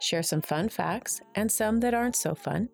Share 0.00 0.22
some 0.22 0.42
fun 0.42 0.68
facts 0.68 1.20
and 1.34 1.50
some 1.50 1.80
that 1.80 1.94
aren't 1.94 2.16
so 2.16 2.34
fun. 2.34 2.68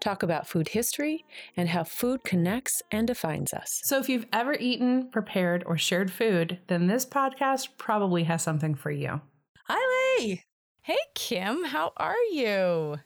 Talk 0.00 0.22
about 0.22 0.46
food 0.46 0.68
history 0.68 1.24
and 1.56 1.68
how 1.68 1.84
food 1.84 2.22
connects 2.24 2.82
and 2.90 3.06
defines 3.06 3.52
us. 3.52 3.80
So, 3.84 3.98
if 3.98 4.08
you've 4.08 4.26
ever 4.32 4.54
eaten, 4.54 5.10
prepared, 5.10 5.64
or 5.66 5.76
shared 5.76 6.12
food, 6.12 6.60
then 6.68 6.86
this 6.86 7.04
podcast 7.04 7.68
probably 7.76 8.24
has 8.24 8.42
something 8.42 8.74
for 8.74 8.90
you. 8.90 9.20
Hi, 9.64 10.18
Lee. 10.20 10.42
Hey, 10.82 10.98
Kim, 11.14 11.64
how 11.64 11.92
are 11.96 12.22
you? 12.30 12.98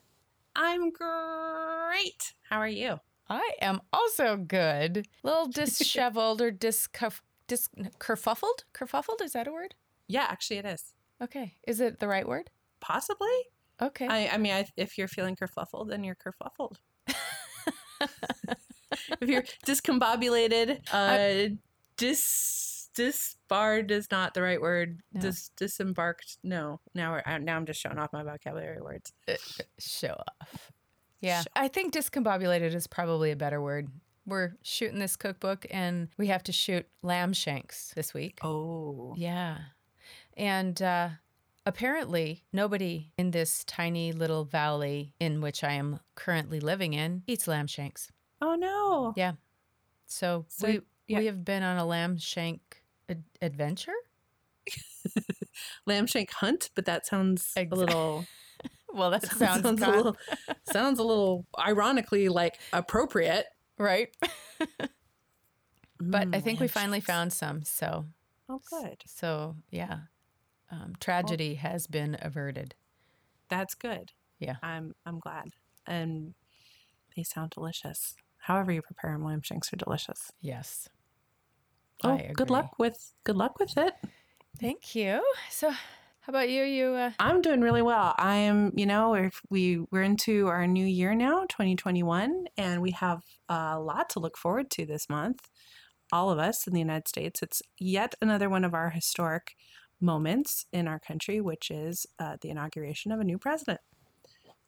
I'm 0.55 0.91
great. 0.91 2.35
How 2.49 2.59
are 2.59 2.69
you? 2.69 3.01
I 3.29 3.53
am 3.63 3.81
also 3.93 4.37
good. 4.37 5.07
A 5.25 5.27
little 5.27 5.47
disheveled 5.53 6.43
or 6.43 6.51
discuff, 6.51 7.23
dis, 7.47 7.69
kerfuffled? 7.99 8.65
Kerfuffled, 8.75 9.23
is 9.23 9.33
that 9.33 9.47
a 9.47 9.53
word? 9.53 9.75
Yeah, 10.09 10.27
actually, 10.29 10.59
it 10.59 10.67
is. 10.67 10.93
Okay. 11.23 11.55
Is 11.67 11.81
it 11.81 12.01
the 12.01 12.09
right 12.09 12.27
word? 12.27 12.51
Possibly. 12.81 13.29
Okay. 13.81 14.07
I, 14.07 14.29
I 14.35 14.37
mean, 14.37 14.53
I, 14.53 14.67
if 14.77 14.99
you're 14.99 15.09
feeling 15.09 15.37
kerfuffled, 15.37 15.89
then 15.89 16.05
you're 16.05 16.17
kerfuffled. 16.17 16.77
if 19.21 19.29
you're 19.29 19.45
discombobulated, 19.67 20.81
uh, 20.93 21.55
dis 21.97 22.81
disbarred 22.95 23.91
is 23.91 24.11
not 24.11 24.35
the 24.35 24.43
right 24.43 24.61
word. 24.61 25.01
No. 25.13 25.21
Dis 25.21 25.51
disembarked. 25.57 26.39
No. 26.43 26.81
Now 26.95 27.13
we're 27.13 27.39
now 27.39 27.57
I'm 27.57 27.67
just 27.67 27.81
showing 27.81 27.99
off 27.99 28.13
my 28.13 28.23
vocabulary 28.23 28.81
words. 28.81 29.13
Show 29.79 30.21
off. 30.43 30.73
Yeah. 31.21 31.43
I 31.55 31.69
think 31.69 31.95
discombobulated 31.95 32.75
is 32.75 32.87
probably 32.87 33.31
a 33.31 33.37
better 33.37 33.61
word. 33.61 33.89
We're 34.27 34.53
shooting 34.63 34.99
this 34.99 35.17
cookbook 35.17 35.67
and 35.71 36.09
we 36.17 36.29
have 36.29 36.43
to 36.45 36.53
shoot 36.53 36.87
lamb 37.03 37.33
shanks 37.33 37.93
this 37.95 38.15
week. 38.15 38.39
Oh. 38.43 39.15
Yeah. 39.17 39.59
And 40.37 40.81
uh, 40.81 41.11
apparently, 41.67 42.45
nobody 42.53 43.13
in 43.19 43.31
this 43.31 43.65
tiny 43.65 44.13
little 44.13 44.45
valley 44.45 45.15
in 45.21 45.41
which 45.41 45.63
I 45.65 45.73
am 45.73 46.01
currently 46.15 46.61
living 46.61 46.95
in 46.95 47.23
eats 47.27 47.47
lamb 47.49 47.67
shanks. 47.67 48.11
Oh 48.41 48.55
no. 48.55 49.13
Yeah. 49.17 49.33
So, 50.07 50.47
So, 50.49 50.67
we, 50.67 50.81
yeah. 51.07 51.19
we 51.19 51.27
have 51.27 51.45
been 51.45 51.63
on 51.63 51.77
a 51.79 51.85
lamb 51.85 52.19
shank 52.19 52.83
ad- 53.09 53.25
adventure. 53.43 53.93
Lamb 55.87 56.07
shank 56.07 56.31
hunt, 56.33 56.71
but 56.75 56.85
that 56.87 57.07
sounds 57.07 57.53
Exa- 57.57 57.73
a 57.73 57.75
little 57.75 58.25
Well, 58.93 59.11
that 59.13 59.25
sounds, 59.25 59.63
sounds 59.63 59.83
a 59.83 59.87
little 59.91 60.17
sounds 60.65 60.99
a 60.99 61.03
little 61.05 61.47
ironically 61.59 62.29
like 62.29 62.59
appropriate. 62.73 63.47
right. 63.79 64.09
but 65.99 66.29
I 66.33 66.41
Mm, 66.41 66.43
think 66.43 66.61
we 66.61 66.69
finally 66.69 67.01
found 67.01 67.33
some. 67.33 67.63
So, 67.63 68.07
Oh, 68.49 68.61
good. 68.71 69.03
so 69.07 69.57
yeah, 69.71 70.01
um, 70.71 70.95
tragedy 71.01 71.55
has 71.55 71.87
been 71.87 72.17
averted. 72.21 72.75
That's 73.49 73.75
good. 73.75 74.13
Yeah. 74.39 74.57
I'm 74.63 74.95
I'm 75.05 75.19
glad. 75.19 75.49
And 75.87 76.35
they 77.17 77.23
sound 77.23 77.51
delicious. 77.51 78.15
However 78.39 78.73
you 78.73 78.83
prepare 78.83 79.13
them, 79.13 79.25
lamb 79.25 79.43
shanks 79.43 79.73
are 79.73 79.77
delicious. 79.77 80.31
Yes. 80.41 80.89
Oh, 82.03 82.19
good 82.35 82.51
luck 82.51 82.79
with 82.79 83.13
good 83.25 83.37
luck 83.37 83.59
with 83.59 83.77
it. 83.77 83.93
Thank 84.59 84.95
you. 84.95 85.23
So, 85.51 85.71
how 85.71 85.79
about 86.29 86.49
you? 86.49 86.63
You 86.63 86.87
uh, 86.95 87.11
I'm 87.19 87.43
doing 87.43 87.61
really 87.61 87.83
well. 87.83 88.15
I 88.17 88.37
am, 88.37 88.73
you 88.75 88.87
know, 88.87 89.11
we're, 89.11 89.31
we 89.51 89.81
we're 89.91 90.03
into 90.03 90.49
our 90.49 90.67
new 90.67 90.85
year 90.85 91.15
now, 91.15 91.41
2021, 91.49 92.47
and 92.57 92.81
we 92.81 92.93
have 92.93 93.23
a 93.49 93.79
lot 93.79 94.09
to 94.11 94.21
look 94.21 94.39
forward 94.39 94.71
to 94.71 94.87
this 94.87 95.09
month. 95.11 95.49
All 96.13 96.31
of 96.31 96.39
us 96.39 96.67
in 96.67 96.73
the 96.73 96.81
United 96.81 97.07
States. 97.07 97.43
It's 97.43 97.63
yet 97.79 98.15
another 98.23 98.49
one 98.49 98.65
of 98.65 98.75
our 98.75 98.91
historic 98.91 99.55
moments 100.01 100.67
in 100.73 100.89
our 100.89 100.99
country, 100.99 101.41
which 101.41 101.71
is 101.71 102.07
uh, 102.19 102.37
the 102.41 102.51
inauguration 102.51 103.13
of 103.13 103.21
a 103.21 103.25
new 103.25 103.39
president. 103.39 103.81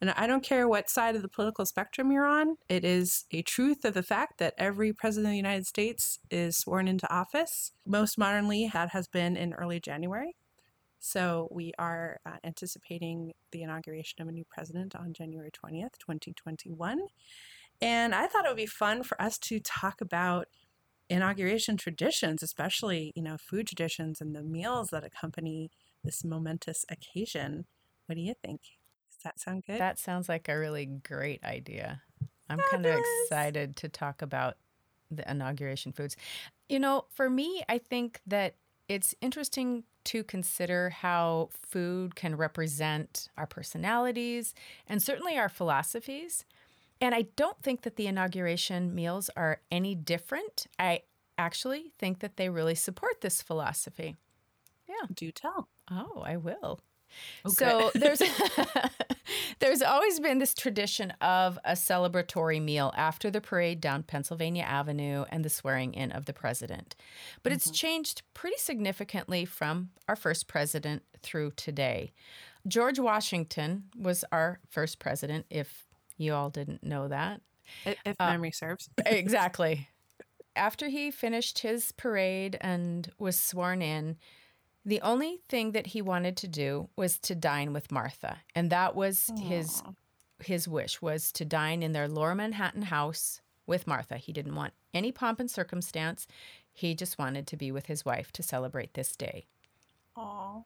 And 0.00 0.10
I 0.10 0.26
don't 0.26 0.42
care 0.42 0.66
what 0.66 0.90
side 0.90 1.14
of 1.14 1.22
the 1.22 1.28
political 1.28 1.64
spectrum 1.64 2.10
you're 2.10 2.26
on, 2.26 2.56
it 2.68 2.84
is 2.84 3.24
a 3.30 3.42
truth 3.42 3.84
of 3.84 3.94
the 3.94 4.02
fact 4.02 4.38
that 4.38 4.54
every 4.58 4.92
president 4.92 5.28
of 5.28 5.32
the 5.32 5.36
United 5.36 5.64
States 5.64 6.18
is 6.28 6.56
sworn 6.56 6.88
into 6.88 7.08
office. 7.12 7.70
Most 7.86 8.18
modernly, 8.18 8.68
that 8.72 8.90
has 8.90 9.06
been 9.06 9.36
in 9.36 9.52
early 9.52 9.78
January. 9.78 10.34
So 10.98 11.48
we 11.52 11.72
are 11.78 12.18
uh, 12.26 12.36
anticipating 12.42 13.32
the 13.52 13.62
inauguration 13.62 14.20
of 14.22 14.28
a 14.28 14.32
new 14.32 14.44
president 14.44 14.96
on 14.96 15.12
January 15.12 15.50
20th, 15.52 15.98
2021. 16.00 16.98
And 17.80 18.14
I 18.14 18.26
thought 18.26 18.44
it 18.44 18.48
would 18.48 18.56
be 18.56 18.66
fun 18.66 19.04
for 19.04 19.20
us 19.22 19.38
to 19.38 19.60
talk 19.60 20.00
about 20.00 20.48
inauguration 21.12 21.76
traditions, 21.76 22.42
especially, 22.42 23.12
you 23.14 23.22
know, 23.22 23.36
food 23.38 23.66
traditions 23.66 24.20
and 24.20 24.34
the 24.34 24.42
meals 24.42 24.88
that 24.88 25.04
accompany 25.04 25.70
this 26.04 26.24
momentous 26.24 26.84
occasion. 26.90 27.66
What 28.06 28.16
do 28.16 28.20
you 28.20 28.34
think? 28.44 28.60
Does 29.10 29.22
that 29.24 29.40
sound 29.40 29.64
good? 29.66 29.80
that 29.80 29.98
sounds 29.98 30.28
like 30.28 30.48
a 30.48 30.58
really 30.58 30.86
great 30.86 31.42
idea. 31.44 32.02
I'm 32.48 32.60
kind 32.70 32.84
of 32.84 32.98
excited 32.98 33.76
to 33.76 33.88
talk 33.88 34.20
about 34.20 34.56
the 35.10 35.28
inauguration 35.30 35.92
foods. 35.92 36.16
You 36.68 36.78
know, 36.78 37.06
for 37.10 37.30
me, 37.30 37.62
I 37.68 37.78
think 37.78 38.20
that 38.26 38.56
it's 38.88 39.14
interesting 39.20 39.84
to 40.04 40.24
consider 40.24 40.90
how 40.90 41.50
food 41.52 42.16
can 42.16 42.36
represent 42.36 43.28
our 43.36 43.46
personalities 43.46 44.54
and 44.88 45.02
certainly 45.02 45.38
our 45.38 45.48
philosophies. 45.48 46.44
And 47.02 47.16
I 47.16 47.22
don't 47.34 47.60
think 47.60 47.82
that 47.82 47.96
the 47.96 48.06
inauguration 48.06 48.94
meals 48.94 49.28
are 49.36 49.60
any 49.72 49.96
different. 49.96 50.68
I 50.78 51.02
actually 51.36 51.90
think 51.98 52.20
that 52.20 52.36
they 52.36 52.48
really 52.48 52.76
support 52.76 53.20
this 53.22 53.42
philosophy. 53.42 54.14
Yeah. 54.88 55.08
Do 55.12 55.32
tell. 55.32 55.68
Oh, 55.90 56.22
I 56.24 56.36
will. 56.36 56.80
Okay. 57.44 57.54
So 57.54 57.90
there's 57.94 58.22
there's 59.58 59.82
always 59.82 60.20
been 60.20 60.38
this 60.38 60.54
tradition 60.54 61.12
of 61.20 61.58
a 61.64 61.72
celebratory 61.72 62.62
meal 62.62 62.94
after 62.96 63.32
the 63.32 63.40
parade 63.40 63.80
down 63.80 64.04
Pennsylvania 64.04 64.62
Avenue 64.62 65.24
and 65.28 65.44
the 65.44 65.50
swearing 65.50 65.94
in 65.94 66.12
of 66.12 66.26
the 66.26 66.32
president. 66.32 66.94
But 67.42 67.52
it's 67.52 67.66
mm-hmm. 67.66 67.74
changed 67.74 68.22
pretty 68.32 68.58
significantly 68.58 69.44
from 69.44 69.90
our 70.06 70.16
first 70.16 70.46
president 70.46 71.02
through 71.20 71.50
today. 71.56 72.12
George 72.68 73.00
Washington 73.00 73.84
was 73.98 74.24
our 74.30 74.60
first 74.68 75.00
president 75.00 75.46
if 75.50 75.88
you 76.22 76.34
all 76.34 76.50
didn't 76.50 76.82
know 76.82 77.08
that. 77.08 77.40
If 77.84 78.16
Uh, 78.20 78.30
memory 78.30 78.52
serves. 78.52 78.88
exactly. 79.06 79.88
After 80.54 80.88
he 80.88 81.10
finished 81.10 81.60
his 81.60 81.92
parade 81.92 82.58
and 82.60 83.10
was 83.18 83.38
sworn 83.38 83.80
in, 83.82 84.18
the 84.84 85.00
only 85.00 85.38
thing 85.48 85.72
that 85.72 85.88
he 85.88 86.02
wanted 86.02 86.36
to 86.38 86.48
do 86.48 86.88
was 86.96 87.18
to 87.20 87.34
dine 87.34 87.72
with 87.72 87.90
Martha, 87.92 88.38
and 88.54 88.70
that 88.70 88.94
was 88.94 89.30
his 89.40 89.82
his 90.40 90.66
wish 90.66 91.00
was 91.00 91.30
to 91.32 91.44
dine 91.44 91.84
in 91.84 91.92
their 91.92 92.08
Lower 92.08 92.34
Manhattan 92.34 92.82
house 92.82 93.40
with 93.64 93.86
Martha. 93.86 94.16
He 94.16 94.32
didn't 94.32 94.56
want 94.56 94.72
any 94.92 95.12
pomp 95.12 95.38
and 95.38 95.48
circumstance. 95.50 96.26
He 96.72 96.94
just 96.96 97.16
wanted 97.16 97.46
to 97.46 97.56
be 97.56 97.70
with 97.70 97.86
his 97.86 98.04
wife 98.04 98.32
to 98.32 98.42
celebrate 98.42 98.94
this 98.94 99.14
day. 99.14 99.46
Aw. 100.16 100.62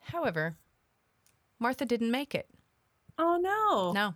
However, 0.00 0.56
Martha 1.60 1.84
didn't 1.84 2.10
make 2.10 2.34
it. 2.34 2.48
Oh 3.18 3.36
no. 3.36 3.92
No. 3.92 4.14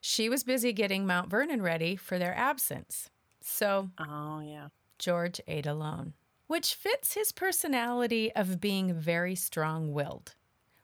She 0.00 0.28
was 0.28 0.44
busy 0.44 0.72
getting 0.72 1.06
Mount 1.06 1.30
Vernon 1.30 1.62
ready 1.62 1.96
for 1.96 2.18
their 2.18 2.34
absence. 2.36 3.10
So 3.40 3.90
Oh 3.98 4.40
yeah. 4.40 4.68
George 4.98 5.40
ate 5.46 5.66
alone, 5.66 6.14
which 6.46 6.74
fits 6.74 7.14
his 7.14 7.32
personality 7.32 8.32
of 8.34 8.60
being 8.60 8.94
very 8.94 9.34
strong 9.34 9.92
willed. 9.92 10.34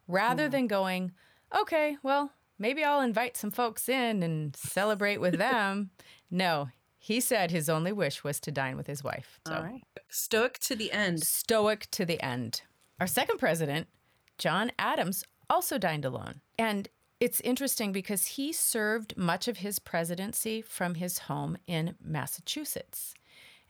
Rather 0.06 0.47
hmm. 0.47 0.50
than 0.50 0.67
going, 0.67 1.12
okay, 1.56 1.97
well, 2.03 2.33
maybe 2.59 2.85
I'll 2.85 3.00
invite 3.00 3.37
some 3.37 3.50
folks 3.50 3.89
in 3.89 4.23
and 4.23 4.55
celebrate 4.56 5.21
with 5.21 5.38
them. 5.38 5.91
no, 6.31 6.69
he 6.99 7.21
said 7.21 7.50
his 7.50 7.69
only 7.69 7.93
wish 7.93 8.23
was 8.23 8.38
to 8.41 8.53
dine 8.53 8.77
with 8.77 8.87
his 8.87 9.03
wife. 9.03 9.41
So 9.47 9.55
All 9.55 9.62
right. 9.62 9.83
Stoic 10.09 10.59
to 10.61 10.77
the 10.77 10.93
end. 10.93 11.25
stoic 11.25 11.91
to 11.91 12.05
the 12.05 12.21
end. 12.23 12.62
Our 13.00 13.09
second 13.09 13.38
president, 13.38 13.88
John 14.38 14.71
Adams, 14.79 15.25
also 15.50 15.79
dined 15.79 16.05
alone. 16.05 16.43
And 16.56 16.88
it's 17.23 17.41
interesting 17.43 17.93
because 17.93 18.27
he 18.27 18.53
served 18.53 19.17
much 19.17 19.47
of 19.47 19.59
his 19.59 19.79
presidency 19.79 20.61
from 20.61 20.97
his 20.97 21.21
home 21.21 21.57
in 21.69 21.95
Massachusetts. 22.03 23.15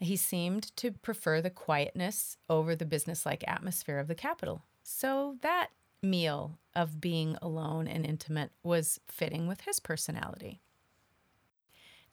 He 0.01 0.17
seemed 0.17 0.75
to 0.79 0.91
prefer 0.91 1.43
the 1.43 1.51
quietness 1.51 2.39
over 2.49 2.75
the 2.75 2.87
businesslike 2.87 3.45
atmosphere 3.47 3.99
of 3.99 4.09
the 4.09 4.15
capital. 4.15 4.63
So 4.83 5.37
that 5.43 5.69
meal 6.03 6.61
of 6.75 6.99
being 6.99 7.37
alone 7.43 7.87
and 7.87 8.07
intimate 8.07 8.53
was 8.63 8.99
fitting 9.07 9.47
with 9.47 9.61
his 9.61 9.81
personality. 9.81 10.63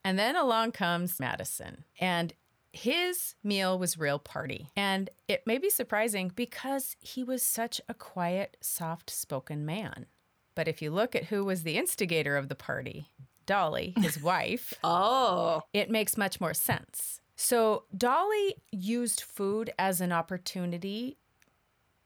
And 0.03 0.19
then 0.19 0.35
along 0.35 0.73
comes 0.73 1.21
Madison, 1.21 1.85
and 2.01 2.33
his 2.73 3.35
meal 3.45 3.79
was 3.79 3.97
real 3.97 4.19
party. 4.19 4.67
And 4.75 5.09
it 5.29 5.47
may 5.47 5.57
be 5.57 5.69
surprising 5.69 6.33
because 6.35 6.97
he 6.99 7.23
was 7.23 7.43
such 7.43 7.79
a 7.87 7.93
quiet, 7.93 8.57
soft 8.59 9.09
spoken 9.09 9.65
man. 9.65 10.05
But 10.55 10.67
if 10.67 10.81
you 10.81 10.91
look 10.91 11.15
at 11.15 11.25
who 11.25 11.45
was 11.45 11.63
the 11.63 11.77
instigator 11.77 12.35
of 12.37 12.49
the 12.49 12.55
party, 12.55 13.07
Dolley, 13.45 13.93
his 13.97 14.21
wife, 14.23 14.73
Oh. 14.83 15.61
it 15.73 15.89
makes 15.89 16.17
much 16.17 16.39
more 16.41 16.53
sense. 16.53 17.21
So 17.35 17.85
Dolley 17.97 18.55
used 18.71 19.21
food 19.21 19.71
as 19.79 20.01
an 20.01 20.11
opportunity. 20.11 21.17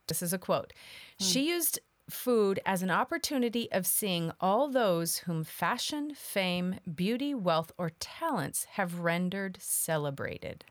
This 0.08 0.22
is 0.22 0.34
a 0.34 0.38
quote. 0.38 0.74
Hmm. 1.20 1.26
She 1.26 1.50
used 1.50 1.80
food 2.10 2.60
as 2.66 2.84
an 2.84 2.92
opportunity 2.92 3.72
of 3.72 3.88
seeing 3.88 4.32
all 4.42 4.68
those 4.68 5.20
whom 5.20 5.44
fashion, 5.44 6.14
fame, 6.14 6.76
beauty, 6.94 7.34
wealth, 7.34 7.72
or 7.78 7.90
talents 8.00 8.66
have 8.72 9.00
rendered 9.00 9.58
celebrated. 9.62 10.66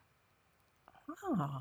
Oh. 1.24 1.60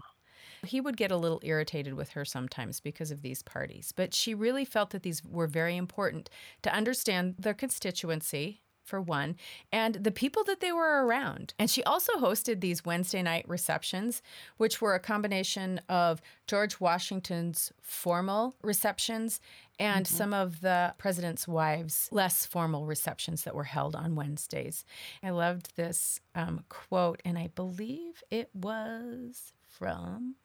He 0.65 0.81
would 0.81 0.97
get 0.97 1.11
a 1.11 1.17
little 1.17 1.39
irritated 1.43 1.95
with 1.95 2.11
her 2.11 2.25
sometimes 2.25 2.79
because 2.79 3.11
of 3.11 3.21
these 3.21 3.41
parties, 3.41 3.91
but 3.95 4.13
she 4.13 4.33
really 4.33 4.65
felt 4.65 4.91
that 4.91 5.03
these 5.03 5.23
were 5.23 5.47
very 5.47 5.75
important 5.75 6.29
to 6.61 6.73
understand 6.73 7.35
their 7.39 7.53
constituency, 7.53 8.61
for 8.83 8.99
one, 8.99 9.37
and 9.71 9.95
the 9.95 10.11
people 10.11 10.43
that 10.43 10.59
they 10.59 10.71
were 10.71 11.05
around. 11.05 11.53
And 11.57 11.69
she 11.69 11.83
also 11.83 12.13
hosted 12.13 12.59
these 12.59 12.83
Wednesday 12.83 13.21
night 13.21 13.45
receptions, 13.47 14.21
which 14.57 14.81
were 14.81 14.95
a 14.95 14.99
combination 14.99 15.79
of 15.87 16.21
George 16.47 16.79
Washington's 16.79 17.71
formal 17.81 18.55
receptions 18.61 19.39
and 19.79 20.05
some 20.05 20.33
of 20.33 20.61
the 20.61 20.93
president's 20.97 21.47
wives' 21.47 22.09
less 22.11 22.45
formal 22.45 22.85
receptions 22.85 23.43
that 23.43 23.55
were 23.55 23.63
held 23.63 23.95
on 23.95 24.15
Wednesdays. 24.15 24.83
I 25.23 25.29
loved 25.29 25.75
this 25.75 26.19
um, 26.35 26.65
quote, 26.69 27.21
and 27.23 27.37
I 27.37 27.47
believe 27.55 28.23
it 28.29 28.49
was 28.53 29.53
from 29.67 30.35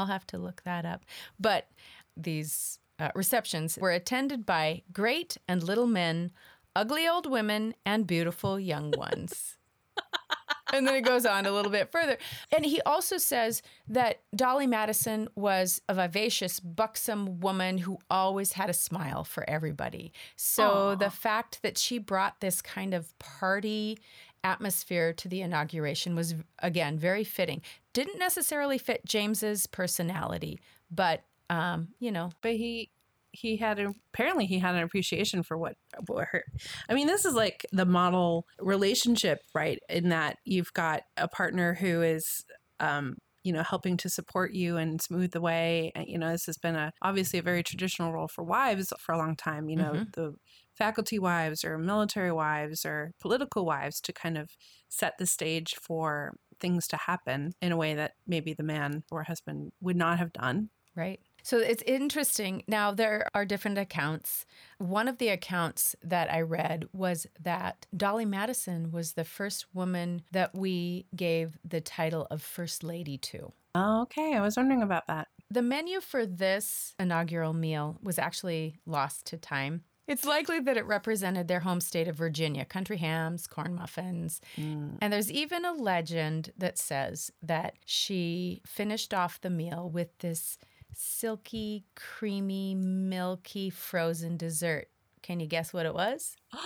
I'll 0.00 0.06
have 0.06 0.26
to 0.28 0.38
look 0.38 0.62
that 0.64 0.86
up. 0.86 1.04
But 1.38 1.68
these 2.16 2.78
uh, 2.98 3.10
receptions 3.14 3.78
were 3.80 3.90
attended 3.90 4.46
by 4.46 4.82
great 4.92 5.36
and 5.46 5.62
little 5.62 5.86
men, 5.86 6.32
ugly 6.74 7.06
old 7.06 7.30
women, 7.30 7.74
and 7.84 8.06
beautiful 8.06 8.58
young 8.58 8.92
ones. 8.96 9.58
and 10.72 10.86
then 10.86 10.94
it 10.94 11.02
goes 11.02 11.26
on 11.26 11.44
a 11.44 11.50
little 11.50 11.70
bit 11.70 11.92
further. 11.92 12.16
And 12.50 12.64
he 12.64 12.80
also 12.82 13.18
says 13.18 13.60
that 13.88 14.22
Dolley 14.34 14.66
Madison 14.66 15.28
was 15.34 15.82
a 15.86 15.94
vivacious, 15.94 16.60
buxom 16.60 17.40
woman 17.40 17.78
who 17.78 17.98
always 18.10 18.54
had 18.54 18.70
a 18.70 18.74
smile 18.74 19.24
for 19.24 19.48
everybody. 19.48 20.12
So 20.36 20.94
the 20.94 21.10
fact 21.10 21.60
that 21.62 21.76
she 21.76 21.98
brought 21.98 22.40
this 22.40 22.62
kind 22.62 22.94
of 22.94 23.18
party 23.18 23.98
atmosphere 24.42 25.12
to 25.12 25.28
the 25.28 25.42
inauguration 25.42 26.14
was, 26.14 26.34
again, 26.60 26.98
very 26.98 27.24
fitting. 27.24 27.62
Didn't 27.94 28.18
necessarily 28.18 28.78
fit 28.78 29.04
James's 29.04 29.66
personality, 29.66 30.60
but, 30.90 31.24
um, 31.48 31.94
you 31.98 32.12
know, 32.12 32.30
But 32.42 32.52
he 32.52 32.90
he 33.32 33.56
had 33.56 33.78
a, 33.78 33.92
apparently 34.12 34.44
he 34.46 34.58
had 34.58 34.74
an 34.74 34.82
appreciation 34.82 35.44
for 35.44 35.56
what, 35.56 35.76
what 36.08 36.26
her 36.32 36.44
I 36.88 36.94
mean 36.94 37.06
this 37.06 37.24
is 37.24 37.34
like 37.34 37.64
the 37.70 37.86
model 37.86 38.44
relationship 38.58 39.38
right 39.54 39.78
in 39.88 40.08
that 40.08 40.38
you've 40.44 40.72
got 40.72 41.04
a 41.16 41.28
partner 41.28 41.74
who 41.74 42.02
is 42.02 42.44
um 42.80 43.18
you 43.44 43.52
know 43.52 43.62
helping 43.62 43.96
to 43.98 44.08
support 44.08 44.52
you 44.52 44.76
and 44.76 45.00
smooth 45.00 45.30
the 45.30 45.40
way 45.40 45.92
And, 45.94 46.08
you 46.08 46.18
know 46.18 46.30
this 46.32 46.46
has 46.46 46.58
been 46.58 46.74
a 46.74 46.92
obviously 47.02 47.38
a 47.38 47.42
very 47.42 47.62
traditional 47.62 48.12
role 48.12 48.26
for 48.26 48.42
wives 48.42 48.92
for 48.98 49.12
a 49.12 49.18
long 49.18 49.36
time 49.36 49.68
you 49.68 49.76
know 49.76 50.00
Mhm. 50.00 50.12
the 50.14 50.34
faculty 50.74 51.20
wives 51.20 51.64
or 51.64 51.78
military 51.78 52.32
wives 52.32 52.84
or 52.84 53.12
political 53.20 53.64
wives 53.64 54.00
to 54.00 54.12
kind 54.12 54.36
of 54.36 54.50
set 54.88 55.18
the 55.18 55.26
stage 55.26 55.76
for 55.76 56.34
things 56.60 56.86
to 56.88 56.96
happen 56.96 57.52
in 57.60 57.72
a 57.72 57.76
way 57.76 57.94
that 57.94 58.14
maybe 58.26 58.52
the 58.52 58.62
man 58.62 59.02
or 59.10 59.22
husband 59.22 59.72
would 59.80 59.96
not 59.96 60.18
have 60.18 60.32
done 60.32 60.70
Right. 60.94 61.20
So 61.42 61.58
it's 61.58 61.82
interesting. 61.86 62.62
Now, 62.68 62.92
there 62.92 63.26
are 63.34 63.46
different 63.46 63.78
accounts. 63.78 64.44
One 64.78 65.08
of 65.08 65.18
the 65.18 65.28
accounts 65.28 65.96
that 66.02 66.30
I 66.30 66.42
read 66.42 66.86
was 66.92 67.26
that 67.40 67.86
Dolley 67.96 68.26
Madison 68.26 68.92
was 68.92 69.12
the 69.12 69.24
first 69.24 69.66
woman 69.74 70.22
that 70.32 70.54
we 70.54 71.06
gave 71.16 71.58
the 71.64 71.80
title 71.80 72.26
of 72.30 72.42
First 72.42 72.84
Lady 72.84 73.16
to. 73.18 73.52
Oh, 73.74 74.02
okay. 74.02 74.34
I 74.34 74.40
was 74.40 74.56
wondering 74.56 74.82
about 74.82 75.06
that. 75.06 75.28
The 75.50 75.62
menu 75.62 76.00
for 76.00 76.26
this 76.26 76.94
inaugural 76.98 77.54
meal 77.54 77.98
was 78.02 78.18
actually 78.18 78.76
lost 78.84 79.26
to 79.26 79.36
time. 79.36 79.84
It's 80.10 80.24
likely 80.24 80.58
that 80.58 80.76
it 80.76 80.84
represented 80.86 81.46
their 81.46 81.60
home 81.60 81.80
state 81.80 82.08
of 82.08 82.16
Virginia 82.16 82.64
country 82.64 82.96
hams, 82.96 83.46
corn 83.46 83.76
muffins. 83.76 84.40
Mm. 84.58 84.98
And 85.00 85.12
there's 85.12 85.30
even 85.30 85.64
a 85.64 85.72
legend 85.72 86.52
that 86.58 86.78
says 86.78 87.30
that 87.42 87.74
she 87.86 88.60
finished 88.66 89.14
off 89.14 89.40
the 89.40 89.50
meal 89.50 89.88
with 89.88 90.18
this 90.18 90.58
silky, 90.92 91.84
creamy, 91.94 92.74
milky 92.74 93.70
frozen 93.70 94.36
dessert. 94.36 94.88
Can 95.22 95.38
you 95.38 95.46
guess 95.46 95.72
what 95.72 95.86
it 95.86 95.94
was? 95.94 96.36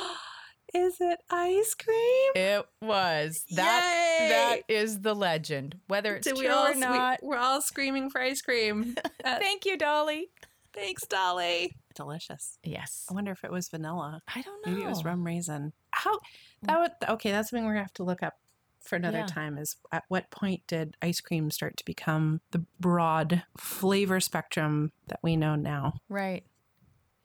Is 0.74 0.96
it 1.00 1.20
ice 1.30 1.74
cream? 1.74 2.32
It 2.34 2.66
was. 2.80 3.44
That 3.54 4.18
Yay! 4.20 4.28
that 4.28 4.74
is 4.74 5.02
the 5.02 5.14
legend. 5.14 5.78
Whether 5.86 6.16
it's 6.16 6.26
Did 6.26 6.36
true 6.36 6.48
all 6.48 6.66
or 6.66 6.74
not. 6.74 7.20
we're 7.22 7.36
all 7.36 7.60
screaming 7.60 8.10
for 8.10 8.20
ice 8.20 8.42
cream. 8.42 8.96
Thank 9.22 9.66
you, 9.66 9.76
Dolley. 9.78 10.30
thanks, 10.72 11.06
Dolley. 11.06 11.76
Delicious. 11.94 12.58
Yes. 12.64 13.06
I 13.10 13.14
wonder 13.14 13.32
if 13.32 13.44
it 13.44 13.52
was 13.52 13.68
vanilla. 13.68 14.20
I 14.34 14.42
don't 14.42 14.66
know. 14.66 14.72
Maybe 14.72 14.84
it 14.84 14.88
was 14.88 15.04
rum 15.04 15.24
raisin. 15.24 15.72
How 15.90 16.18
that 16.62 16.76
mm. 16.76 16.80
would 16.80 16.92
okay, 17.10 17.30
that's 17.30 17.50
something 17.50 17.64
we're 17.64 17.72
gonna 17.72 17.84
have 17.84 17.92
to 17.94 18.04
look 18.04 18.22
up 18.22 18.34
for 18.80 18.96
another 18.96 19.18
Yeah. 19.20 19.26
time 19.26 19.56
is 19.56 19.76
at 19.92 20.04
what 20.08 20.30
point 20.30 20.62
did 20.66 20.96
ice 21.00 21.20
cream 21.20 21.50
start 21.50 21.76
to 21.78 21.84
become 21.84 22.40
the 22.50 22.64
broad 22.78 23.44
flavor 23.56 24.20
spectrum 24.20 24.92
that 25.06 25.20
we 25.22 25.36
know 25.36 25.54
now? 25.54 25.94
Right. 26.08 26.44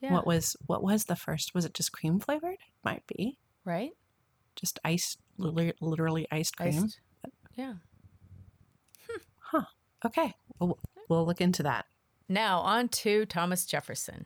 Yeah. 0.02 0.14
What 0.14 0.26
was 0.26 0.56
what 0.68 0.82
was 0.84 1.06
the 1.06 1.16
first? 1.18 1.54
Was 1.54 1.66
it 1.66 1.74
just 1.74 1.92
cream 1.92 2.20
flavored? 2.20 2.58
Might 2.84 3.04
be. 3.08 3.38
right? 3.66 3.92
Just 4.56 4.80
ice 4.86 5.18
literally, 5.38 5.74
literally 5.82 6.28
iced 6.32 6.56
cream. 6.58 6.84
Iced- 6.86 7.00
Yeah. 7.56 7.74
Huh. 9.38 9.64
Okay. 10.06 10.34
We'll, 10.60 10.78
we'll 11.08 11.26
look 11.26 11.42
into 11.42 11.64
that. 11.64 11.86
Now, 12.28 12.60
on 12.60 12.90
to 12.90 13.26
Thomas 13.26 13.66
Jefferson. 13.66 14.26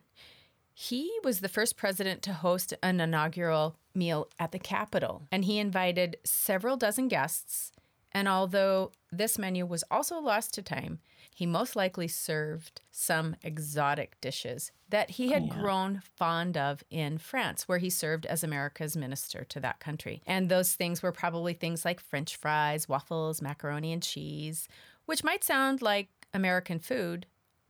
He 0.74 1.12
was 1.24 1.40
the 1.40 1.50
first 1.50 1.78
president 1.78 2.22
to 2.24 2.34
host 2.34 2.74
an 2.82 3.00
inaugural 3.00 3.78
meal 3.94 4.28
at 4.40 4.52
the 4.52 4.60
Capitol, 4.60 5.28
and 5.32 5.46
he 5.46 5.60
invited 5.60 6.18
several 6.24 6.78
dozen 6.78 7.08
guests. 7.08 7.72
And 8.12 8.28
although 8.28 8.92
this 9.12 9.38
menu 9.38 9.66
was 9.66 9.84
also 9.90 10.20
lost 10.20 10.54
to 10.56 10.62
time, 10.62 11.00
he 11.34 11.46
most 11.46 11.76
likely 11.76 12.08
served 12.08 12.82
some 12.92 13.36
exotic 13.42 14.20
dishes 14.22 14.72
that 14.90 15.12
he 15.12 15.32
had 15.32 15.46
yeah. 15.46 15.56
grown 15.56 16.02
fond 16.16 16.56
of 16.56 16.84
in 16.92 17.18
France, 17.18 17.68
where 17.68 17.80
he 17.80 17.90
served 17.90 18.28
as 18.28 18.44
America's 18.44 18.96
minister 18.96 19.44
to 19.46 19.60
that 19.60 19.80
country. 19.80 20.22
And 20.28 20.50
those 20.50 20.74
things 20.74 21.02
were 21.02 21.12
probably 21.12 21.54
things 21.54 21.84
like 21.84 22.00
French 22.00 22.36
fries, 22.36 22.88
waffles, 22.88 23.42
macaroni 23.42 23.92
and 23.92 24.04
cheese, 24.04 24.68
which 25.06 25.24
might 25.24 25.44
sound 25.44 25.82
like 25.82 26.10
American 26.34 26.80
food, 26.80 27.26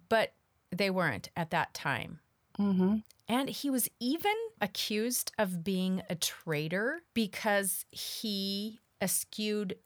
but 0.09 0.33
they 0.71 0.89
weren't 0.89 1.29
at 1.37 1.51
that 1.51 1.73
time. 1.73 2.19
Mm-hmm. 2.59 2.97
And 3.27 3.49
he 3.49 3.69
was 3.69 3.89
even 3.99 4.35
accused 4.61 5.31
of 5.37 5.63
being 5.63 6.01
a 6.09 6.15
traitor 6.15 7.01
because 7.13 7.85
he 7.91 8.79
eschewed 9.01 9.77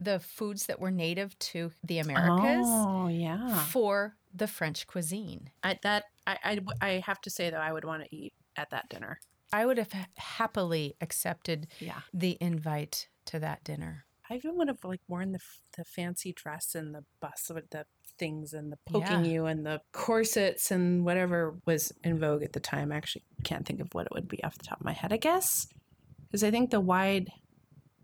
the 0.00 0.18
foods 0.20 0.66
that 0.66 0.80
were 0.80 0.90
native 0.90 1.38
to 1.38 1.70
the 1.84 1.98
Americas 1.98 2.66
Oh 2.68 3.08
yeah. 3.08 3.64
for 3.66 4.16
the 4.34 4.46
French 4.46 4.86
cuisine. 4.86 5.50
I, 5.62 5.78
that 5.82 6.04
I, 6.26 6.38
I 6.44 6.60
I 6.80 6.88
have 7.06 7.20
to 7.22 7.30
say 7.30 7.48
though 7.50 7.56
I 7.58 7.72
would 7.72 7.84
want 7.84 8.02
to 8.04 8.14
eat 8.14 8.34
at 8.56 8.70
that 8.70 8.88
dinner. 8.90 9.20
I 9.52 9.64
would 9.64 9.78
have 9.78 9.92
happily 10.16 10.96
accepted 11.00 11.68
Yeah. 11.80 12.00
the 12.12 12.36
invite 12.40 13.08
to 13.26 13.38
that 13.38 13.62
dinner. 13.64 14.04
I 14.28 14.34
even 14.34 14.56
would 14.56 14.68
have 14.68 14.84
like 14.84 15.00
worn 15.08 15.32
the 15.32 15.38
the 15.76 15.84
fancy 15.84 16.32
dress 16.32 16.74
and 16.74 16.94
the 16.94 17.04
bust 17.20 17.50
with 17.54 17.70
the 17.70 17.86
things 18.18 18.52
and 18.52 18.72
the 18.72 18.78
poking 18.86 19.24
Yeah. 19.24 19.30
you 19.32 19.46
and 19.46 19.64
the 19.66 19.80
corsets 19.92 20.70
and 20.70 21.04
whatever 21.04 21.56
was 21.66 21.92
in 22.04 22.18
vogue 22.18 22.42
at 22.42 22.52
the 22.52 22.60
time. 22.60 22.92
I 22.92 22.96
actually 22.96 23.24
can't 23.44 23.66
think 23.66 23.80
of 23.80 23.88
what 23.92 24.06
it 24.06 24.12
would 24.12 24.28
be 24.28 24.42
off 24.44 24.56
the 24.58 24.64
top 24.64 24.80
of 24.80 24.84
my 24.84 24.92
head. 24.92 25.12
I 25.12 25.16
guess 25.18 25.66
because 26.26 26.42
I 26.44 26.50
think 26.50 26.70
the 26.70 26.80
wide. 26.80 27.30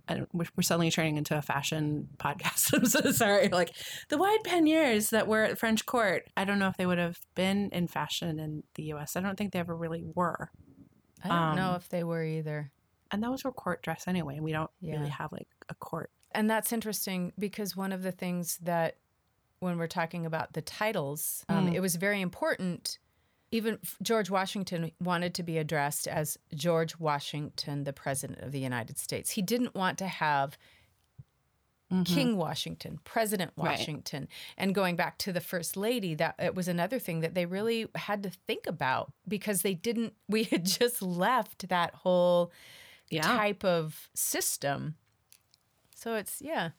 I 0.08 0.14
don't, 0.14 0.28
we're 0.34 0.46
suddenly 0.62 0.90
turning 0.90 1.16
into 1.16 1.38
a 1.38 1.42
fashion 1.42 2.08
podcast. 2.18 2.76
I'm 2.76 2.84
so 2.86 3.12
sorry. 3.12 3.48
Like 3.48 3.70
the 4.08 4.18
wide 4.18 4.40
panniers 4.44 5.10
that 5.10 5.28
were 5.28 5.44
at 5.44 5.58
French 5.58 5.86
court. 5.86 6.28
I 6.36 6.44
don't 6.44 6.58
know 6.58 6.66
if 6.68 6.76
they 6.76 6.86
would 6.86 6.98
have 6.98 7.20
been 7.36 7.68
in 7.70 7.86
fashion 7.86 8.40
in 8.40 8.64
the 8.74 8.82
U.S. 8.84 9.14
I 9.14 9.20
don't 9.20 9.36
think 9.38 9.52
they 9.52 9.60
ever 9.60 9.76
really 9.76 10.02
were. 10.14 10.50
I 11.24 11.28
don't 11.28 11.56
know 11.56 11.70
Um, 11.70 11.76
if 11.76 11.88
they 11.88 12.02
were 12.02 12.24
either. 12.24 12.72
And 13.12 13.22
those 13.22 13.44
were 13.44 13.52
court 13.52 13.80
dress 13.82 14.08
anyway. 14.08 14.40
We 14.40 14.50
don't 14.50 14.70
Yeah. 14.80 14.96
really 14.96 15.10
have 15.10 15.30
like 15.30 15.46
a 15.68 15.74
court. 15.74 16.10
And 16.32 16.50
that's 16.50 16.72
interesting 16.72 17.32
because 17.38 17.76
one 17.76 17.92
of 17.92 18.02
the 18.02 18.10
things 18.12 18.58
that 18.62 18.96
when 19.62 19.78
we're 19.78 19.86
talking 19.86 20.26
about 20.26 20.52
the 20.52 20.60
titles, 20.62 21.44
um, 21.48 21.68
Mm. 21.68 21.74
it 21.74 21.80
was 21.80 21.96
very 21.96 22.20
important 22.20 22.98
even 23.54 23.78
George 24.00 24.30
Washington 24.30 24.90
wanted 24.98 25.34
to 25.34 25.42
be 25.42 25.58
addressed 25.58 26.08
as 26.08 26.38
George 26.54 26.98
Washington, 26.98 27.84
the 27.84 27.92
President 27.92 28.40
of 28.40 28.50
the 28.50 28.58
United 28.58 28.96
States. 28.96 29.32
He 29.32 29.42
didn't 29.42 29.74
want 29.74 29.98
to 29.98 30.06
have 30.06 30.56
King 32.06 32.38
Washington, 32.38 32.98
President 33.04 33.52
Right. 33.54 33.72
Washington. 33.78 34.26
And 34.56 34.74
going 34.74 34.96
back 34.96 35.18
to 35.18 35.32
the 35.34 35.42
First 35.42 35.76
Lady, 35.76 36.14
that 36.14 36.34
it 36.38 36.54
was 36.54 36.66
another 36.66 36.98
thing 36.98 37.20
that 37.20 37.34
they 37.34 37.44
really 37.44 37.86
had 37.94 38.22
to 38.22 38.30
think 38.30 38.66
about 38.66 39.12
because 39.28 39.60
they 39.60 39.74
didn't, 39.74 40.14
we 40.28 40.44
had 40.44 40.64
just 40.64 41.02
left 41.02 41.68
that 41.68 41.94
whole 41.96 42.50
Yeah. 43.10 43.20
type 43.20 43.62
of 43.62 44.08
system. 44.14 44.96
So 45.94 46.14
it's, 46.14 46.40
yeah. 46.40 46.70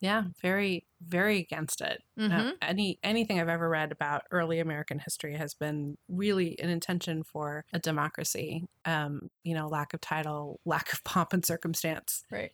Yeah, 0.00 0.24
very, 0.40 0.86
very 1.00 1.38
against 1.40 1.80
it. 1.80 2.02
Uh, 2.28 2.44
Mhm. 2.44 2.58
any 2.60 2.98
anything 3.04 3.38
I've 3.40 3.48
ever 3.48 3.68
read 3.68 3.92
about 3.92 4.22
early 4.32 4.58
American 4.58 4.98
history 4.98 5.36
has 5.36 5.54
been 5.54 5.96
really 6.08 6.58
an 6.58 6.68
intention 6.70 7.22
for 7.22 7.64
a 7.72 7.78
democracy. 7.78 8.66
Um, 8.84 9.30
you 9.44 9.54
know, 9.54 9.68
lack 9.68 9.94
of 9.94 10.00
title, 10.00 10.60
lack 10.64 10.92
of 10.92 11.04
pomp 11.04 11.32
and 11.32 11.44
circumstance. 11.44 12.24
Right. 12.30 12.52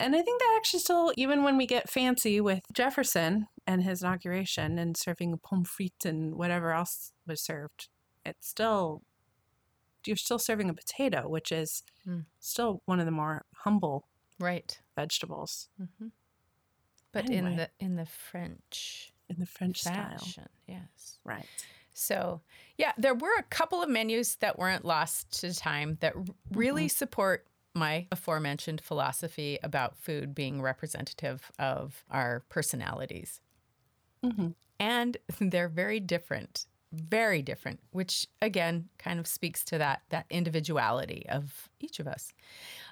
And 0.00 0.14
I 0.16 0.22
think 0.22 0.40
that 0.40 0.54
actually 0.58 0.80
still, 0.80 1.12
even 1.16 1.42
when 1.42 1.56
we 1.56 1.66
get 1.66 1.90
fancy 1.90 2.40
with 2.40 2.62
Jefferson 2.72 3.48
and 3.66 3.82
his 3.82 4.02
inauguration 4.02 4.78
and 4.78 4.96
serving 4.96 5.38
pommes 5.38 5.68
frites 5.70 6.04
and 6.04 6.36
whatever 6.36 6.72
else 6.72 7.12
was 7.26 7.42
served, 7.42 7.88
it's 8.24 8.48
still 8.48 9.02
you're 10.06 10.16
still 10.16 10.38
serving 10.38 10.70
a 10.70 10.74
potato, 10.74 11.28
which 11.28 11.52
is 11.52 11.82
Mm. 12.06 12.24
still 12.40 12.82
one 12.86 13.00
of 13.00 13.06
the 13.06 13.12
more 13.12 13.46
humble 13.58 14.08
Right. 14.38 14.80
vegetables 14.96 15.68
hmm 15.78 16.08
But 17.22 17.30
in 17.30 17.56
the 17.56 17.70
in 17.80 17.96
the 17.96 18.06
French 18.06 19.12
in 19.28 19.36
the 19.38 19.46
French 19.46 19.80
style. 19.80 20.18
fashion, 20.18 20.48
yes. 20.66 21.18
Right. 21.24 21.46
So, 21.92 22.40
yeah, 22.76 22.92
there 22.96 23.14
were 23.14 23.36
a 23.38 23.42
couple 23.42 23.82
of 23.82 23.88
menus 23.88 24.36
that 24.36 24.56
weren't 24.56 24.84
lost 24.84 25.40
to 25.40 25.52
time 25.52 25.98
that 26.00 26.14
really 26.52 26.86
support 26.88 27.46
my 27.74 28.06
aforementioned 28.12 28.80
philosophy 28.80 29.58
about 29.62 29.96
food 29.96 30.34
being 30.34 30.62
representative 30.62 31.50
of 31.58 32.04
our 32.10 32.44
personalities. 32.48 33.40
hmm 34.22 34.48
And 34.78 35.16
they're 35.40 35.68
very 35.68 36.00
different, 36.00 36.66
very 36.92 37.42
different, 37.42 37.80
which 37.90 38.26
again 38.40 38.88
kind 38.98 39.18
of 39.18 39.26
speaks 39.26 39.64
to 39.64 39.78
that 39.78 40.02
that 40.10 40.26
individuality 40.30 41.26
of 41.28 41.68
each 41.80 41.98
of 41.98 42.06
us. 42.06 42.32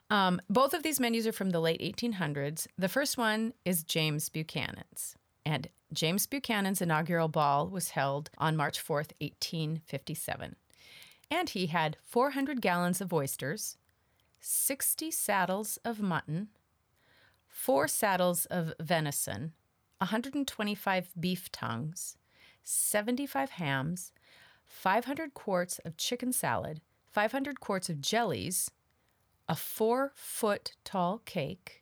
Um, 0.08 0.40
both 0.48 0.72
of 0.72 0.82
these 0.82 1.00
menus 1.00 1.26
are 1.26 1.32
from 1.32 1.50
the 1.50 1.60
late 1.60 1.80
1800s. 1.80 2.66
The 2.78 2.88
first 2.88 3.18
one 3.18 3.54
is 3.64 3.82
James 3.82 4.28
Buchanan's. 4.28 5.16
And 5.44 5.68
James 5.92 6.26
Buchanan's 6.26 6.82
inaugural 6.82 7.28
ball 7.28 7.68
was 7.68 7.90
held 7.90 8.30
on 8.38 8.56
March 8.56 8.78
4th, 8.78 9.12
1857. 9.20 10.56
And 11.30 11.50
he 11.50 11.66
had 11.66 11.96
400 12.02 12.60
gallons 12.60 13.00
of 13.00 13.12
oysters, 13.12 13.76
60 14.40 15.10
saddles 15.10 15.78
of 15.84 16.00
mutton, 16.00 16.48
four 17.48 17.88
saddles 17.88 18.46
of 18.46 18.72
venison, 18.80 19.52
125 19.98 21.08
beef 21.18 21.50
tongues, 21.50 22.16
75 22.62 23.50
hams, 23.50 24.12
500 24.66 25.34
quarts 25.34 25.78
of 25.80 25.96
chicken 25.96 26.32
salad, 26.32 26.80
500 27.12 27.60
quarts 27.60 27.88
of 27.88 28.00
jellies, 28.00 28.70
a 29.48 29.56
four 29.56 30.12
foot 30.14 30.72
tall 30.84 31.22
cake, 31.24 31.80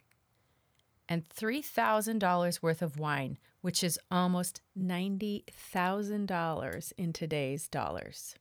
and 1.09 1.29
$3,000 1.29 2.63
worth 2.63 2.81
of 2.83 2.99
wine, 2.99 3.39
which 3.61 3.85
is 3.85 3.99
almost 4.11 4.61
$90,000 4.79 6.93
in 6.97 7.13
today's 7.13 7.69
dollars. 7.69 8.35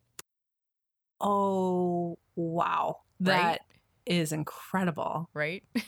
Oh, 1.22 2.18
wow. 2.36 3.02
That 3.20 3.62
is 4.06 4.32
Right? 4.32 4.38
incredible. 4.40 5.30
right? 5.34 5.64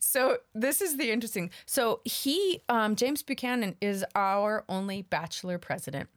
so 0.00 0.38
this 0.54 0.80
is 0.80 0.96
the 0.96 1.10
interesting. 1.10 1.50
So 1.66 2.00
he, 2.04 2.62
um, 2.68 2.96
James 2.96 3.22
Buchanan, 3.22 3.76
is 3.80 4.04
our 4.14 4.64
only 4.68 5.02
bachelor 5.02 5.58
president. 5.58 6.08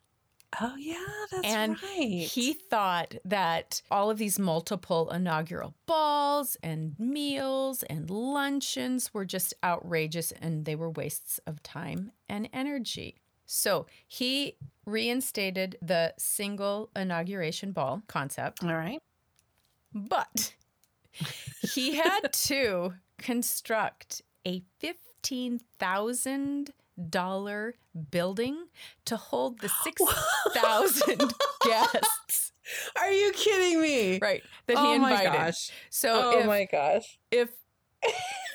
Oh, 0.61 0.75
yeah, 0.77 0.97
that's 1.31 1.47
and 1.47 1.81
right. 1.81 2.27
he 2.31 2.53
thought 2.53 3.15
that 3.25 3.81
all 3.89 4.09
of 4.09 4.17
these 4.17 4.37
multiple 4.39 5.09
inaugural 5.11 5.75
balls 5.85 6.57
and 6.63 6.95
meals 6.99 7.83
and 7.83 8.09
luncheons 8.09 9.13
were 9.13 9.25
just 9.25 9.53
outrageous 9.63 10.31
and 10.33 10.65
they 10.65 10.75
were 10.75 10.89
wastes 10.89 11.39
of 11.47 11.61
time 11.63 12.11
and 12.29 12.49
energy. 12.53 13.15
So 13.45 13.85
he 14.07 14.57
reinstated 14.85 15.77
the 15.81 16.13
single 16.17 16.89
inauguration 16.95 17.71
ball 17.71 18.01
concept. 18.07 18.63
All 18.63 18.73
right. 18.73 19.01
But 19.93 20.53
he 21.73 21.95
had 21.95 22.31
to 22.33 22.93
construct 23.17 24.21
a 24.45 24.63
$15,000 24.81 26.69
building 28.11 28.65
to 29.05 29.17
hold 29.17 29.59
the 29.59 29.69
6,000 29.83 31.33
guests. 31.65 32.51
Are 32.99 33.11
you 33.11 33.31
kidding 33.33 33.81
me? 33.81 34.19
Right. 34.21 34.41
That 34.67 34.77
he 34.77 34.83
oh 34.83 34.93
invited. 34.93 35.29
my 35.29 35.35
gosh. 35.37 35.71
So 35.89 36.31
oh 36.35 36.39
if, 36.39 36.45
my 36.45 36.65
gosh. 36.71 37.19
if 37.31 37.49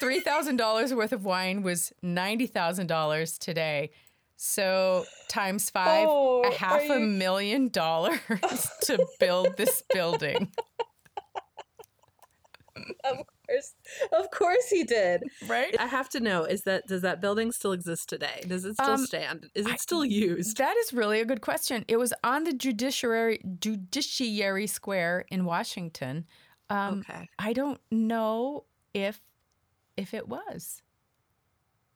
$3,000 0.02 0.96
worth 0.96 1.12
of 1.12 1.24
wine 1.24 1.62
was 1.62 1.92
$90,000 2.04 3.38
today, 3.38 3.90
so 4.36 5.04
times 5.28 5.68
five, 5.70 6.06
Oh, 6.08 6.42
a 6.42 6.54
half 6.54 6.88
are 6.88 6.96
a 6.96 7.00
you- 7.00 7.06
million 7.06 7.68
dollars 7.68 8.18
to 8.82 9.04
build 9.18 9.56
this 9.56 9.82
building. 9.92 10.50
Of 13.48 13.54
course. 13.54 13.74
Of 14.24 14.30
course 14.30 14.68
he 14.68 14.84
did. 14.84 15.22
Right? 15.46 15.74
I 15.78 15.86
have 15.86 16.08
to 16.10 16.20
know 16.20 16.44
is 16.44 16.62
that 16.62 16.86
does 16.86 17.02
that 17.02 17.20
building 17.20 17.50
still 17.52 17.72
exist 17.72 18.08
today? 18.08 18.42
Does 18.46 18.64
it 18.64 18.74
still 18.74 18.90
Um, 18.90 19.06
stand? 19.06 19.50
Is 19.54 19.66
it 19.66 19.72
I- 19.72 19.76
still 19.76 20.04
used? 20.04 20.56
That 20.58 20.76
is 20.76 20.92
really 20.92 21.20
a 21.20 21.24
good 21.24 21.40
question. 21.40 21.84
It 21.88 21.96
was 21.96 22.12
on 22.22 22.44
the 22.44 22.52
judiciary 22.52 23.40
judiciary 23.60 24.66
square 24.66 25.24
in 25.30 25.44
Washington. 25.44 26.26
Um, 26.70 27.00
okay. 27.00 27.28
I 27.38 27.52
don't 27.54 27.80
know 27.90 28.64
if 28.94 29.20
if 29.96 30.12
it 30.14 30.28
was. 30.28 30.82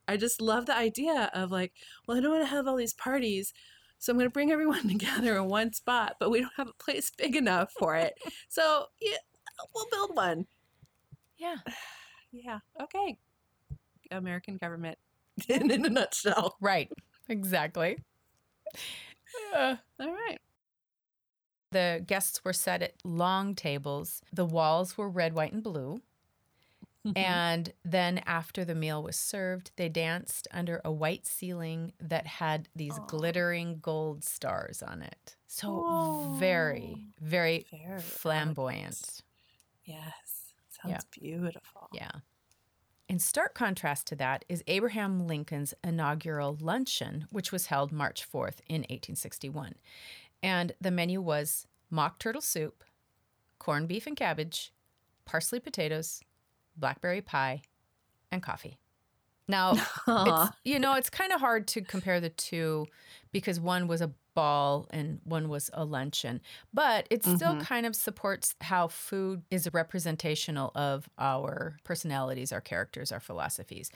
I 0.07 0.17
just 0.17 0.41
love 0.41 0.65
the 0.65 0.75
idea 0.75 1.29
of 1.33 1.51
like, 1.51 1.71
well, 2.07 2.17
I 2.17 2.19
don't 2.21 2.31
want 2.31 2.43
to 2.43 2.47
have 2.49 2.67
all 2.67 2.75
these 2.75 2.93
parties, 2.93 3.53
so 3.99 4.11
I'm 4.11 4.17
going 4.17 4.27
to 4.29 4.33
bring 4.33 4.51
everyone 4.51 4.87
together 4.89 5.37
in 5.37 5.45
one 5.45 5.71
spot, 5.71 6.17
but 6.19 6.29
we 6.29 6.41
don't 6.41 6.51
have 6.57 6.67
a 6.67 6.83
place 6.83 7.09
big 7.17 7.35
enough 7.37 7.71
for 7.79 7.95
it. 7.95 8.13
so 8.49 8.87
yeah, 8.99 9.17
we'll 9.73 9.87
build 9.91 10.15
one. 10.15 10.45
Yeah. 11.43 11.55
Yeah. 12.31 12.59
Okay. 12.81 13.17
American 14.11 14.57
government 14.57 14.97
in, 15.49 15.69
in 15.71 15.85
a 15.85 15.89
nutshell. 15.89 16.55
Right. 16.61 16.89
Exactly. 17.29 17.97
Uh, 19.55 19.75
All 19.99 20.11
right. 20.13 20.39
the 21.71 22.03
guests 22.05 22.43
were 22.45 22.53
set 22.53 22.81
at 22.81 22.93
long 23.03 23.55
tables. 23.55 24.21
The 24.31 24.45
walls 24.45 24.97
were 24.97 25.09
red, 25.09 25.33
white, 25.33 25.53
and 25.53 25.63
blue. 25.63 26.01
And 27.17 27.73
then 27.83 28.19
after 28.25 28.63
the 28.63 28.75
meal 28.75 29.03
was 29.03 29.17
served, 29.17 29.71
they 29.75 29.89
danced 29.89 30.47
under 30.51 30.79
a 30.85 30.91
white 30.91 31.25
ceiling 31.25 31.91
that 31.99 32.25
had 32.25 32.69
these 32.75 32.97
Aw. 32.97 33.05
glittering 33.07 33.79
gold 33.81 34.23
stars 34.23 34.81
on 34.81 35.01
it. 35.01 35.35
So 35.47 36.35
very, 36.39 37.07
very 37.21 37.65
Very 37.71 37.99
flamboyant. 37.99 39.21
Yes. 39.83 40.32
Sounds 40.83 41.05
Yeah. 41.13 41.19
beautiful. 41.21 41.89
Yeah. 41.91 42.11
In 43.09 43.19
stark 43.19 43.53
contrast 43.53 44.07
to 44.07 44.15
that 44.15 44.45
is 44.47 44.63
Abraham 44.67 45.27
Lincoln's 45.27 45.73
inaugural 45.83 46.57
luncheon, 46.59 47.27
which 47.31 47.51
was 47.51 47.67
held 47.67 47.91
March 47.91 48.25
4th 48.29 48.59
in 48.67 48.81
1861. 48.81 49.75
And 50.41 50.73
the 50.79 50.91
menu 50.91 51.21
was 51.21 51.67
mock 51.89 52.19
turtle 52.19 52.41
soup, 52.41 52.83
corned 53.59 53.87
beef 53.87 54.07
and 54.07 54.15
cabbage, 54.15 54.73
parsley 55.25 55.59
potatoes, 55.59 56.21
blackberry 56.75 57.21
pie, 57.21 57.61
and 58.31 58.41
coffee. 58.41 58.77
Now, 59.47 59.73
it's, 60.07 60.51
you 60.63 60.79
know, 60.79 60.95
it's 60.95 61.09
kind 61.09 61.31
of 61.33 61.39
hard 61.41 61.67
to 61.67 61.81
compare 61.81 62.19
the 62.19 62.29
two 62.29 62.87
because 63.31 63.59
one 63.59 63.87
was 63.87 64.01
a 64.01 64.11
ball 64.35 64.87
and 64.91 65.19
one 65.23 65.49
was 65.49 65.69
a 65.73 65.85
luncheon, 65.85 66.41
but 66.73 67.07
it 67.09 67.23
still 67.23 67.55
Mhm. 67.55 67.57
kind 67.57 67.85
of 67.85 67.95
supports 67.95 68.55
how 68.61 68.87
food 68.87 69.43
is 69.51 69.69
representational 69.73 70.71
of 70.75 71.09
our 71.17 71.77
personalities, 71.83 72.51
our 72.51 72.61
characters, 72.61 73.11
our 73.11 73.19
philosophies. 73.19 73.91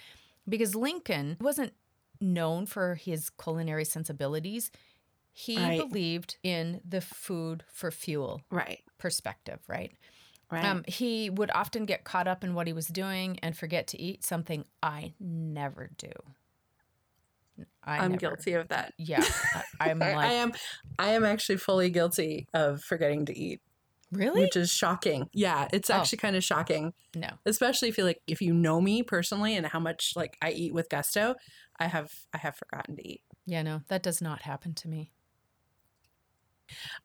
Because 0.47 0.75
Lincoln 0.75 1.37
wasn't 1.41 1.73
known 2.21 2.65
for 2.65 2.95
his 2.95 3.29
culinary 3.29 3.85
sensibilities. 3.85 4.71
He 5.33 5.69
Right. 5.69 5.79
believed 5.89 6.37
in 6.43 6.81
the 6.83 7.01
food 7.01 7.63
for 7.71 7.91
fuel 7.91 8.41
right. 8.51 8.83
perspective, 8.97 9.59
right? 9.67 9.93
Right. 10.51 10.63
Um, 10.63 10.83
he 10.87 11.29
would 11.29 11.51
often 11.51 11.85
get 11.85 12.03
caught 12.03 12.27
up 12.27 12.43
in 12.43 12.53
what 12.55 12.67
he 12.67 12.73
was 12.73 12.87
doing 12.87 13.39
and 13.41 13.57
forget 13.57 13.87
to 13.87 14.01
eat 14.01 14.23
something 14.23 14.65
I 14.81 15.13
never 15.19 15.91
do. 15.97 16.11
I 17.87 17.97
I'm 17.99 18.11
never- 18.11 18.19
guilty 18.19 18.53
of 18.53 18.67
that. 18.67 18.93
Yeah, 18.97 19.23
I, 19.79 19.89
I'm 19.91 20.01
I, 20.03 20.15
like, 20.15 20.25
I 20.29 20.33
am 20.33 20.51
I 20.99 21.09
am 21.09 21.23
actually 21.25 21.57
fully 21.57 21.89
guilty 21.89 22.47
of 22.53 22.81
forgetting 22.83 23.25
to 23.27 23.37
eat, 23.37 23.61
really? 24.11 24.41
which 24.41 24.55
is 24.55 24.71
shocking. 24.71 25.29
Yeah, 25.33 25.67
it's 25.71 25.89
Oh. 25.89 25.93
actually 25.95 26.17
kind 26.19 26.35
of 26.35 26.43
shocking, 26.43 26.93
no. 27.15 27.29
especially 27.45 27.87
if 27.89 27.97
you 27.97 28.03
like 28.03 28.21
if 28.27 28.41
you 28.41 28.53
know 28.53 28.81
me 28.81 29.01
personally 29.03 29.55
and 29.55 29.65
how 29.65 29.79
much 29.79 30.13
like 30.15 30.37
I 30.41 30.51
eat 30.51 30.73
with 30.73 30.89
gusto. 30.89 31.35
I 31.79 31.87
have 31.87 32.11
I 32.33 32.39
have 32.39 32.55
forgotten 32.55 32.95
to 32.97 33.07
eat. 33.07 33.21
Yeah, 33.45 33.61
no, 33.63 33.81
that 33.87 34.03
does 34.03 34.21
not 34.21 34.41
happen 34.41 34.73
to 34.73 34.87
me. 34.89 35.11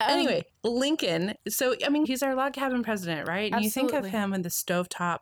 Um, 0.01 0.09
Anyway, 0.11 0.45
Lincoln. 0.65 1.35
So 1.49 1.77
I 1.87 1.89
mean, 1.89 2.05
he's 2.07 2.23
our 2.23 2.35
log 2.35 2.55
cabin 2.55 2.83
president, 2.83 3.29
right? 3.29 3.53
And 3.53 3.63
you 3.63 3.71
think 3.71 3.93
of 3.93 4.05
him 4.07 4.33
in 4.33 4.43
the 4.43 4.49
stovetop 4.49 5.19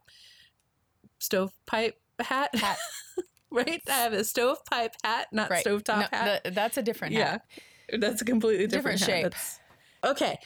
stovepipe 1.19 1.95
hat, 2.21 2.55
Hat. 2.55 2.79
right? 3.66 3.83
I 3.88 3.92
have 3.92 4.12
a 4.12 4.25
stovepipe 4.25 4.95
hat, 5.02 5.28
not 5.33 5.50
right. 5.50 5.64
stovetop 5.64 6.11
No, 6.12 6.19
hat. 6.19 6.45
th- 6.45 6.54
that's 6.54 6.76
a 6.76 6.83
different 6.83 7.14
yeah, 7.14 7.30
hat. 7.33 7.42
that's 7.99 8.23
a 8.23 8.25
completely 8.25 8.66
different, 8.66 8.99
Different 9.00 9.35
shape. 9.35 9.40
Okay. 10.04 10.38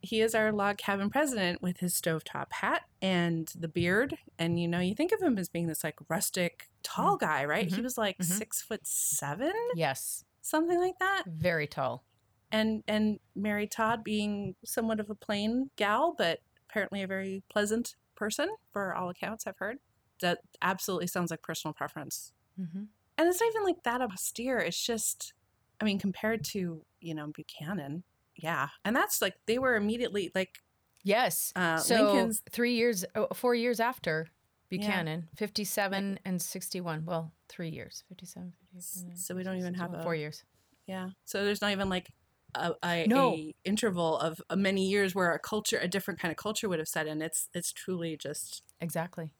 He 0.00 0.20
is 0.20 0.34
our 0.34 0.52
log 0.52 0.76
cabin 0.76 1.08
president 1.08 1.62
with 1.62 1.78
his 1.78 1.94
stovetop 1.98 2.52
hat 2.52 2.82
and 3.00 3.50
the 3.58 3.68
beard. 3.68 4.16
And 4.38 4.60
you 4.60 4.68
know, 4.68 4.78
you 4.80 4.94
think 4.94 5.12
of 5.12 5.22
him 5.22 5.38
as 5.38 5.48
being 5.48 5.66
this 5.66 5.82
like 5.82 5.96
rustic, 6.10 6.68
tall 6.82 7.16
guy, 7.16 7.46
right? 7.46 7.66
He 7.70 7.80
Mhm. 7.80 7.84
was 7.84 7.96
like 7.96 8.18
Mhm. 8.18 8.24
six 8.24 8.60
foot 8.60 8.86
seven, 8.86 9.54
Yes, 9.74 10.24
something 10.42 10.78
like 10.78 10.98
that. 10.98 11.22
very 11.26 11.66
tall. 11.66 12.04
And 12.52 12.84
and 12.86 13.18
Mary 13.34 13.66
Todd 13.66 14.04
being 14.04 14.56
somewhat 14.64 15.00
of 15.00 15.08
a 15.08 15.14
plain 15.14 15.70
gal, 15.76 16.14
but 16.16 16.40
apparently 16.68 17.02
a 17.02 17.06
very 17.06 17.42
pleasant 17.48 17.96
person 18.14 18.54
for 18.72 18.94
all 18.94 19.08
accounts 19.08 19.46
I've 19.46 19.56
heard. 19.58 19.78
That 20.24 20.38
absolutely 20.62 21.06
sounds 21.08 21.30
like 21.30 21.42
personal 21.42 21.74
preference. 21.74 22.32
hmm 22.56 22.84
And 23.18 23.28
it's 23.28 23.40
not 23.40 23.50
even 23.50 23.62
like 23.64 23.82
that 23.84 24.00
austere. 24.00 24.58
It's 24.58 24.82
just, 24.84 25.34
I 25.80 25.84
mean, 25.84 25.98
compared 25.98 26.42
to, 26.52 26.82
you 27.00 27.14
know, 27.14 27.26
Buchanan. 27.34 28.02
Yeah. 28.36 28.68
And 28.84 28.96
that's 28.96 29.20
like, 29.22 29.34
they 29.46 29.58
were 29.58 29.76
immediately 29.76 30.30
like, 30.34 30.58
Yes. 31.02 31.52
uh, 31.54 31.76
so 31.76 31.94
Lincoln's, 31.94 32.42
three 32.50 32.74
years, 32.74 33.04
oh, 33.14 33.28
four 33.34 33.54
years 33.54 33.78
after 33.80 34.26
Buchanan, 34.70 35.28
57 35.36 36.18
and 36.24 36.40
61. 36.40 37.04
Well, 37.04 37.32
three 37.48 37.68
years, 37.68 38.02
57, 38.08 38.52
58, 38.72 39.18
So 39.18 39.34
we 39.34 39.42
don't 39.42 39.58
even 39.58 39.74
have 39.74 39.92
a- 39.94 40.02
four 40.02 40.14
years. 40.14 40.42
yeah. 40.86 41.10
So 41.26 41.44
there's 41.44 41.60
not 41.60 41.72
even 41.72 41.88
like 41.90 42.08
a, 42.54 42.72
a, 42.82 43.06
No. 43.06 43.34
a 43.34 43.54
interval 43.64 44.18
of 44.18 44.40
uh, 44.48 44.56
many 44.56 44.88
years 44.88 45.14
where 45.14 45.32
a 45.34 45.38
culture, 45.38 45.78
a 45.78 45.86
different 45.88 46.18
kind 46.20 46.32
of 46.32 46.38
culture 46.38 46.68
would 46.68 46.78
have 46.78 46.88
set 46.88 47.06
in. 47.06 47.20
It's, 47.20 47.48
it's 47.52 47.72
truly 47.72 48.16
just, 48.16 48.62
Exactly. 48.80 49.34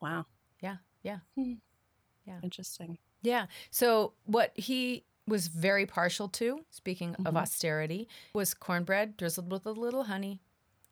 Wow. 0.00 0.26
Yeah, 0.60 0.76
yeah. 1.02 1.18
Hmm. 1.36 1.54
Yeah. 2.24 2.38
Interesting. 2.42 2.98
Yeah. 3.22 3.46
So 3.70 4.12
what 4.24 4.52
he 4.54 5.04
was 5.28 5.48
very 5.48 5.86
partial 5.86 6.28
to, 6.28 6.64
speaking 6.70 7.14
of 7.16 7.34
Mhm. 7.34 7.36
austerity, 7.36 8.08
was 8.32 8.54
cornbread 8.54 9.16
drizzled 9.16 9.50
with 9.50 9.66
a 9.66 9.72
little 9.72 10.04
honey 10.04 10.40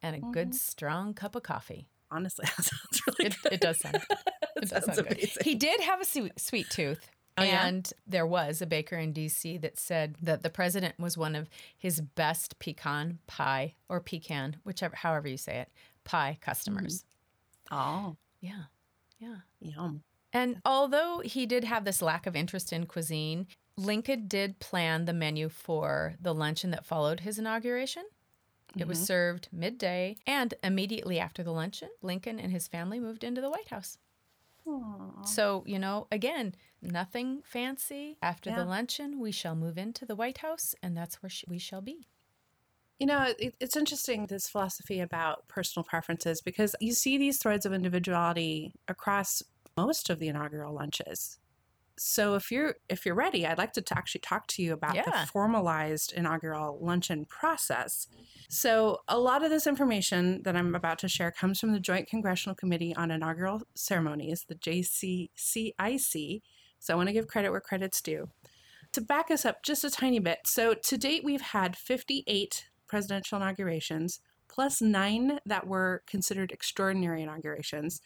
and 0.02 0.16
a 0.16 0.20
good 0.20 0.50
Mhm. 0.50 0.54
strong 0.54 1.14
cup 1.14 1.34
of 1.36 1.42
coffee. 1.42 1.88
Honestly, 2.10 2.44
that 2.56 2.64
sounds 2.64 3.00
really 3.06 3.26
It, 3.26 3.42
good. 3.42 3.52
it 3.54 3.60
does 3.60 3.78
sound. 3.80 3.96
It 3.96 4.04
It 4.56 4.68
does 4.70 4.84
sound 4.84 5.08
good. 5.08 5.18
He 5.44 5.54
did 5.54 5.80
have 5.80 6.00
a 6.00 6.04
sweet, 6.04 6.38
sweet 6.40 6.68
tooth. 6.70 7.10
Oh, 7.36 7.42
yeah? 7.42 7.66
and 7.66 7.92
there 8.06 8.26
was 8.26 8.62
a 8.62 8.66
baker 8.66 8.96
in 8.96 9.12
DC 9.12 9.58
that 9.62 9.76
said 9.76 10.16
that 10.22 10.42
the 10.44 10.50
president 10.50 10.96
was 11.00 11.18
one 11.18 11.34
of 11.34 11.48
his 11.76 12.00
best 12.00 12.60
pecan 12.60 13.18
pie 13.26 13.74
or 13.88 13.98
pecan, 14.00 14.60
whichever, 14.62 14.94
however 14.94 15.26
you 15.26 15.36
say 15.36 15.58
it, 15.58 15.72
pie 16.04 16.38
customers. 16.40 17.04
Oh, 17.72 18.16
Yeah. 18.40 18.64
Yeah. 19.60 19.70
yum. 19.76 20.02
And 20.32 20.60
although 20.64 21.20
he 21.24 21.46
did 21.46 21.64
have 21.64 21.84
this 21.84 22.02
lack 22.02 22.26
of 22.26 22.34
interest 22.34 22.72
in 22.72 22.86
cuisine, 22.86 23.46
Lincoln 23.76 24.26
did 24.28 24.58
plan 24.58 25.04
the 25.04 25.12
menu 25.12 25.48
for 25.48 26.14
the 26.20 26.34
luncheon 26.34 26.70
that 26.72 26.84
followed 26.84 27.20
his 27.20 27.38
inauguration. 27.38 28.04
It 28.76 28.88
was 28.88 28.98
Mhm. 29.00 29.06
served 29.06 29.48
midday, 29.52 30.16
and 30.26 30.54
immediately 30.62 31.20
after 31.20 31.42
the 31.44 31.52
luncheon, 31.52 31.90
Lincoln 32.02 32.40
and 32.40 32.50
his 32.50 32.66
family 32.66 32.98
moved 32.98 33.22
into 33.22 33.40
the 33.40 33.50
White 33.50 33.68
House. 33.68 33.98
Aw. 34.66 35.22
So, 35.24 35.62
you 35.66 35.78
know, 35.78 36.08
again, 36.10 36.54
nothing 36.82 37.42
fancy. 37.42 38.16
After 38.22 38.50
Yeah. 38.50 38.56
the 38.56 38.64
luncheon, 38.64 39.20
we 39.20 39.30
shall 39.30 39.54
move 39.54 39.78
into 39.78 40.04
the 40.06 40.16
White 40.16 40.38
House, 40.38 40.74
and 40.82 40.96
that's 40.96 41.22
where 41.22 41.30
sh- 41.30 41.44
we 41.46 41.58
shall 41.58 41.82
be. 41.82 42.08
You 42.98 43.06
know, 43.06 43.32
it, 43.38 43.54
it's 43.60 43.76
interesting 43.76 44.26
this 44.26 44.48
philosophy 44.48 45.00
about 45.00 45.48
personal 45.48 45.84
preferences 45.84 46.40
because 46.40 46.76
you 46.80 46.92
see 46.92 47.18
these 47.18 47.38
threads 47.38 47.66
of 47.66 47.72
individuality 47.72 48.72
across 48.88 49.42
most 49.76 50.10
of 50.10 50.18
the 50.20 50.28
inaugural 50.28 50.74
lunches. 50.74 51.38
So 51.96 52.34
if 52.34 52.50
you're 52.50 52.74
if 52.88 53.06
you're 53.06 53.14
ready, 53.14 53.46
I'd 53.46 53.58
like 53.58 53.72
to 53.74 53.82
t- 53.82 53.94
actually 53.96 54.20
talk 54.22 54.46
to 54.48 54.62
you 54.62 54.72
about 54.72 54.94
Yeah. 54.96 55.04
the 55.04 55.26
formalized 55.28 56.12
inaugural 56.12 56.78
luncheon 56.80 57.24
process. 57.24 58.08
So 58.48 59.00
a 59.06 59.18
lot 59.18 59.44
of 59.44 59.50
this 59.50 59.66
information 59.66 60.42
that 60.42 60.56
I'm 60.56 60.74
about 60.74 60.98
to 61.00 61.08
share 61.08 61.30
comes 61.30 61.60
from 61.60 61.72
the 61.72 61.78
Joint 61.80 62.08
Congressional 62.08 62.56
Committee 62.56 62.94
on 62.96 63.10
Inaugural 63.12 63.62
Ceremonies, 63.74 64.44
the 64.48 64.56
JCCIC. 64.56 66.42
So 66.80 66.92
I 66.92 66.96
want 66.96 67.08
to 67.08 67.12
give 67.12 67.28
credit 67.28 67.50
where 67.50 67.60
credit's 67.60 68.02
due. 68.02 68.28
To 68.92 69.00
back 69.00 69.30
us 69.30 69.44
up 69.44 69.62
just 69.62 69.84
a 69.84 69.90
tiny 69.90 70.18
bit, 70.18 70.40
so 70.46 70.74
to 70.74 70.96
date 70.98 71.22
we've 71.24 71.40
had 71.40 71.76
58 71.76 72.68
presidential 72.94 73.38
inaugurations, 73.38 74.20
plus 74.46 74.80
nine 74.80 75.40
that 75.44 75.66
were 75.66 76.04
considered 76.06 76.52
extraordinary 76.52 77.22
inaugurations. 77.22 78.00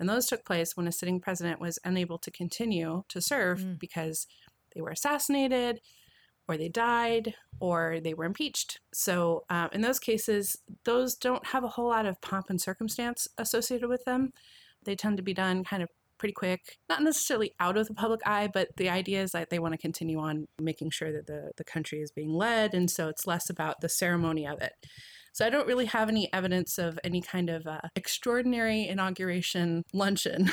And 0.00 0.08
those 0.08 0.26
took 0.26 0.44
place 0.44 0.76
when 0.76 0.88
a 0.88 0.92
sitting 0.92 1.20
president 1.20 1.60
was 1.60 1.78
unable 1.84 2.18
to 2.18 2.32
continue 2.32 3.04
to 3.10 3.20
serve 3.20 3.60
Mm. 3.60 3.78
because 3.78 4.26
they 4.74 4.80
were 4.80 4.90
assassinated, 4.90 5.80
or 6.48 6.56
they 6.56 6.68
died, 6.68 7.36
or 7.60 8.00
they 8.00 8.12
were 8.12 8.24
impeached. 8.24 8.80
So, 8.92 9.44
uh, 9.48 9.68
in 9.72 9.82
those 9.82 10.00
cases, 10.00 10.56
those 10.82 11.14
don't 11.14 11.46
have 11.46 11.62
a 11.62 11.68
whole 11.68 11.88
lot 11.88 12.06
of 12.06 12.20
pomp 12.20 12.50
and 12.50 12.60
circumstance 12.60 13.28
associated 13.38 13.88
with 13.88 14.04
them. 14.04 14.32
They 14.82 14.96
tend 14.96 15.16
to 15.18 15.22
be 15.22 15.32
done 15.32 15.62
kind 15.62 15.82
of 15.84 15.90
pretty 16.18 16.32
quick, 16.32 16.78
not 16.88 17.02
necessarily 17.02 17.52
out 17.60 17.76
of 17.76 17.88
the 17.88 17.94
public 17.94 18.20
eye, 18.26 18.48
but 18.52 18.68
the 18.76 18.88
idea 18.88 19.22
is 19.22 19.32
that 19.32 19.50
they 19.50 19.58
want 19.58 19.72
to 19.72 19.78
continue 19.78 20.18
on 20.18 20.46
making 20.60 20.90
sure 20.90 21.12
that 21.12 21.26
the, 21.26 21.52
the 21.56 21.64
country 21.64 22.00
is 22.00 22.10
being 22.10 22.32
led. 22.32 22.74
And 22.74 22.90
so 22.90 23.08
it's 23.08 23.26
less 23.26 23.50
about 23.50 23.80
the 23.80 23.88
ceremony 23.88 24.46
of 24.46 24.60
it. 24.60 24.72
So 25.34 25.44
I 25.44 25.50
don't 25.50 25.66
really 25.66 25.86
have 25.86 26.08
any 26.08 26.32
evidence 26.32 26.78
of 26.78 26.96
any 27.02 27.20
kind 27.20 27.50
of 27.50 27.66
uh, 27.66 27.80
extraordinary 27.96 28.86
inauguration 28.86 29.82
luncheon. 29.92 30.48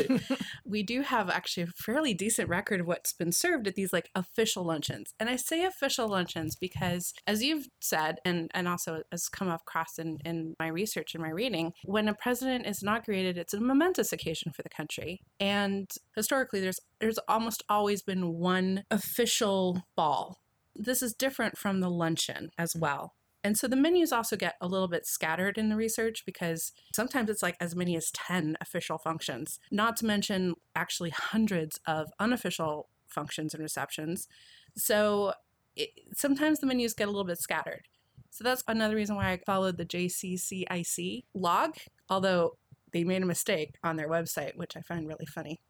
we 0.64 0.84
do 0.84 1.02
have 1.02 1.28
actually 1.28 1.64
a 1.64 1.66
fairly 1.66 2.14
decent 2.14 2.48
record 2.48 2.80
of 2.80 2.86
what's 2.86 3.12
been 3.12 3.32
served 3.32 3.66
at 3.66 3.74
these 3.74 3.92
like 3.92 4.10
official 4.14 4.62
luncheons. 4.62 5.12
And 5.18 5.28
I 5.28 5.34
say 5.34 5.64
official 5.64 6.06
luncheons 6.06 6.54
because, 6.54 7.12
as 7.26 7.42
you've 7.42 7.66
said, 7.80 8.20
and, 8.24 8.48
and 8.54 8.68
also 8.68 9.02
has 9.10 9.28
come 9.28 9.48
across 9.50 9.98
in, 9.98 10.18
in 10.24 10.54
my 10.60 10.68
research 10.68 11.16
and 11.16 11.22
my 11.24 11.30
reading, 11.30 11.72
when 11.84 12.06
a 12.06 12.14
president 12.14 12.64
is 12.64 12.80
inaugurated, 12.80 13.36
it's 13.36 13.54
a 13.54 13.60
momentous 13.60 14.12
occasion 14.12 14.52
for 14.52 14.62
the 14.62 14.68
country. 14.68 15.20
And 15.40 15.90
historically, 16.14 16.60
there's 16.60 16.78
there's 17.00 17.18
almost 17.26 17.64
always 17.68 18.02
been 18.02 18.34
one 18.34 18.84
official 18.88 19.82
ball. 19.96 20.38
This 20.76 21.02
is 21.02 21.12
different 21.12 21.58
from 21.58 21.80
the 21.80 21.90
luncheon 21.90 22.50
as 22.56 22.76
well. 22.76 23.14
And 23.44 23.58
so 23.58 23.66
the 23.66 23.76
menus 23.76 24.12
also 24.12 24.36
get 24.36 24.54
a 24.60 24.68
little 24.68 24.88
bit 24.88 25.06
scattered 25.06 25.58
in 25.58 25.68
the 25.68 25.76
research 25.76 26.24
because 26.24 26.72
sometimes 26.94 27.28
it's 27.28 27.42
like 27.42 27.56
as 27.60 27.74
many 27.74 27.96
as 27.96 28.10
10 28.12 28.56
official 28.60 28.98
functions, 28.98 29.58
not 29.70 29.96
to 29.96 30.06
mention 30.06 30.54
actually 30.76 31.10
hundreds 31.10 31.80
of 31.86 32.12
unofficial 32.20 32.88
functions 33.08 33.52
and 33.52 33.62
receptions. 33.62 34.28
So 34.76 35.32
it, 35.74 35.90
sometimes 36.14 36.60
the 36.60 36.66
menus 36.66 36.94
get 36.94 37.08
a 37.08 37.10
little 37.10 37.24
bit 37.24 37.38
scattered. 37.38 37.88
So 38.30 38.44
that's 38.44 38.62
another 38.68 38.94
reason 38.94 39.16
why 39.16 39.30
I 39.30 39.40
followed 39.44 39.76
the 39.76 39.84
JCCIC 39.84 41.24
log, 41.34 41.76
although 42.08 42.56
they 42.92 43.04
made 43.04 43.22
a 43.22 43.26
mistake 43.26 43.76
on 43.82 43.96
their 43.96 44.08
website, 44.08 44.56
which 44.56 44.76
I 44.76 44.80
find 44.82 45.08
really 45.08 45.26
funny. 45.26 45.60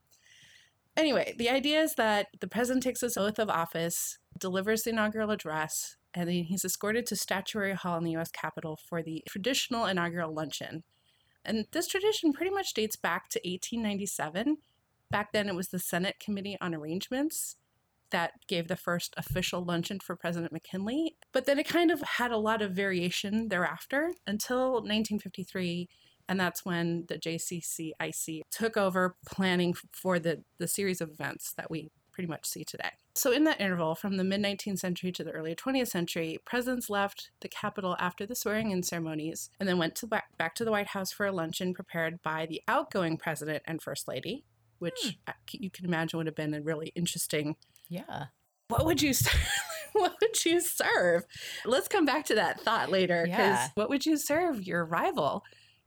Anyway, 0.97 1.35
the 1.39 1.49
idea 1.49 1.81
is 1.81 1.95
that 1.95 2.29
the 2.41 2.47
president 2.47 2.83
takes 2.83 3.01
his 3.01 3.17
oath 3.17 3.39
of 3.39 3.49
office, 3.49 4.19
delivers 4.39 4.83
the 4.83 4.91
inaugural 4.91 5.31
address, 5.31 5.97
and 6.15 6.29
then 6.29 6.45
he's 6.45 6.65
escorted 6.65 7.07
to 7.07 7.17
Statuary 7.17 7.75
Hall 7.75 7.99
in 7.99 8.05
the 8.05 8.13
U.S. 8.13 8.31
Capitol 8.31 8.79
for 8.89 9.03
the 9.03 9.23
traditional 9.29 9.87
inaugural 9.87 10.33
luncheon. 10.33 10.85
And 11.45 11.67
this 11.73 11.89
tradition 11.89 12.33
pretty 12.33 12.51
much 12.51 12.75
dates 12.75 12.97
back 12.97 13.29
to 13.31 13.41
1897. 13.41 14.59
Back 15.11 15.33
then, 15.33 15.49
it 15.49 15.55
was 15.55 15.69
the 15.69 15.79
Senate 15.79 16.21
Committee 16.21 16.57
on 16.61 16.75
Arrangements 16.75 17.57
that 18.11 18.33
gave 18.47 18.69
the 18.69 18.77
first 18.77 19.15
official 19.17 19.65
luncheon 19.65 19.99
for 19.99 20.15
President 20.15 20.53
McKinley. 20.53 21.17
But 21.33 21.47
then 21.47 21.59
it 21.59 21.67
kind 21.67 21.91
of 21.91 22.03
had 22.03 22.31
a 22.31 22.37
lot 22.37 22.63
of 22.63 22.73
variation 22.73 23.49
thereafter 23.49 24.13
until 24.27 24.73
1953. 24.75 25.89
And 26.29 26.39
that's 26.39 26.65
when 26.65 27.07
the 27.09 27.19
JCCIC 27.19 28.43
took 28.51 28.77
over 28.77 29.17
planning 29.27 29.75
for 29.93 30.19
the, 30.19 30.45
the 30.59 30.69
series 30.69 31.01
of 31.01 31.11
events 31.11 31.53
that 31.55 31.71
we 31.71 31.91
pretty 32.13 32.29
much 32.29 32.45
see 32.45 32.65
today. 32.65 32.91
So, 33.15 33.31
in 33.31 33.45
that 33.45 33.61
interval 33.61 33.95
from 33.95 34.17
the 34.17 34.25
mid 34.25 34.41
19th 34.43 34.79
century 34.79 35.13
to 35.13 35.23
the 35.25 35.33
early 35.33 35.55
20th 35.55 35.89
century, 35.89 36.39
presidents 36.47 36.89
left 36.89 37.31
the 37.41 37.49
Capitol 37.49 37.95
after 37.99 38.25
the 38.25 38.35
swearing 38.35 38.71
in 38.71 38.83
ceremonies 38.83 39.51
and 39.61 39.69
then 39.69 39.77
went 39.79 39.95
to 39.97 40.07
back, 40.07 40.37
back 40.39 40.55
to 40.55 40.65
the 40.65 40.71
White 40.71 40.89
House 40.89 41.13
for 41.13 41.27
a 41.27 41.33
luncheon 41.33 41.75
prepared 41.75 42.23
by 42.23 42.47
the 42.47 42.63
outgoing 42.67 43.19
president 43.19 43.63
and 43.67 43.83
first 43.83 44.09
lady. 44.09 44.45
which 44.79 44.99
hmm. 45.05 45.11
I- 45.31 45.35
you 45.53 45.71
can 45.71 45.85
imagine 45.85 46.17
would 46.17 46.27
have 46.27 46.35
been 46.35 46.55
a 46.55 46.61
really 46.63 46.91
interesting. 46.97 47.55
Yeah. 47.89 48.25
What 48.69 48.85
would 48.87 49.01
you 49.03 49.13
serve? 49.13 49.41
what 49.93 50.17
would 50.21 50.45
you 50.45 50.61
serve? 50.61 51.25
Let's 51.67 51.87
come 51.89 52.05
back 52.07 52.25
to 52.27 52.35
that 52.37 52.61
thought 52.63 52.91
later. 52.91 53.23
Because 53.25 53.39
Yeah. 53.39 53.69
what 53.75 53.91
would 53.91 54.07
you 54.07 54.17
serve 54.17 54.67
your 54.67 54.85
rival, 54.85 55.45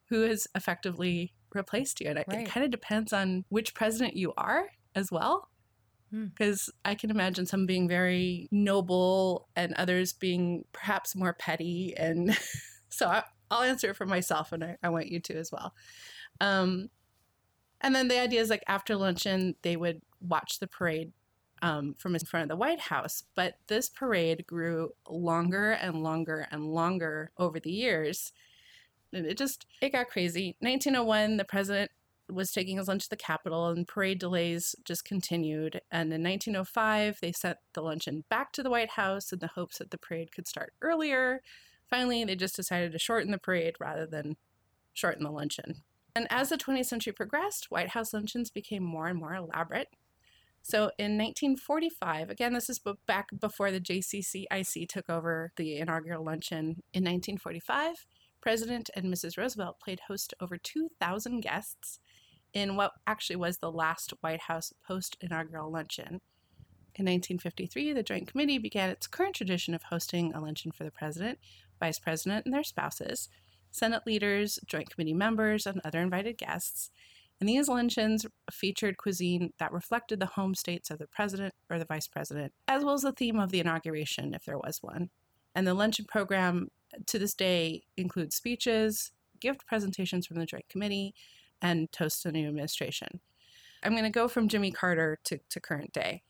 who 0.10 0.22
has 0.22 0.48
effectively 0.56 1.34
replaced 1.54 2.00
you? 2.00 2.10
And 2.12 2.24
Right. 2.28 2.42
it 2.42 2.48
kind 2.48 2.64
of 2.64 2.70
depends 2.72 3.12
on 3.12 3.44
which 3.50 3.74
president 3.74 4.16
you 4.16 4.32
are 4.38 4.70
as 4.94 5.12
well. 5.12 5.50
Hmm. 6.16 6.28
Because 6.28 6.72
I 6.86 6.96
can 6.96 7.12
imagine 7.12 7.46
some 7.46 7.66
being 7.66 7.90
very 7.90 8.48
noble 8.50 9.50
and 9.56 9.74
others 9.74 10.14
being 10.14 10.64
perhaps 10.72 11.14
more 11.14 11.34
petty. 11.34 11.94
And 11.98 12.38
so 12.90 13.08
I, 13.08 13.24
I'll 13.52 13.64
answer 13.64 13.90
it 13.90 13.98
for 13.98 14.06
myself, 14.06 14.54
and 14.54 14.64
I, 14.64 14.78
I 14.82 14.90
want 14.90 15.08
you 15.08 15.20
to 15.20 15.36
as 15.36 15.52
well. 15.52 15.74
Um, 16.40 16.90
and 17.82 17.94
then 17.94 18.08
the 18.08 18.20
idea 18.20 18.40
is 18.40 18.50
like 18.50 18.64
after 18.66 18.96
luncheon, 18.96 19.56
they 19.62 19.76
would 19.76 20.02
watch 20.22 20.60
the 20.60 20.68
parade 20.68 21.12
um, 21.62 21.96
from 21.98 22.16
in 22.16 22.22
front 22.22 22.44
of 22.44 22.50
the 22.50 22.56
White 22.56 22.80
House. 22.80 23.24
But 23.36 23.56
this 23.68 23.90
parade 23.90 24.48
grew 24.48 24.92
longer 25.10 25.72
and 25.72 26.02
longer 26.02 26.48
and 26.50 26.66
longer 26.66 27.32
over 27.38 27.60
the 27.60 27.72
years. 27.72 28.32
And 29.12 29.26
it 29.26 29.38
just, 29.38 29.66
it 29.82 29.92
got 29.92 30.10
crazy. 30.10 30.56
1901, 30.62 31.38
the 31.38 31.44
president 31.44 31.92
was 32.30 32.52
taking 32.52 32.78
his 32.78 32.88
lunch 32.88 33.04
to 33.04 33.10
the 33.10 33.16
Capitol, 33.16 33.68
and 33.68 33.88
parade 33.88 34.20
delays 34.20 34.76
just 34.84 35.06
continued. 35.06 35.82
And 35.92 36.12
in 36.14 36.24
1905, 36.24 37.20
they 37.22 37.32
sent 37.32 37.58
the 37.74 37.82
luncheon 37.82 38.24
back 38.30 38.52
to 38.54 38.64
the 38.64 38.70
White 38.70 38.92
House 38.92 39.32
in 39.32 39.40
the 39.40 39.48
hopes 39.48 39.78
that 39.78 39.92
the 39.92 39.98
parade 39.98 40.32
could 40.32 40.48
start 40.48 40.74
earlier. 40.82 41.42
Finally, 41.90 42.26
they 42.26 42.36
just 42.36 42.56
decided 42.56 42.92
to 42.92 43.00
shorten 43.00 43.32
the 43.32 43.38
parade 43.38 43.76
rather 43.80 44.08
than 44.08 44.38
shorten 44.94 45.24
the 45.24 45.32
luncheon. 45.32 45.84
And 46.16 46.28
as 46.30 46.50
the 46.50 46.58
20th 46.58 46.86
century 46.86 47.14
progressed, 47.14 47.70
White 47.70 47.90
House 47.90 48.14
luncheons 48.14 48.50
became 48.50 48.84
more 48.84 49.08
and 49.08 49.20
more 49.20 49.36
elaborate. 49.36 49.90
So 50.64 50.90
in 50.98 51.18
1945, 51.18 52.32
again, 52.32 52.54
this 52.54 52.72
is 52.72 52.82
back 53.06 53.28
before 53.40 53.70
the 53.70 53.80
JCCIC 53.80 54.88
took 54.90 55.10
over 55.12 55.52
the 55.58 55.78
inaugural 55.78 56.26
luncheon. 56.26 56.82
In 56.92 57.04
1945, 57.04 58.08
President 58.46 58.92
and 58.96 59.12
Mrs. 59.12 59.40
Roosevelt 59.40 59.80
played 59.80 60.02
host 60.02 60.30
to 60.30 60.36
over 60.40 60.56
2,000 60.56 61.40
guests 61.42 62.00
in 62.54 62.76
what 62.76 62.92
actually 63.08 63.38
was 63.38 63.58
the 63.58 63.72
last 63.72 64.14
White 64.22 64.42
House 64.42 64.72
post 64.88 65.18
inaugural 65.20 65.72
luncheon. 65.72 66.22
In 66.94 67.06
1953, 67.06 67.94
the 67.94 68.04
Joint 68.04 68.28
Committee 68.28 68.60
began 68.60 68.92
its 68.92 69.08
current 69.08 69.34
tradition 69.34 69.74
of 69.74 69.82
hosting 69.82 70.32
a 70.32 70.40
luncheon 70.40 70.72
for 70.72 70.84
the 70.84 70.92
President, 70.92 71.40
Vice 71.80 71.98
President, 71.98 72.46
and 72.46 72.54
their 72.54 72.64
spouses, 72.64 73.30
Senate 73.72 74.04
leaders, 74.06 74.60
Joint 74.68 74.92
Committee 74.92 75.16
members, 75.16 75.66
and 75.66 75.82
other 75.84 76.02
invited 76.02 76.38
guests. 76.38 76.92
And 77.40 77.50
these 77.50 77.68
luncheons 77.68 78.28
featured 78.52 78.98
cuisine 78.98 79.54
that 79.58 79.74
reflected 79.74 80.20
the 80.20 80.28
home 80.28 80.54
states 80.54 80.92
of 80.92 81.00
the 81.00 81.08
president 81.08 81.56
or 81.68 81.80
the 81.80 81.86
vice 81.86 82.08
president, 82.08 82.54
as 82.68 82.84
well 82.84 82.94
as 82.94 83.02
the 83.02 83.12
theme 83.12 83.40
of 83.40 83.50
the 83.50 83.60
inauguration, 83.60 84.36
if 84.36 84.46
there 84.46 84.60
was 84.60 84.84
one. 84.84 85.10
And 85.56 85.66
the 85.66 85.74
luncheon 85.74 86.06
program 86.06 86.68
uh, 86.94 87.00
to 87.08 87.18
this 87.18 87.34
day 87.34 87.84
includes 87.98 88.36
speeches, 88.36 89.12
gift 89.40 89.66
presentations 89.66 90.28
from 90.28 90.38
the 90.38 90.46
Joint 90.46 90.70
Committee, 90.70 91.16
and 91.62 91.92
toasts 91.92 92.22
to 92.22 92.30
the 92.30 92.34
new 92.34 92.48
administration. 92.48 93.22
I'm 93.82 93.94
going 93.94 94.04
to 94.04 94.10
go 94.10 94.28
from 94.28 94.50
Jimmy 94.50 94.72
Carter 94.72 95.20
to, 95.26 95.40
to 95.50 95.60
current 95.60 95.94
day. 95.94 96.24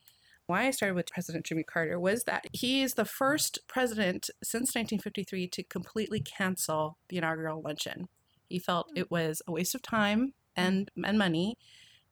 Why 0.45 0.67
I 0.67 0.71
started 0.71 0.95
with 0.95 1.11
President 1.11 1.45
Jimmy 1.45 1.63
Carter 1.63 1.99
was 1.99 2.25
that 2.25 2.45
he 2.53 2.83
is 2.83 2.93
the 2.93 3.05
first 3.05 3.59
president 3.67 4.29
since 4.43 4.75
1953 4.75 5.47
to 5.47 5.63
completely 5.63 6.19
cancel 6.19 6.97
the 7.09 7.17
inaugural 7.17 7.61
luncheon. 7.61 8.09
He 8.47 8.59
felt 8.59 8.91
it 8.95 9.09
was 9.09 9.41
a 9.47 9.51
waste 9.51 9.73
of 9.73 9.81
time 9.81 10.33
and, 10.55 10.91
and 11.03 11.17
money. 11.17 11.57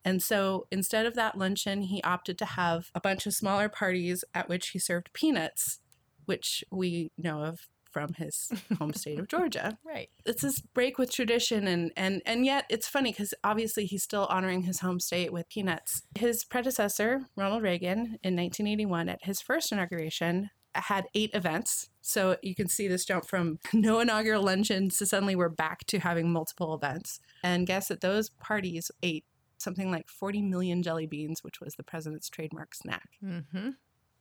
And 0.04 0.22
so 0.22 0.68
instead 0.72 1.06
of 1.06 1.14
that 1.14 1.38
luncheon, 1.38 1.84
he 1.84 2.02
opted 2.02 2.38
to 2.40 2.46
have 2.46 2.90
a 2.96 3.02
bunch 3.02 3.28
of 3.28 3.36
smaller 3.36 3.70
parties 3.70 4.24
at 4.34 4.50
which 4.50 4.70
he 4.70 4.80
served 4.80 5.14
peanuts, 5.14 5.80
which 6.26 6.64
we 6.72 7.12
know 7.18 7.44
of 7.44 7.68
from 7.94 8.14
his 8.16 8.52
home 8.80 8.92
state 8.94 9.20
of 9.20 9.28
Georgia. 9.30 9.78
Right. 9.86 10.10
It's 10.26 10.42
this 10.42 10.60
break 10.60 10.98
with 10.98 11.12
tradition 11.12 11.68
and 11.68 11.92
and 11.96 12.22
and 12.26 12.46
yet 12.46 12.66
it's 12.70 12.88
funny 12.88 13.12
because 13.12 13.34
obviously 13.44 13.86
he's 13.86 14.04
still 14.04 14.26
honoring 14.26 14.64
his 14.64 14.80
home 14.80 15.00
state 15.00 15.32
with 15.32 15.48
peanuts. 15.48 16.02
His 16.16 16.44
predecessor, 16.44 17.28
Ronald 17.38 17.62
Reagan, 17.62 18.18
in 18.24 18.36
1981 18.36 19.10
at 19.10 19.24
his 19.24 19.42
first 19.42 19.72
inauguration 19.72 20.50
had 20.76 21.06
eight 21.14 21.30
events. 21.34 21.90
So 22.02 22.38
you 22.42 22.56
can 22.56 22.68
see 22.68 22.88
this 22.88 23.06
jump 23.06 23.28
from 23.28 23.60
no 23.74 24.00
inaugural 24.00 24.44
luncheons 24.44 24.98
to 24.98 25.06
suddenly 25.06 25.36
we're 25.36 25.50
back 25.50 25.86
to 25.88 26.00
having 26.00 26.32
multiple 26.32 26.74
events. 26.74 27.20
And 27.44 27.68
guess 27.68 27.88
that 27.88 28.02
those 28.02 28.30
parties 28.30 28.92
ate 29.04 29.26
something 29.60 29.92
like 29.92 30.10
40 30.10 30.42
million 30.42 30.84
jelly 30.84 31.06
beans, 31.06 31.44
which 31.44 31.62
was 31.62 31.76
the 31.76 31.84
president's 31.84 32.30
trademark 32.30 32.76
snack. 32.76 33.10
Mm-hmm. 33.24 33.70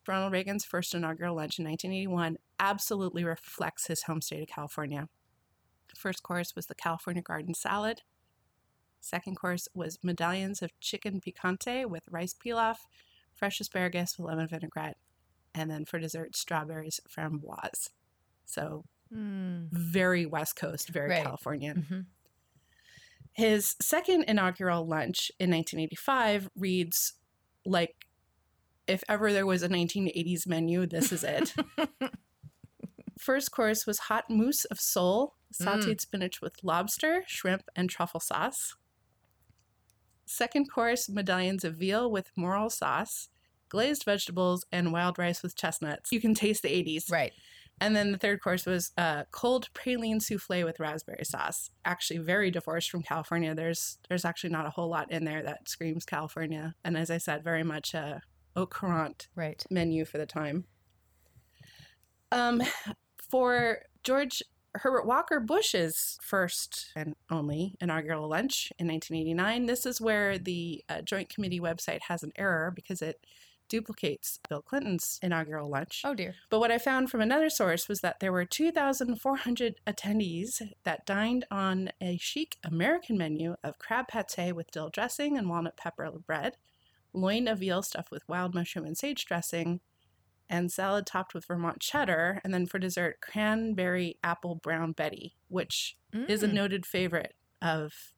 Ronald 0.07 0.33
Reagan's 0.33 0.65
first 0.65 0.95
inaugural 0.95 1.37
lunch 1.37 1.59
in 1.59 1.65
1981 1.65 2.37
absolutely 2.59 3.25
reflects 3.25 3.87
his 3.87 4.03
home 4.05 4.21
state 4.21 4.43
of 4.43 4.49
California. 4.49 5.09
First 5.97 6.23
course 6.23 6.55
was 6.57 6.67
the 6.67 6.75
California 6.75 7.23
garden 7.23 7.55
salad. 7.55 8.03
Second 9.01 9.37
course 9.37 9.69
was 9.75 9.99
medallions 10.03 10.63
of 10.63 10.79
chicken 10.81 11.21
picante 11.21 11.87
with 11.87 12.05
rice 12.11 12.35
pilaf, 12.35 12.77
fresh 13.35 13.61
asparagus 13.61 14.17
with 14.19 14.27
lemon 14.29 14.49
vinaigrette, 14.49 14.97
and 15.55 15.71
then 15.71 15.85
for 15.85 15.99
dessert, 15.99 16.37
strawberries 16.37 17.01
framboise. 17.09 17.91
So 18.45 18.85
Mm. 19.13 19.69
very 19.71 20.25
West 20.25 20.57
Coast, 20.57 20.89
very 20.89 21.11
Right. 21.11 21.23
Californian. 21.23 21.83
hmm 21.83 22.01
His 23.35 23.77
second 23.81 24.25
inaugural 24.25 24.87
lunch 24.87 25.31
in 25.39 25.51
1985 25.51 26.49
reads 26.57 27.15
like 27.65 28.07
if 28.87 29.03
ever 29.09 29.33
there 29.33 29.47
was 29.47 29.63
a 29.63 29.69
1980s 29.69 30.47
menu, 30.47 30.87
this 30.87 31.13
is 31.13 31.25
it. 31.25 31.55
First 33.19 33.53
course 33.53 33.87
was 33.87 34.01
hot 34.01 34.25
mousse 34.29 34.65
of 34.65 34.81
sole, 34.81 35.37
sauteed 35.53 36.01
spinach 36.01 36.41
with 36.41 36.57
lobster, 36.65 37.23
shrimp, 37.27 37.63
and 37.77 37.89
truffle 37.89 38.21
sauce. 38.21 38.75
Second 40.27 40.71
course, 40.71 41.09
medallions 41.09 41.63
of 41.63 41.77
veal 41.77 42.11
with 42.11 42.31
morel 42.37 42.71
sauce, 42.71 43.29
glazed 43.69 44.05
vegetables, 44.05 44.65
and 44.73 44.93
wild 44.93 45.19
rice 45.19 45.43
with 45.43 45.55
chestnuts. 45.55 46.11
You 46.11 46.21
can 46.21 46.35
taste 46.35 46.63
the 46.63 46.69
80s. 46.69 47.13
Right. 47.13 47.33
And 47.81 47.97
then 47.97 48.13
the 48.13 48.19
third 48.19 48.41
course 48.41 48.65
was 48.65 48.93
uh, 48.97 49.25
cold 49.31 49.69
praline 49.75 50.23
souffle 50.23 50.65
with 50.65 50.79
raspberry 50.79 51.25
sauce. 51.25 51.71
Actually, 51.85 52.19
very 52.19 52.51
divorced 52.51 52.91
from 52.91 53.03
California. 53.03 53.55
There's 53.55 53.99
there's 54.09 54.25
actually 54.25 54.51
not 54.51 54.67
a 54.67 54.71
whole 54.71 54.89
lot 54.89 55.11
in 55.11 55.25
there 55.25 55.43
that 55.43 55.69
screams 55.69 56.05
California. 56.05 56.75
And 56.85 56.97
as 56.97 57.11
I 57.11 57.19
said, 57.19 57.43
very 57.43 57.65
much 57.65 57.93
a 57.95 58.23
au 58.57 58.67
courant 58.67 59.29
Right. 59.35 59.65
menu 59.71 60.05
for 60.05 60.19
the 60.19 60.27
time. 60.27 60.65
Um, 62.31 62.63
for 63.31 63.81
George 64.05 64.43
Herbert 64.75 65.07
Walker 65.07 65.39
Bush's 65.39 66.19
first 66.23 66.93
and 66.97 67.15
only 67.31 67.77
inaugural 67.81 68.29
lunch 68.29 68.73
in 68.79 68.89
1989, 68.89 69.67
this 69.67 69.85
is 69.85 70.01
where 70.01 70.39
the 70.39 70.83
uh, 70.89 71.03
Joint 71.03 71.29
Committee 71.29 71.61
website 71.61 72.01
has 72.09 72.23
an 72.23 72.33
error 72.37 72.73
because 72.75 73.03
it 73.03 73.25
duplicates 73.69 74.39
Bill 74.49 74.61
Clinton's 74.63 75.19
inaugural 75.23 75.71
lunch. 75.71 76.03
Oh 76.05 76.15
dear. 76.15 76.35
But 76.51 76.61
what 76.61 76.71
I 76.71 76.79
found 76.79 77.11
from 77.11 77.21
another 77.21 77.49
source 77.49 77.89
was 77.89 78.01
that 78.01 78.21
there 78.21 78.33
were 78.33 78.45
2,400 78.45 79.77
attendees 79.87 80.61
that 80.85 81.07
dined 81.07 81.47
on 81.51 81.91
a 82.01 82.19
chic 82.19 82.57
American 82.65 83.17
menu 83.17 83.57
of 83.63 83.79
crab 83.79 84.09
pate 84.09 84.55
with 84.55 84.71
dill 84.71 84.91
dressing 84.91 85.37
and 85.39 85.49
walnut 85.49 85.77
pepper 85.77 86.11
bread, 86.27 86.57
loin 87.13 87.49
of 87.49 87.59
veal 87.59 87.83
stuffed 87.83 88.11
with 88.11 88.29
wild 88.29 88.55
mushroom 88.55 88.85
and 88.87 88.97
sage 88.97 89.25
dressing, 89.27 89.81
and 90.49 90.71
salad 90.71 91.07
topped 91.07 91.35
with 91.35 91.47
Vermont 91.47 91.81
cheddar, 91.81 92.41
and 92.45 92.53
then 92.53 92.67
for 92.67 92.79
dessert, 92.79 93.21
cranberry 93.21 94.19
apple 94.23 94.55
brown 94.57 94.93
Betty, 94.93 95.37
which 95.49 95.97
is 96.29 96.43
a 96.43 96.49
Mm. 96.49 96.53
noted 96.53 96.87
favorite 96.87 97.35
of 97.63 98.13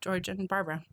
George 0.00 0.28
and 0.28 0.48
Barbara. 0.48 0.84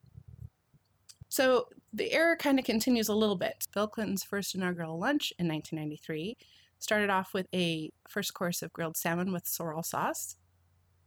So 1.30 1.70
the 1.94 2.12
error 2.12 2.36
kind 2.36 2.60
of 2.60 2.66
continues 2.66 3.08
a 3.10 3.16
little 3.16 3.36
bit. 3.36 3.68
Bill 3.74 3.88
Clinton's 3.88 4.24
first 4.24 4.56
inaugural 4.56 4.98
lunch 5.00 5.34
in 5.38 5.48
1993 5.48 6.38
started 6.80 7.10
off 7.10 7.34
with 7.34 7.48
a 7.54 7.92
first 8.08 8.34
course 8.34 8.62
of 8.62 8.72
grilled 8.74 8.98
salmon 8.98 9.32
with 9.32 9.48
sorrel 9.48 9.84
sauce, 9.84 10.36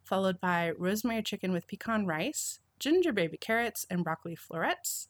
followed 0.05 0.41
by 0.41 0.71
rosemary 0.73 1.23
chicken 1.23 1.53
with 1.53 1.67
pecan 1.69 2.07
rice, 2.07 2.61
ginger 2.79 3.13
baby 3.13 3.37
carrots, 3.37 3.87
and 3.91 4.03
broccoli 4.05 4.35
florets. 4.37 5.09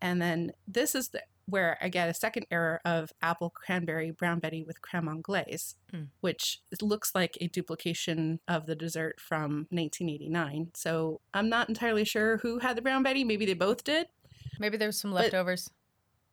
And 0.00 0.20
then 0.22 0.52
this 0.66 0.94
is 0.94 1.08
the, 1.08 1.22
where 1.46 1.78
I 1.80 1.88
get 1.88 2.08
a 2.10 2.14
second 2.14 2.46
error 2.50 2.80
of 2.84 3.10
apple 3.22 3.50
cranberry 3.50 4.10
brown 4.10 4.38
betty 4.38 4.62
with 4.64 4.82
creme 4.82 5.08
anglaise, 5.08 5.74
Mm. 5.92 6.08
which 6.20 6.60
looks 6.82 7.14
like 7.14 7.38
a 7.40 7.48
duplication 7.48 8.40
of 8.46 8.66
the 8.66 8.74
dessert 8.76 9.18
from 9.20 9.66
1989. 9.70 10.70
So 10.74 11.20
I'm 11.32 11.48
not 11.48 11.68
entirely 11.68 12.04
sure 12.04 12.36
who 12.38 12.58
had 12.58 12.76
the 12.76 12.82
brown 12.82 13.02
betty. 13.02 13.24
Maybe 13.24 13.46
they 13.46 13.54
both 13.54 13.82
did. 13.84 14.08
Maybe 14.60 14.76
there 14.76 14.88
was 14.88 15.00
some 15.00 15.12
leftovers. 15.12 15.70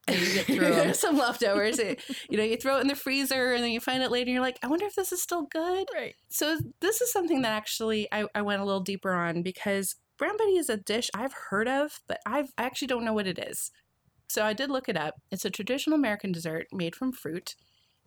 And 0.07 0.19
you 0.19 0.33
get 0.35 0.45
through 0.45 0.65
'em. 0.67 0.73
There's 0.73 0.99
some 0.99 1.17
leftovers. 1.17 1.79
It- 1.79 1.99
you 2.29 2.37
know, 2.37 2.43
you 2.43 2.57
throw 2.57 2.77
it 2.77 2.81
in 2.81 2.87
the 2.87 2.95
freezer 2.95 3.53
and 3.53 3.63
then 3.63 3.71
you 3.71 3.79
find 3.79 4.03
it 4.03 4.11
later 4.11 4.27
and 4.29 4.33
you're 4.35 4.41
like, 4.43 4.59
I 4.61 4.67
wonder 4.67 4.85
if 4.85 4.93
this 4.93 5.11
is 5.11 5.19
still 5.19 5.43
good. 5.43 5.87
Right. 5.95 6.13
So 6.29 6.59
this 6.79 7.01
is 7.01 7.11
something 7.11 7.41
that 7.41 7.53
actually 7.53 8.07
I, 8.11 8.25
I 8.35 8.43
went 8.43 8.61
a 8.61 8.65
little 8.65 8.81
deeper 8.81 9.13
on 9.13 9.41
because 9.41 9.95
brown 10.17 10.37
betty 10.37 10.57
is 10.57 10.69
a 10.69 10.77
dish 10.77 11.09
I've 11.13 11.33
heard 11.49 11.67
of, 11.67 11.99
but 12.07 12.19
I've, 12.25 12.51
I 12.57 12.63
actually 12.63 12.87
don't 12.87 13.05
know 13.05 13.13
what 13.13 13.27
it 13.27 13.39
is. 13.39 13.71
So 14.27 14.43
I 14.43 14.53
did 14.53 14.71
look 14.71 14.89
it 14.89 14.97
up. 14.97 15.15
It's 15.31 15.45
a 15.45 15.49
traditional 15.49 15.97
American 15.97 16.31
dessert 16.31 16.67
made 16.71 16.95
from 16.95 17.11
fruit, 17.11 17.55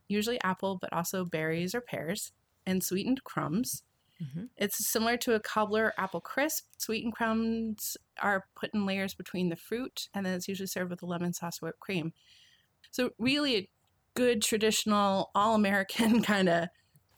usually 0.09 0.40
apple, 0.42 0.79
but 0.81 0.92
also 0.92 1.25
berries 1.25 1.75
or 1.75 1.81
pears, 1.81 2.33
and 2.66 2.83
sweetened 2.83 3.25
crumbs. 3.25 3.83
Mm-hmm. 4.23 4.44
It's 4.57 4.88
similar 4.88 5.16
to 5.18 5.35
a 5.35 5.40
cobbler 5.40 5.92
apple 5.97 6.21
crisp. 6.21 6.64
Sweetened 6.77 7.14
crumbs 7.14 7.97
are 8.21 8.47
put 8.57 8.75
in 8.75 8.85
layers 8.85 9.14
between 9.14 9.49
the 9.49 9.57
fruit, 9.57 10.09
and 10.12 10.27
then 10.27 10.35
it's 10.35 10.49
usually 10.49 10.66
served 10.66 10.90
with 10.90 11.03
a 11.03 11.07
lemon 11.07 11.33
sauce 11.33 11.62
whipped 11.62 11.79
cream. 11.79 12.12
So, 12.90 13.11
really, 13.18 13.57
a 13.57 13.68
good 14.14 14.42
traditional, 14.42 15.31
all 15.35 15.55
American 15.55 16.23
kind 16.23 16.49
of. 16.49 16.68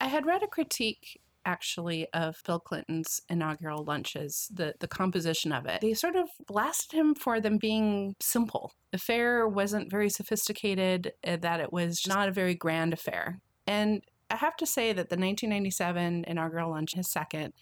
I 0.01 0.09
had 0.09 0.27
read 0.27 0.43
a 0.43 0.47
critique 0.47 1.21
actually 1.45 2.07
of 2.13 2.43
Bill 2.47 2.61
Clinton's 2.61 3.21
inaugural 3.29 3.85
lunches, 3.85 4.49
the, 4.53 4.75
the 4.81 4.89
composition 4.89 5.53
of 5.53 5.67
it. 5.67 5.81
They 5.81 5.95
sort 5.95 6.17
of 6.17 6.29
blasted 6.47 6.99
him 6.99 7.15
for 7.15 7.41
them 7.41 7.59
being 7.59 8.15
simple. 8.21 8.73
The 8.93 8.99
fare 8.99 9.49
wasn't 9.49 9.91
very 9.91 10.11
sophisticated, 10.11 11.13
uh, 11.27 11.37
that 11.39 11.61
it 11.61 11.73
was 11.73 12.07
not 12.07 12.29
a 12.29 12.33
very 12.33 12.55
grand 12.55 12.93
affair. 12.93 13.41
And 13.67 14.03
I 14.31 14.37
have 14.37 14.57
to 14.57 14.67
say 14.67 14.89
that 14.89 15.09
the 15.09 15.17
1997 15.17 16.25
inaugural 16.27 16.71
lunch, 16.71 16.95
his 16.95 17.11
second, 17.11 17.53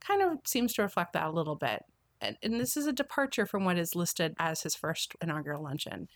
kind 0.00 0.22
of 0.22 0.38
seems 0.44 0.74
to 0.74 0.82
reflect 0.82 1.12
that 1.14 1.26
a 1.26 1.32
little 1.32 1.56
bit. 1.56 1.82
And, 2.20 2.36
and 2.42 2.60
this 2.60 2.76
is 2.76 2.86
a 2.86 2.92
departure 2.92 3.46
from 3.46 3.64
what 3.64 3.78
is 3.78 3.94
listed 3.94 4.34
as 4.38 4.62
his 4.62 4.74
first 4.74 5.14
inaugural 5.22 5.62
luncheon. 5.62 6.08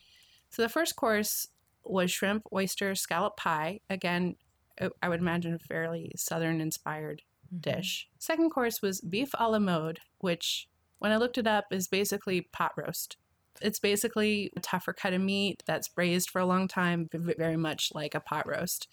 So 0.50 0.62
the 0.62 0.68
first 0.68 0.96
course 0.96 1.48
was 1.84 2.10
shrimp, 2.10 2.44
oyster, 2.52 2.94
scallop 2.94 3.36
pie. 3.36 3.80
Again, 3.88 4.36
Uh, 4.82 4.90
I 5.02 5.08
would 5.08 5.20
imagine 5.20 5.54
a 5.54 5.58
fairly 5.58 6.12
southern 6.16 6.60
inspired 6.60 7.22
mm-hmm. 7.46 7.60
dish. 7.60 8.08
Second 8.18 8.50
course 8.50 8.82
was 8.82 9.00
beef 9.00 9.30
a 9.38 9.48
la 9.48 9.58
mode, 9.58 10.00
which, 10.18 10.68
when 10.98 11.12
I 11.12 11.16
looked 11.16 11.38
it 11.38 11.46
up, 11.46 11.66
is 11.70 11.88
basically 11.88 12.42
pot 12.52 12.72
roast. 12.76 13.16
It's 13.60 13.78
basically 13.78 14.50
a 14.56 14.60
tougher 14.60 14.92
cut 14.92 15.12
of 15.12 15.20
meat 15.20 15.62
that's 15.66 15.88
braised 15.88 16.30
for 16.30 16.40
a 16.40 16.46
long 16.46 16.68
time, 16.68 17.08
very 17.12 17.56
much 17.56 17.90
like 17.94 18.14
a 18.14 18.20
pot 18.20 18.46
roast. 18.48 18.88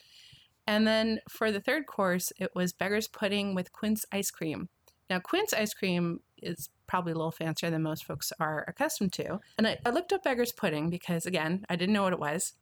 And 0.68 0.86
then 0.86 1.20
for 1.30 1.52
the 1.52 1.62
third 1.62 1.88
course, 1.88 2.32
it 2.38 2.52
was 2.54 2.74
beggar's 2.74 3.08
pudding 3.08 3.56
with 3.56 3.72
quince 3.72 4.06
ice 4.12 4.30
cream. 4.30 4.70
Now, 5.10 5.20
quince 5.20 5.54
ice 5.54 5.74
cream 5.74 6.20
is 6.44 6.70
probably 6.86 7.14
a 7.14 7.16
little 7.16 7.32
fancier 7.32 7.72
than 7.72 7.82
most 7.82 8.06
folks 8.06 8.32
are 8.40 8.66
accustomed 8.68 9.14
to. 9.14 9.40
And 9.58 9.66
I, 9.66 9.78
I 9.86 9.90
looked 9.90 10.14
up 10.14 10.24
beggar's 10.24 10.52
pudding 10.52 10.90
because, 10.90 11.26
again, 11.26 11.66
I 11.70 11.76
didn't 11.76 11.94
know 11.94 12.04
what 12.04 12.14
it 12.14 12.20
was. 12.20 12.54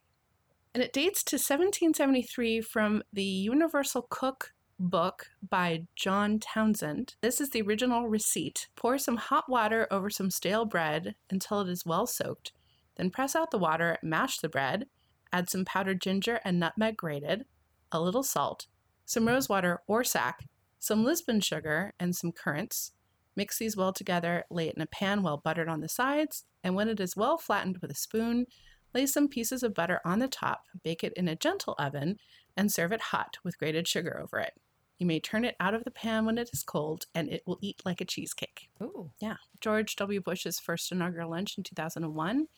And 0.74 0.82
it 0.82 0.92
dates 0.92 1.22
to 1.24 1.36
1773 1.36 2.60
from 2.60 3.02
the 3.12 3.24
Universal 3.24 4.06
Cook 4.10 4.52
book 4.78 5.26
by 5.48 5.84
John 5.96 6.38
Townsend. 6.38 7.16
This 7.20 7.40
is 7.40 7.50
the 7.50 7.62
original 7.62 8.08
receipt. 8.08 8.68
Pour 8.76 8.98
some 8.98 9.16
hot 9.16 9.48
water 9.48 9.88
over 9.90 10.08
some 10.10 10.30
stale 10.30 10.64
bread 10.64 11.14
until 11.30 11.60
it 11.60 11.68
is 11.68 11.86
well 11.86 12.06
soaked. 12.06 12.52
Then 12.96 13.10
press 13.10 13.34
out 13.34 13.50
the 13.50 13.58
water, 13.58 13.98
mash 14.02 14.38
the 14.38 14.48
bread, 14.48 14.86
add 15.32 15.50
some 15.50 15.64
powdered 15.64 16.00
ginger 16.00 16.40
and 16.44 16.60
nutmeg 16.60 16.96
grated, 16.96 17.44
a 17.90 18.00
little 18.00 18.22
salt, 18.22 18.66
some 19.04 19.26
rosewater 19.26 19.80
or 19.86 20.04
sack, 20.04 20.48
some 20.78 21.04
Lisbon 21.04 21.40
sugar, 21.40 21.92
and 21.98 22.14
some 22.14 22.32
currants. 22.32 22.92
Mix 23.34 23.58
these 23.58 23.76
well 23.76 23.92
together, 23.92 24.44
lay 24.50 24.68
it 24.68 24.74
in 24.74 24.82
a 24.82 24.86
pan 24.86 25.22
well 25.22 25.38
buttered 25.38 25.68
on 25.68 25.80
the 25.80 25.88
sides, 25.88 26.44
and 26.62 26.74
when 26.74 26.88
it 26.88 27.00
is 27.00 27.16
well 27.16 27.38
flattened 27.38 27.78
with 27.78 27.90
a 27.90 27.94
spoon, 27.94 28.46
lay 28.94 29.06
some 29.06 29.28
pieces 29.28 29.62
of 29.62 29.74
butter 29.74 30.00
on 30.04 30.18
the 30.18 30.28
top, 30.28 30.66
bake 30.82 31.04
it 31.04 31.12
in 31.14 31.28
a 31.28 31.36
gentle 31.36 31.74
oven, 31.78 32.18
and 32.56 32.72
serve 32.72 32.92
it 32.92 33.00
hot 33.00 33.38
with 33.44 33.58
grated 33.58 33.86
sugar 33.86 34.20
over 34.22 34.38
it. 34.38 34.54
You 34.98 35.06
may 35.06 35.20
turn 35.20 35.44
it 35.44 35.54
out 35.60 35.74
of 35.74 35.84
the 35.84 35.90
pan 35.92 36.26
when 36.26 36.38
it 36.38 36.50
is 36.52 36.62
cold, 36.62 37.06
and 37.14 37.28
it 37.28 37.42
will 37.46 37.58
eat 37.60 37.82
like 37.84 38.00
a 38.00 38.04
cheesecake. 38.04 38.68
Ooh. 38.82 39.10
Yeah. 39.20 39.36
George 39.60 39.94
W. 39.96 40.20
Bush's 40.20 40.58
first 40.58 40.90
inaugural 40.90 41.30
lunch 41.30 41.56
in 41.56 41.62
2001 41.62 42.48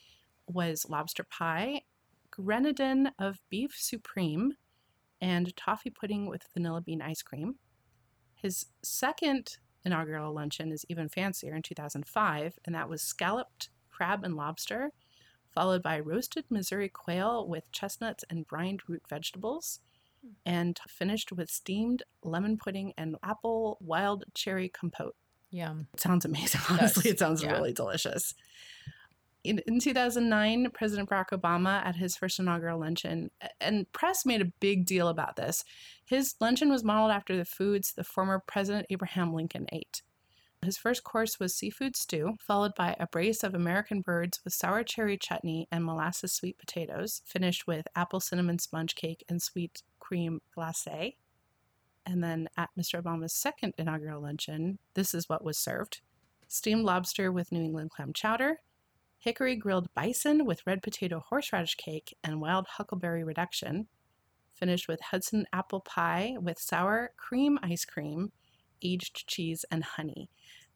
was 0.47 0.87
lobster 0.89 1.23
pie, 1.23 1.83
grenadine 2.31 3.11
of 3.19 3.39
beef 3.49 3.75
supreme, 3.77 4.53
and 5.21 5.55
toffee 5.55 5.91
pudding 5.91 6.27
with 6.27 6.47
vanilla 6.53 6.81
bean 6.81 7.01
ice 7.01 7.21
cream. 7.21 7.55
His 8.33 8.65
second 8.81 9.57
inaugural 9.85 10.33
luncheon 10.33 10.71
is 10.71 10.85
even 10.89 11.09
fancier 11.09 11.55
in 11.55 11.61
2005, 11.61 12.57
and 12.65 12.73
that 12.73 12.89
was 12.89 13.03
scalloped 13.03 13.69
crab 13.91 14.23
and 14.23 14.35
lobster, 14.35 14.91
followed 15.53 15.83
by 15.83 15.99
roasted 15.99 16.45
Missouri 16.49 16.89
quail 16.89 17.47
with 17.47 17.71
chestnuts 17.71 18.23
and 18.29 18.47
brined 18.47 18.81
root 18.87 19.03
vegetables, 19.09 19.79
hmm. 20.23 20.33
and 20.45 20.79
finished 20.87 21.31
with 21.31 21.49
steamed 21.49 22.03
lemon 22.23 22.57
pudding 22.57 22.93
and 22.97 23.15
apple 23.23 23.77
wild 23.81 24.25
cherry 24.33 24.69
compote. 24.69 25.15
Yum. 25.51 25.87
It 25.93 25.99
sounds 25.99 26.25
amazing. 26.25 26.61
Honestly, 26.69 27.11
it 27.11 27.19
sounds 27.19 27.43
yeah. 27.43 27.51
really 27.51 27.73
delicious. 27.73 28.33
In, 29.43 29.59
in 29.65 29.79
2009, 29.79 30.69
President 30.71 31.09
Barack 31.09 31.29
Obama, 31.29 31.83
at 31.83 31.95
his 31.95 32.15
first 32.15 32.39
inaugural 32.39 32.79
luncheon, 32.79 33.31
and 33.59 33.91
press 33.91 34.25
made 34.25 34.41
a 34.41 34.51
big 34.59 34.85
deal 34.85 35.07
about 35.07 35.35
this. 35.35 35.63
His 36.05 36.35
luncheon 36.39 36.69
was 36.69 36.83
modeled 36.83 37.11
after 37.11 37.35
the 37.35 37.45
foods 37.45 37.93
the 37.93 38.03
former 38.03 38.43
President 38.45 38.85
Abraham 38.89 39.33
Lincoln 39.33 39.65
ate. 39.71 40.03
His 40.63 40.77
first 40.77 41.03
course 41.03 41.39
was 41.39 41.55
seafood 41.55 41.95
stew, 41.95 42.35
followed 42.39 42.75
by 42.75 42.95
a 42.99 43.07
brace 43.07 43.43
of 43.43 43.55
American 43.55 44.01
birds 44.01 44.39
with 44.43 44.53
sour 44.53 44.83
cherry 44.83 45.17
chutney 45.17 45.67
and 45.71 45.83
molasses 45.83 46.33
sweet 46.33 46.59
potatoes, 46.59 47.23
finished 47.25 47.65
with 47.65 47.87
apple 47.95 48.19
cinnamon 48.19 48.59
sponge 48.59 48.93
cake 48.93 49.23
and 49.27 49.41
sweet 49.41 49.81
cream 49.99 50.39
glacé. 50.55 51.15
And 52.05 52.23
then 52.23 52.47
at 52.57 52.69
Mr. 52.77 53.01
Obama's 53.01 53.33
second 53.33 53.73
inaugural 53.77 54.21
luncheon, 54.21 54.77
this 54.93 55.15
is 55.15 55.27
what 55.27 55.43
was 55.43 55.57
served 55.57 56.01
steamed 56.47 56.83
lobster 56.83 57.31
with 57.31 57.51
New 57.51 57.63
England 57.63 57.89
clam 57.91 58.11
chowder, 58.11 58.57
hickory 59.17 59.55
grilled 59.55 59.87
bison 59.95 60.45
with 60.45 60.67
red 60.67 60.83
potato 60.83 61.23
horseradish 61.29 61.75
cake 61.75 62.17
and 62.23 62.41
wild 62.41 62.67
huckleberry 62.67 63.23
reduction, 63.23 63.87
finished 64.53 64.87
with 64.87 64.99
Hudson 64.99 65.45
apple 65.53 65.79
pie 65.79 66.35
with 66.41 66.59
sour 66.59 67.13
cream 67.15 67.57
ice 67.63 67.85
cream, 67.85 68.33
aged 68.81 69.25
cheese, 69.27 69.63
and 69.71 69.83
honey. 69.83 70.29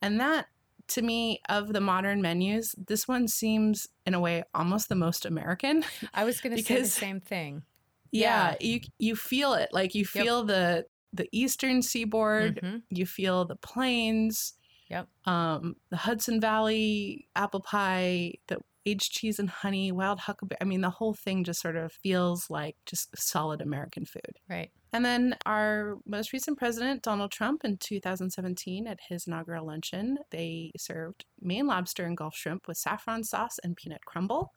And 0.05 0.19
that, 0.19 0.45
to 0.89 1.01
me, 1.01 1.41
of 1.49 1.73
the 1.73 1.81
modern 1.81 2.21
menus, 2.21 2.75
this 2.77 3.07
one 3.07 3.27
seems, 3.27 3.87
in 4.05 4.13
a 4.13 4.19
way, 4.19 4.43
almost 4.53 4.87
the 4.87 4.95
most 4.95 5.25
American. 5.25 5.83
I 6.13 6.23
was 6.23 6.39
going 6.41 6.55
to 6.55 6.63
say 6.63 6.79
the 6.79 6.85
same 6.87 7.19
thing. 7.19 7.63
yeah, 8.11 8.55
you 8.61 8.81
you 8.99 9.15
feel 9.15 9.53
it. 9.53 9.69
Like 9.71 9.95
you 9.95 10.05
Yep. 10.05 10.23
feel 10.23 10.43
the 10.43 10.85
the 11.11 11.27
eastern 11.31 11.81
seaboard, 11.81 12.61
Mhm. 12.61 12.83
you 12.89 13.05
feel 13.05 13.45
the 13.45 13.55
plains, 13.55 14.53
Yep. 14.89 15.07
um, 15.25 15.75
the 15.89 15.97
Hudson 15.97 16.39
Valley 16.39 17.27
apple 17.35 17.61
pie, 17.61 18.33
the 18.47 18.59
aged 18.86 19.12
cheese 19.12 19.39
and 19.39 19.50
honey, 19.50 19.91
wild 19.91 20.19
huckleberry. 20.19 20.58
I 20.62 20.65
mean, 20.65 20.82
the 20.82 20.89
whole 20.89 21.13
thing 21.13 21.43
just 21.43 21.62
sort 21.62 21.76
of 21.76 21.91
feels 21.91 22.50
like 22.50 22.76
just 22.86 23.10
solid 23.17 23.62
American 23.62 24.06
food. 24.06 24.39
Right. 24.50 24.71
And 24.93 25.04
then 25.04 25.36
our 25.45 25.98
most 26.06 26.32
recent 26.32 26.58
president, 26.58 27.02
Donald 27.02 27.32
Trump, 27.32 27.65
in 27.65 27.78
2017, 27.78 28.88
at 28.88 29.00
his 29.10 29.28
inaugural 29.28 29.67
luncheon, 29.67 30.19
they 30.32 30.71
served 30.78 31.26
Maine 31.41 31.67
lobster 31.67 32.06
and 32.06 32.15
Gulf 32.15 32.36
shrimp 32.36 32.67
with 32.67 32.78
saffron 32.78 33.24
sauce 33.24 33.60
and 33.63 33.76
peanut 33.76 34.06
crumble, 34.06 34.54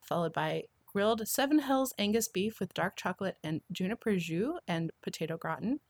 followed 0.00 0.32
by 0.32 0.64
grilled 0.86 1.26
Seven 1.28 1.58
Hills 1.58 1.92
Angus 1.98 2.28
beef 2.28 2.60
with 2.60 2.74
dark 2.74 2.96
chocolate 2.96 3.36
and 3.44 3.60
juniper 3.70 4.16
jus 4.16 4.58
and 4.66 4.90
potato 5.02 5.36
gratin, 5.36 5.80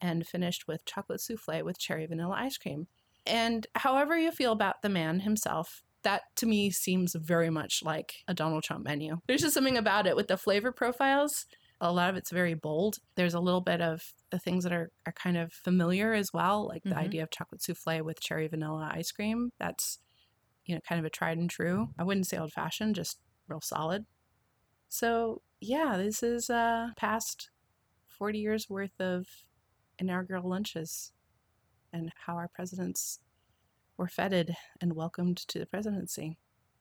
and 0.00 0.26
finished 0.26 0.66
with 0.66 0.84
chocolate 0.84 1.20
souffle 1.20 1.62
with 1.62 1.78
cherry 1.78 2.06
vanilla 2.06 2.34
ice 2.36 2.58
cream. 2.58 2.88
And 3.26 3.66
however 3.76 4.18
you 4.18 4.32
feel 4.32 4.52
about 4.52 4.82
the 4.82 4.88
man 4.88 5.20
himself, 5.20 5.84
that 6.02 6.22
to 6.36 6.46
me 6.46 6.70
seems 6.70 7.14
very 7.14 7.50
much 7.50 7.82
like 7.82 8.14
a 8.28 8.34
Donald 8.34 8.62
Trump 8.64 8.84
menu. 8.84 9.18
There's 9.26 9.42
just 9.42 9.54
something 9.54 9.76
about 9.76 10.06
it 10.06 10.16
with 10.16 10.28
the 10.28 10.36
flavor 10.36 10.72
profiles. 10.72 11.46
A 11.80 11.92
lot 11.92 12.10
of 12.10 12.16
it's 12.16 12.30
very 12.30 12.54
bold. 12.54 12.96
There's 13.16 13.34
a 13.34 13.40
little 13.40 13.62
bit 13.62 13.80
of 13.80 14.02
the 14.30 14.38
things 14.38 14.64
that 14.64 14.72
are, 14.72 14.90
are 15.06 15.12
kind 15.12 15.36
of 15.36 15.52
familiar 15.52 16.12
as 16.12 16.30
well, 16.32 16.66
like 16.68 16.82
the 16.82 16.90
Mhm. 16.90 16.98
idea 16.98 17.22
of 17.22 17.30
chocolate 17.30 17.62
souffle 17.62 18.02
with 18.04 18.20
cherry 18.20 18.48
vanilla 18.48 18.90
ice 18.92 19.10
cream. 19.12 19.50
That's, 19.58 19.98
you 20.66 20.74
know, 20.74 20.80
kind 20.86 20.98
of 20.98 21.04
a 21.06 21.10
tried 21.10 21.38
and 21.38 21.48
true. 21.50 21.88
I 21.98 22.02
wouldn't 22.04 22.26
say 22.26 22.36
old 22.38 22.52
fashioned, 22.52 22.96
just 22.96 23.18
real 23.48 23.60
solid. 23.62 24.06
So, 24.88 25.42
yeah, 25.60 25.96
this 25.96 26.22
is 26.22 26.50
uh, 26.50 26.90
past 26.96 27.50
40 28.08 28.38
years 28.40 28.68
worth 28.68 29.00
of 29.00 29.26
inaugural 29.98 30.48
lunches 30.48 31.12
and 31.92 32.12
how 32.26 32.36
our 32.36 32.48
presidents 32.48 33.20
were 34.00 34.08
feted 34.08 34.56
and 34.80 34.94
welcomed 34.94 35.36
to 35.36 35.58
the 35.58 35.66
presidency. 35.66 36.38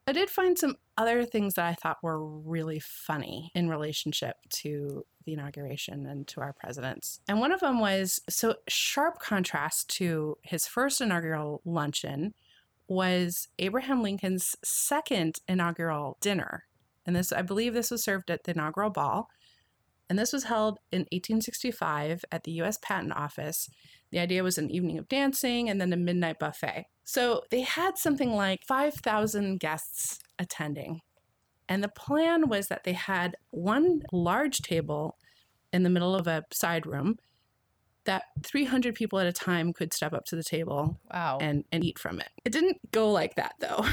I 0.08 0.14
did 0.14 0.30
find 0.30 0.58
some 0.58 0.78
other 0.98 1.24
things 1.26 1.54
that 1.54 1.66
I 1.66 1.76
thought 1.76 2.02
were 2.02 2.26
really 2.26 2.80
funny 2.80 3.52
in 3.54 3.70
relationship 3.70 4.38
to 4.62 5.06
the 5.26 5.34
inauguration 5.34 6.08
and 6.08 6.28
to 6.30 6.42
our 6.42 6.54
presidents. 6.54 7.20
And 7.28 7.40
one 7.40 7.52
of 7.52 7.60
them 7.60 7.80
was 7.80 8.20
so 8.28 8.56
sharp 8.68 9.20
contrast 9.20 9.90
to 9.98 10.38
his 10.42 10.66
first 10.66 11.02
inaugural 11.02 11.62
luncheon 11.64 12.34
was 12.88 13.50
Abraham 13.60 14.02
Lincoln's 14.02 14.56
second 14.64 15.42
inaugural 15.48 16.18
dinner. 16.22 16.64
And 17.06 17.16
this 17.16 17.32
I 17.32 17.44
believe 17.44 17.74
this 17.74 17.92
was 17.92 18.04
served 18.04 18.32
at 18.32 18.46
the 18.46 18.52
inaugural 18.52 18.90
ball. 18.90 19.28
And 20.10 20.18
this 20.18 20.34
was 20.34 20.46
held 20.46 20.80
in 20.92 21.02
1865 21.12 22.26
at 22.32 22.46
the 22.46 22.54
US 22.64 22.80
Patent 22.82 23.14
Office. 23.14 23.70
The 24.12 24.20
idea 24.20 24.44
was 24.44 24.58
an 24.58 24.72
evening 24.72 24.98
of 24.98 25.08
dancing 25.08 25.70
and 25.70 25.80
then 25.80 25.94
a 25.94 25.98
midnight 25.98 26.40
buffet. 26.40 26.86
So 27.04 27.44
they 27.52 27.62
had 27.62 27.98
something 27.98 28.34
like 28.34 28.66
5,000 28.68 29.60
guests 29.60 30.20
attending. 30.38 31.02
And 31.68 31.84
the 31.84 31.90
plan 31.90 32.50
was 32.50 32.68
that 32.68 32.84
they 32.84 32.94
had 32.94 33.36
one 33.52 34.02
large 34.12 34.60
table 34.60 35.18
in 35.72 35.84
the 35.84 35.90
middle 35.90 36.16
of 36.16 36.28
a 36.28 36.46
side 36.52 36.86
room 36.86 37.18
that 38.10 38.24
300 38.44 38.96
people 38.96 39.20
at 39.20 39.28
a 39.28 39.32
time 39.32 39.72
could 39.72 39.94
step 39.94 40.14
up 40.14 40.26
to 40.26 40.36
the 40.36 40.44
table 40.44 41.00
Wow. 41.14 41.38
and 41.40 41.64
and 41.72 41.84
eat 41.84 42.00
from 42.00 42.20
it. 42.20 42.30
It 42.44 42.52
didn't 42.52 42.92
go 42.92 43.12
like 43.12 43.36
that 43.36 43.54
though. 43.60 43.86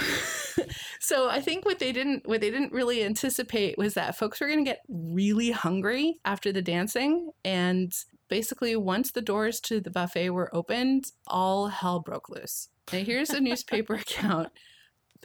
so 1.00 1.28
I 1.28 1.42
think 1.42 1.66
what 1.66 1.78
they 1.80 1.92
didn't 1.92 2.26
what 2.26 2.40
they 2.40 2.50
didn't 2.50 2.72
really 2.72 3.04
anticipate 3.04 3.76
was 3.76 3.92
that 3.92 4.16
folks 4.16 4.40
were 4.40 4.46
going 4.46 4.64
to 4.64 4.70
get 4.70 4.80
really 4.88 5.50
hungry 5.50 6.18
after 6.24 6.50
the 6.50 6.62
dancing 6.62 7.30
and 7.44 7.92
basically 8.28 8.74
once 8.74 9.12
the 9.12 9.20
doors 9.20 9.60
to 9.60 9.80
the 9.82 9.90
buffet 9.90 10.30
were 10.30 10.48
opened, 10.56 11.12
all 11.26 11.68
hell 11.68 12.00
broke 12.00 12.30
loose. 12.30 12.70
And 12.92 13.06
here's 13.06 13.28
a 13.30 13.40
newspaper 13.40 13.94
account 14.06 14.48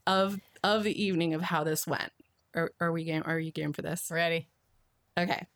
of 0.06 0.38
of 0.66 0.84
the 0.84 1.02
evening 1.02 1.34
of 1.34 1.44
how 1.44 1.64
this 1.64 1.88
went. 1.88 2.12
Are, 2.54 2.74
are 2.82 2.92
we 2.92 3.06
game 3.06 3.24
are 3.26 3.40
you 3.40 3.54
game 3.54 3.72
for 3.72 3.84
this? 3.84 4.10
Ready. 4.12 4.50
Okay. 5.18 5.48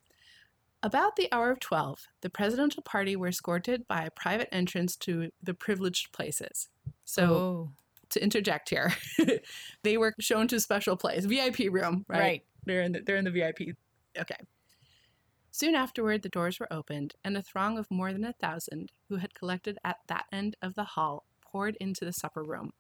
About 0.86 1.16
the 1.16 1.28
hour 1.32 1.50
of 1.50 1.60
12, 1.60 2.06
the 2.22 2.30
presidential 2.30 2.84
party 2.84 3.16
were 3.16 3.30
escorted 3.30 3.88
by 3.88 4.04
a 4.04 4.12
private 4.12 4.54
entrance 4.54 4.96
to 4.98 5.32
the 5.42 5.56
privileged 5.56 6.12
places. 6.12 6.70
So, 7.06 7.34
oh, 7.34 7.72
to 8.12 8.22
interject 8.22 8.70
here, 8.70 8.94
they 9.84 9.98
were 9.98 10.14
shown 10.20 10.48
to 10.50 10.58
a 10.58 10.60
special 10.60 10.96
place, 10.96 11.26
VIP 11.26 11.72
room, 11.72 12.06
right? 12.08 12.20
right. 12.20 12.42
They're 12.68 12.84
in 12.84 12.92
the, 12.92 13.02
they're 13.02 13.16
in 13.16 13.26
the 13.26 13.32
VIP. 13.32 13.76
Okay. 14.16 14.36
Soon 15.50 15.74
afterward, 15.74 16.22
the 16.22 16.30
doors 16.30 16.60
were 16.60 16.72
opened, 16.72 17.16
and 17.24 17.36
a 17.36 17.42
throng 17.42 17.80
of 17.80 17.90
more 17.90 18.14
than 18.14 18.24
a 18.24 18.34
thousand 18.34 18.92
who 19.10 19.16
had 19.16 19.34
collected 19.34 19.80
at 19.84 19.98
that 20.08 20.26
end 20.32 20.56
of 20.62 20.76
the 20.76 20.84
hall 20.84 21.26
poured 21.42 21.78
into 21.78 22.06
the 22.06 22.14
supper 22.14 22.44
room. 22.44 22.74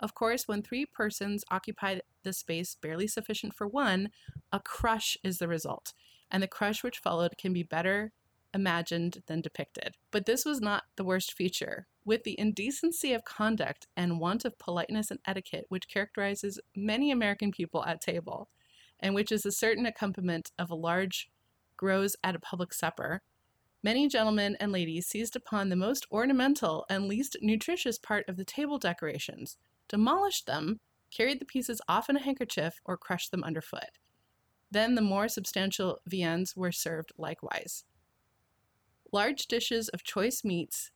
Of 0.00 0.14
course, 0.14 0.48
when 0.48 0.62
three 0.62 0.86
persons 0.86 1.44
occupy 1.50 1.98
the 2.22 2.32
space 2.32 2.76
barely 2.80 3.08
sufficient 3.08 3.54
for 3.54 3.68
one, 3.68 4.08
a 4.50 4.58
crush 4.58 5.18
is 5.22 5.36
the 5.36 5.48
result, 5.48 5.92
and 6.32 6.42
the 6.42 6.48
crush 6.48 6.82
which 6.82 6.98
followed 6.98 7.36
can 7.38 7.52
be 7.52 7.62
better 7.62 8.10
imagined 8.54 9.22
than 9.26 9.40
depicted. 9.40 9.96
But 10.10 10.26
this 10.26 10.44
was 10.44 10.60
not 10.60 10.84
the 10.96 11.04
worst 11.04 11.32
feature. 11.32 11.86
With 12.04 12.24
the 12.24 12.38
indecency 12.38 13.12
of 13.12 13.24
conduct 13.24 13.86
and 13.96 14.18
want 14.18 14.44
of 14.44 14.58
politeness 14.58 15.10
and 15.10 15.20
etiquette 15.26 15.66
which 15.68 15.88
characterizes 15.88 16.58
many 16.74 17.10
American 17.10 17.52
people 17.52 17.84
at 17.84 18.00
table, 18.00 18.48
and 18.98 19.14
which 19.14 19.30
is 19.30 19.46
a 19.46 19.52
certain 19.52 19.86
accompaniment 19.86 20.50
of 20.58 20.70
a 20.70 20.74
large 20.74 21.30
grows 21.76 22.16
at 22.24 22.34
a 22.34 22.40
public 22.40 22.72
supper, 22.72 23.22
many 23.82 24.08
gentlemen 24.08 24.56
and 24.60 24.72
ladies 24.72 25.06
seized 25.06 25.36
upon 25.36 25.68
the 25.68 25.76
most 25.76 26.06
ornamental 26.10 26.84
and 26.88 27.06
least 27.06 27.36
nutritious 27.40 27.98
part 27.98 28.28
of 28.28 28.36
the 28.36 28.44
table 28.44 28.78
decorations, 28.78 29.56
demolished 29.88 30.46
them, 30.46 30.80
carried 31.10 31.40
the 31.40 31.44
pieces 31.44 31.80
off 31.88 32.08
in 32.08 32.16
a 32.16 32.22
handkerchief, 32.22 32.80
or 32.84 32.96
crushed 32.96 33.30
them 33.30 33.44
underfoot. 33.44 33.98
Then 34.72 34.94
the 34.94 35.02
more 35.02 35.28
substantial 35.28 35.98
viands 36.06 36.56
were 36.56 36.72
served 36.72 37.12
likewise. 37.18 37.84
Large 39.12 39.46
dishes 39.46 39.90
of 39.90 40.02
choice 40.02 40.42
meats, 40.44 40.90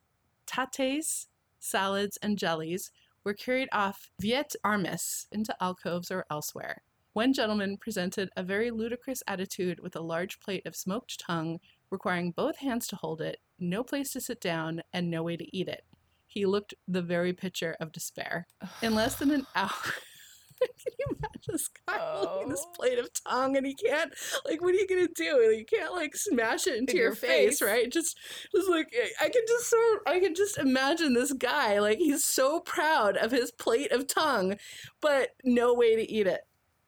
tates, 0.47 1.29
salads, 1.61 2.17
and 2.23 2.39
jellies 2.39 2.91
were 3.23 3.35
carried 3.35 3.69
off 3.73 4.09
vi 4.19 4.33
et 4.33 4.55
armis 4.65 5.27
into 5.31 5.55
alcoves 5.61 6.11
or 6.11 6.25
elsewhere. 6.31 6.83
One 7.13 7.35
gentleman 7.35 7.77
presented 7.77 8.31
a 8.35 8.43
very 8.43 8.71
ludicrous 8.71 9.23
attitude 9.27 9.81
with 9.81 9.95
a 9.95 10.01
large 10.01 10.41
plate 10.41 10.65
of 10.65 10.75
smoked 10.75 11.21
tongue, 11.21 11.59
requiring 11.91 12.31
both 12.31 12.57
hands 12.57 12.87
to 12.89 12.97
hold 12.97 13.21
it, 13.21 13.41
no 13.59 13.85
place 13.85 14.11
to 14.13 14.23
sit 14.23 14.41
down, 14.41 14.81
and 14.95 15.11
no 15.11 15.23
way 15.23 15.37
to 15.37 15.57
eat 15.57 15.69
it. 15.69 15.85
He 16.27 16.47
looked 16.47 16.73
the 16.89 17.03
very 17.03 17.35
picture 17.35 17.77
of 17.79 17.93
despair. 17.93 18.47
In 18.81 18.95
less 18.95 19.17
than 19.17 19.31
an 19.31 19.47
hour, 19.55 19.71
can 20.61 20.93
you 20.99 21.07
imagine 21.19 21.41
this 21.53 21.69
guy 21.87 21.99
holding 22.13 22.49
this 22.49 22.67
Oh. 22.67 22.73
plate 22.77 22.99
of 22.99 23.11
tongue 23.29 23.57
and 23.57 23.67
he 23.67 23.75
can't, 23.75 24.13
like, 24.45 24.61
what 24.61 24.75
are 24.75 24.79
you 24.79 24.87
gonna 24.89 25.09
do? 25.15 25.25
You 25.57 25.65
can't 25.65 25.93
like 25.93 26.17
smash 26.17 26.67
it 26.67 26.77
into 26.77 26.93
In 26.93 26.97
your, 26.97 27.07
your 27.07 27.15
face, 27.15 27.59
face. 27.59 27.63
right? 27.63 27.91
Just, 27.91 28.19
just 28.55 28.69
like 28.69 28.89
I 29.21 29.29
can 29.29 29.43
just 29.47 29.71
sort, 29.71 30.01
I 30.07 30.21
can 30.21 30.35
just 30.35 30.59
imagine 30.59 31.15
this 31.15 31.33
guy, 31.33 31.79
like 31.81 31.99
he's 31.99 32.25
so 32.25 32.61
proud 32.61 33.17
of 33.17 33.31
his 33.31 33.51
plate 33.53 33.93
of 33.93 34.07
tongue, 34.07 34.57
but 35.01 35.31
no 35.45 35.75
way 35.75 35.97
to 35.97 36.11
eat 36.11 36.27
it 36.27 36.41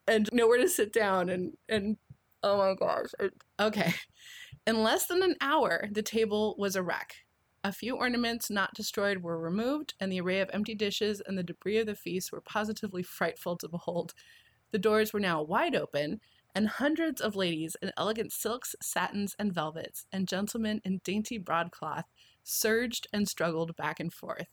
and 0.07 0.29
nowhere 0.33 0.59
to 0.59 0.69
sit 0.69 0.93
down 0.93 1.29
and 1.29 1.53
and 1.69 1.97
oh 2.43 2.57
my 2.57 2.75
gosh 2.75 3.09
okay 3.61 3.93
in 4.67 4.83
less 4.83 5.07
than 5.07 5.23
an 5.23 5.35
hour 5.41 5.87
the 5.93 6.03
table 6.03 6.55
was 6.59 6.77
a 6.77 6.83
wreck 6.83 7.15
a 7.69 7.73
few 7.73 7.97
ornaments 7.97 8.49
not 8.49 8.73
destroyed 8.73 9.23
were 9.23 9.39
removed 9.39 9.93
and 10.01 10.11
the 10.11 10.21
array 10.23 10.41
of 10.41 10.49
empty 10.55 10.75
dishes 10.75 11.21
and 11.27 11.37
the 11.37 11.43
debris 11.43 11.77
of 11.77 11.87
the 11.87 11.95
feast 11.95 12.33
were 12.33 12.41
positively 12.41 13.03
frightful 13.03 13.57
to 13.59 13.69
behold 13.69 14.15
the 14.71 14.79
doors 14.79 15.13
were 15.13 15.21
now 15.21 15.43
wide 15.43 15.77
open 15.77 16.19
and 16.55 16.67
hundreds 16.67 17.21
of 17.21 17.37
ladies 17.37 17.77
in 17.83 17.93
elegant 17.99 18.33
silks 18.33 18.75
satins 18.81 19.37
and 19.39 19.53
velvets 19.53 20.07
and 20.11 20.27
gentlemen 20.27 20.81
in 20.83 20.99
dainty 21.05 21.37
broadcloth 21.37 22.07
surged 22.43 23.07
and 23.13 23.29
struggled 23.29 23.77
back 23.77 24.01
and 24.01 24.15
forth 24.15 24.49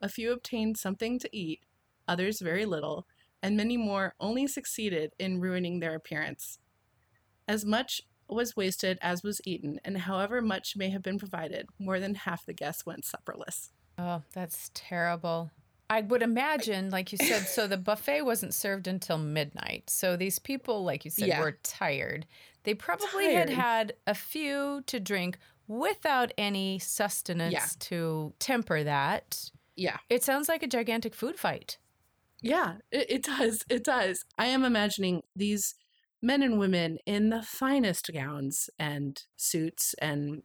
a 0.00 0.08
few 0.08 0.32
obtained 0.32 0.76
something 0.76 1.20
to 1.20 1.30
eat 1.32 1.60
others 2.08 2.40
very 2.40 2.66
little 2.66 3.06
and 3.40 3.56
many 3.56 3.76
more 3.76 4.14
only 4.18 4.48
succeeded 4.48 5.12
in 5.18 5.40
ruining 5.40 5.80
their 5.80 5.94
appearance. 5.94 6.58
As 7.48 7.64
much 7.64 8.02
was 8.34 8.56
wasted 8.56 8.98
as 9.02 9.22
was 9.22 9.40
eaten, 9.44 9.80
and 9.84 9.98
however 9.98 10.40
much 10.40 10.76
may 10.76 10.90
have 10.90 11.02
been 11.02 11.18
provided, 11.18 11.66
more 11.78 12.00
than 12.00 12.14
half 12.14 12.44
the 12.46 12.52
guests 12.52 12.84
went 12.86 13.04
supperless. 13.04 13.70
Oh, 13.98 14.22
that's 14.32 14.70
terrible. 14.74 15.50
I 15.90 16.00
would 16.00 16.22
imagine, 16.22 16.88
like 16.90 17.12
you 17.12 17.18
said, 17.18 17.42
so 17.42 17.66
the 17.66 17.76
buffet 17.76 18.22
wasn't 18.22 18.54
served 18.54 18.86
until 18.86 19.18
midnight. 19.18 19.90
So 19.90 20.16
these 20.16 20.38
people, 20.38 20.84
like 20.84 21.04
you 21.04 21.10
said, 21.10 21.28
Yeah. 21.28 21.40
were 21.40 21.58
tired. 21.62 22.26
They 22.64 22.72
probably 22.74 23.34
had 23.34 23.50
had 23.50 23.92
a 24.06 24.14
few 24.14 24.82
to 24.86 24.98
drink 24.98 25.38
without 25.68 26.32
any 26.38 26.78
sustenance 26.78 27.52
Yeah. 27.52 27.66
to 27.80 28.32
temper 28.38 28.82
that. 28.84 29.50
Yeah. 29.76 29.98
It 30.08 30.22
sounds 30.24 30.48
like 30.48 30.62
a 30.62 30.66
gigantic 30.66 31.14
food 31.14 31.38
fight. 31.38 31.76
Yeah, 32.40 32.76
it, 32.90 33.06
it 33.10 33.22
does. 33.22 33.62
It 33.68 33.84
does. 33.84 34.24
I 34.38 34.46
am 34.46 34.64
imagining 34.64 35.22
these 35.36 35.74
men 36.22 36.42
and 36.42 36.58
women 36.58 36.98
in 37.04 37.30
the 37.30 37.42
finest 37.42 38.10
gowns 38.14 38.70
and 38.78 39.24
suits 39.36 39.94
and 39.98 40.42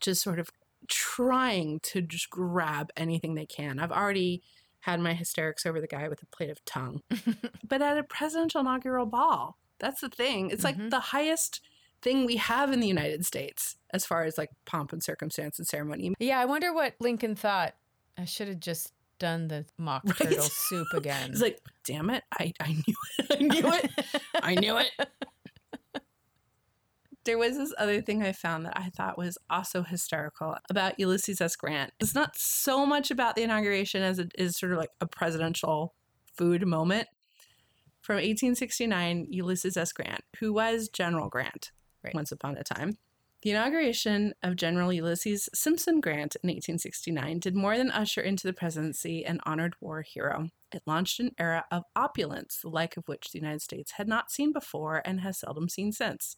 just 0.00 0.22
sort 0.22 0.38
of 0.38 0.50
trying 0.88 1.80
to 1.80 2.02
just 2.02 2.28
grab 2.28 2.90
anything 2.96 3.34
they 3.34 3.46
can. 3.46 3.78
I've 3.78 3.92
already 3.92 4.42
had 4.80 5.00
my 5.00 5.14
hysterics 5.14 5.64
over 5.64 5.80
the 5.80 5.86
guy 5.86 6.08
with 6.08 6.22
a 6.22 6.26
plate 6.26 6.50
of 6.50 6.64
tongue. 6.64 7.00
but 7.68 7.80
at 7.80 7.96
a 7.98 8.02
presidential 8.02 8.60
inaugural 8.60 9.06
ball, 9.06 9.56
that's 9.78 10.00
the 10.00 10.08
thing. 10.08 10.50
It's 10.50 10.64
like 10.64 10.76
Mhm. 10.76 10.90
the 10.90 11.00
highest 11.00 11.60
thing 12.02 12.26
we 12.26 12.36
have 12.36 12.72
in 12.72 12.80
the 12.80 12.88
United 12.88 13.24
States 13.24 13.76
as 13.90 14.04
far 14.04 14.24
as 14.24 14.36
like 14.36 14.50
pomp 14.64 14.92
and 14.92 15.02
circumstance 15.02 15.58
and 15.58 15.68
ceremony. 15.68 16.12
Yeah, 16.18 16.40
I 16.40 16.44
wonder 16.46 16.72
what 16.74 16.96
Lincoln 16.98 17.36
thought. 17.36 17.74
I 18.18 18.24
should 18.24 18.48
have 18.48 18.58
just 18.60 18.92
done 19.22 19.48
the 19.48 19.64
mock 19.78 20.02
Right? 20.06 20.16
turtle 20.16 20.42
soup 20.44 20.88
again. 20.94 21.30
It's 21.30 21.40
like, 21.40 21.58
damn 21.86 22.10
it, 22.10 22.22
I, 22.38 22.52
I 22.60 22.72
knew 22.72 22.94
it. 23.18 23.26
I 23.30 23.36
knew 23.42 23.72
it. 23.72 23.90
I 24.42 24.54
knew 24.56 24.76
it. 24.78 24.90
There 27.24 27.38
was 27.38 27.56
this 27.56 27.72
other 27.78 28.02
thing 28.02 28.22
I 28.24 28.32
found 28.32 28.66
that 28.66 28.76
I 28.76 28.88
thought 28.90 29.16
was 29.16 29.38
also 29.48 29.84
hysterical 29.84 30.56
about 30.68 30.98
Ulysses 30.98 31.40
S. 31.40 31.54
Grant. 31.54 31.92
It's 32.00 32.16
not 32.16 32.36
so 32.36 32.84
much 32.84 33.12
about 33.12 33.36
the 33.36 33.42
inauguration 33.44 34.02
as 34.02 34.18
it 34.18 34.32
is 34.36 34.56
sort 34.58 34.72
of 34.72 34.78
like 34.78 34.90
a 35.00 35.06
presidential 35.06 35.94
food 36.36 36.66
moment. 36.66 37.06
From 38.00 38.16
1869, 38.16 39.28
Ulysses 39.30 39.76
S. 39.76 39.92
Grant, 39.92 40.22
who 40.40 40.52
was 40.52 40.88
General 40.88 41.28
Grant 41.28 41.70
Right. 42.02 42.12
once 42.12 42.32
upon 42.32 42.56
a 42.56 42.64
time. 42.64 42.98
The 43.42 43.50
inauguration 43.50 44.34
of 44.44 44.54
General 44.54 44.92
Ulysses 44.92 45.48
Simpson 45.52 46.00
Grant 46.00 46.36
in 46.44 46.46
1869 46.46 47.40
did 47.40 47.56
more 47.56 47.76
than 47.76 47.90
usher 47.90 48.20
into 48.20 48.46
the 48.46 48.52
presidency 48.52 49.24
an 49.26 49.40
honored 49.44 49.74
war 49.80 50.02
hero. 50.02 50.50
It 50.72 50.84
launched 50.86 51.18
an 51.18 51.32
era 51.36 51.64
of 51.72 51.82
opulence, 51.96 52.60
the 52.62 52.68
like 52.68 52.96
of 52.96 53.08
which 53.08 53.32
the 53.32 53.40
United 53.40 53.60
States 53.60 53.92
had 53.92 54.06
not 54.06 54.30
seen 54.30 54.52
before 54.52 55.02
and 55.04 55.22
has 55.22 55.40
seldom 55.40 55.68
seen 55.68 55.90
since. 55.90 56.36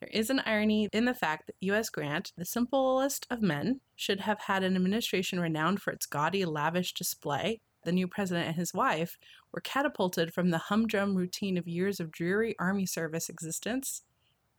There 0.00 0.08
is 0.10 0.30
an 0.30 0.40
irony 0.46 0.88
in 0.94 1.04
the 1.04 1.12
fact 1.12 1.46
that 1.46 1.56
U.S. 1.60 1.90
Grant, 1.90 2.32
the 2.38 2.46
simplest 2.46 3.26
of 3.28 3.42
men, 3.42 3.82
should 3.94 4.20
have 4.20 4.40
had 4.40 4.62
an 4.62 4.76
administration 4.76 5.40
renowned 5.40 5.82
for 5.82 5.92
its 5.92 6.06
gaudy, 6.06 6.46
lavish 6.46 6.94
display. 6.94 7.60
The 7.84 7.92
new 7.92 8.08
president 8.08 8.46
and 8.46 8.56
his 8.56 8.72
wife 8.72 9.18
were 9.52 9.60
catapulted 9.60 10.32
from 10.32 10.48
the 10.48 10.56
humdrum 10.56 11.16
routine 11.16 11.58
of 11.58 11.68
years 11.68 12.00
of 12.00 12.10
dreary 12.10 12.56
army 12.58 12.86
service 12.86 13.28
existence 13.28 14.04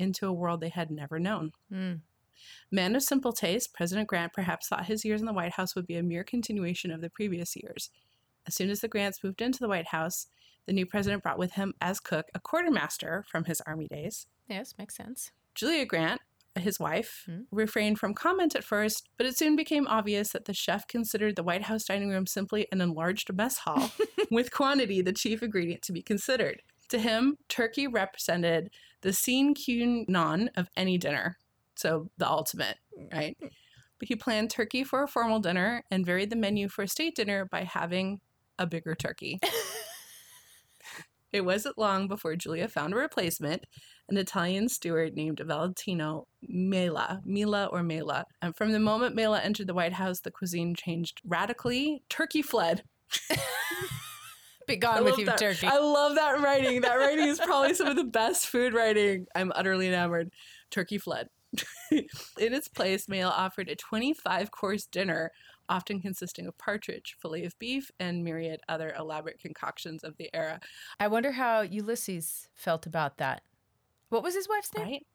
into 0.02 0.28
a 0.28 0.34
world 0.34 0.62
they 0.62 0.70
had 0.70 0.92
never 0.92 1.20
known. 1.20 1.52
Mm. 1.72 2.02
Man 2.72 2.96
of 2.96 3.04
simple 3.04 3.34
taste, 3.34 3.74
President 3.74 4.08
Grant 4.08 4.34
perhaps 4.34 4.68
thought 4.68 4.86
his 4.86 5.06
years 5.06 5.22
in 5.22 5.28
the 5.28 5.34
White 5.34 5.54
House 5.54 5.76
would 5.76 5.86
be 5.88 5.98
a 5.98 6.04
mere 6.04 6.24
continuation 6.24 6.92
of 6.92 7.02
the 7.02 7.10
previous 7.10 7.56
years. 7.56 7.90
As 8.48 8.56
soon 8.56 8.70
as 8.70 8.80
the 8.80 8.88
Grants 8.88 9.24
moved 9.24 9.42
into 9.42 9.60
the 9.60 9.68
White 9.68 9.90
House, 9.90 10.28
the 10.66 10.74
new 10.74 10.86
president 10.86 11.22
brought 11.24 11.38
with 11.40 11.54
him 11.54 11.74
as 11.82 12.00
cook 12.00 12.28
a 12.34 12.40
quartermaster 12.40 13.24
from 13.30 13.46
his 13.46 13.62
army 13.62 13.88
days. 13.88 14.26
Yes, 14.48 14.74
makes 14.78 14.96
sense. 14.96 15.32
Julia 15.54 15.86
Grant, 15.86 16.22
his 16.58 16.80
wife, 16.80 17.24
Hmm. 17.26 17.42
refrained 17.52 18.00
from 18.00 18.14
comment 18.14 18.56
at 18.56 18.64
first, 18.64 19.10
but 19.18 19.26
it 19.28 19.38
soon 19.38 19.56
became 19.56 19.88
obvious 19.88 20.32
that 20.32 20.46
the 20.46 20.54
chef 20.54 20.88
considered 20.88 21.36
the 21.36 21.44
White 21.44 21.64
House 21.64 21.86
dining 21.86 22.10
room 22.10 22.26
simply 22.26 22.68
an 22.72 22.82
enlarged 22.82 23.32
mess 23.34 23.60
hall, 23.60 23.92
with 24.32 24.52
quantity 24.52 25.02
the 25.02 25.14
chief 25.14 25.44
ingredient 25.44 25.82
to 25.84 25.94
be 25.94 26.02
considered. 26.02 26.62
To 26.90 27.00
him, 27.00 27.38
turkey 27.48 27.88
represented 27.88 28.70
the 29.02 29.14
sine 29.14 29.54
qua 29.54 30.06
non 30.08 30.50
of 30.56 30.70
any 30.76 30.98
dinner, 30.98 31.38
so 31.76 32.10
the 32.18 32.30
ultimate, 32.30 32.78
right? 33.14 33.38
Mm. 33.42 33.50
But 34.00 34.08
he 34.08 34.16
planned 34.16 34.50
turkey 34.50 34.84
for 34.84 35.04
a 35.04 35.08
formal 35.08 35.40
dinner 35.40 35.84
and 35.92 36.06
varied 36.06 36.32
the 36.32 36.36
menu 36.36 36.70
for 36.70 36.84
a 36.84 36.88
state 36.88 37.16
dinner 37.16 37.46
by 37.46 37.64
having 37.64 38.20
a 38.58 38.66
bigger 38.66 38.96
turkey. 38.96 39.40
It 41.32 41.46
wasn't 41.46 41.78
long 41.78 42.08
before 42.08 42.36
Julia 42.36 42.68
found 42.68 42.94
a 42.94 42.98
replacement, 42.98 43.66
an 44.10 44.18
Italian 44.18 44.68
steward 44.68 45.16
named 45.16 45.40
Valentino 45.40 46.28
Melah, 46.44 47.22
Mila 47.24 47.68
or 47.68 47.82
Melah. 47.84 48.26
And 48.42 48.56
from 48.56 48.74
the 48.74 48.80
moment 48.80 49.16
Melah 49.16 49.42
entered 49.42 49.68
the 49.68 49.74
White 49.74 49.94
House, 49.94 50.20
the 50.20 50.32
cuisine 50.32 50.76
changed 50.76 51.22
radically. 51.26 52.04
Turkey 52.10 52.42
fled. 52.42 52.84
Be 54.68 54.76
gone 54.78 55.04
with 55.04 55.18
you, 55.18 55.26
that. 55.26 55.38
turkey. 55.38 55.68
I 55.68 55.78
love 55.80 56.16
that 56.16 56.42
writing. 56.42 56.82
That 56.82 56.96
writing 57.00 57.28
is 57.28 57.40
probably 57.40 57.74
some 57.74 57.88
of 57.88 57.96
the 57.96 58.04
best 58.04 58.48
food 58.48 58.74
writing. 58.74 59.28
I'm 59.36 59.52
utterly 59.56 59.88
enamored. 59.88 60.32
Turkey 60.70 60.98
fled. 60.98 61.30
In 61.92 62.08
its 62.54 62.68
place, 62.68 63.08
Melah 63.08 63.34
offered 63.36 63.68
a 63.70 63.76
25 63.76 64.52
course 64.52 64.86
dinner, 64.86 65.32
often 65.68 66.00
consisting 66.00 66.48
of 66.48 66.58
partridge, 66.58 67.18
fillet 67.22 67.44
of 67.44 67.58
beef, 67.60 67.92
and 68.00 68.24
myriad 68.24 68.62
other 68.70 68.94
elaborate 68.98 69.40
concoctions 69.40 70.04
of 70.04 70.16
the 70.18 70.30
era. 70.34 70.60
I 71.00 71.08
wonder 71.08 71.32
how 71.34 71.62
Ulysses 71.62 72.48
felt 72.54 72.86
about 72.86 73.18
that. 73.18 73.42
What 74.10 74.24
was 74.24 74.36
his 74.36 74.48
wife's 74.48 74.74
name? 74.78 74.86
Right? 74.88 75.06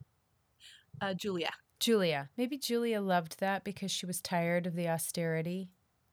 Uh, 1.00 1.14
Julia. 1.14 1.50
Julia. 1.80 2.28
Maybe 2.36 2.56
Julia 2.58 3.00
loved 3.00 3.40
that 3.40 3.64
because 3.64 3.90
she 3.90 4.06
was 4.06 4.20
tired 4.20 4.66
of 4.66 4.74
the 4.74 4.88
austerity. 4.88 5.70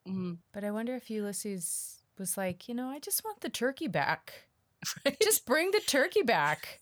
Mm, 0.08 0.38
But 0.52 0.64
I 0.64 0.70
wonder 0.70 0.94
if 0.94 1.10
Ulysses 1.10 2.02
was 2.18 2.36
like, 2.36 2.68
you 2.68 2.74
know, 2.74 2.88
I 2.88 2.98
just 2.98 3.24
want 3.24 3.40
the 3.40 3.48
turkey 3.48 3.88
back. 3.88 4.46
right? 5.04 5.16
Just 5.22 5.46
bring 5.46 5.70
the 5.70 5.80
turkey 5.86 6.22
back. 6.22 6.80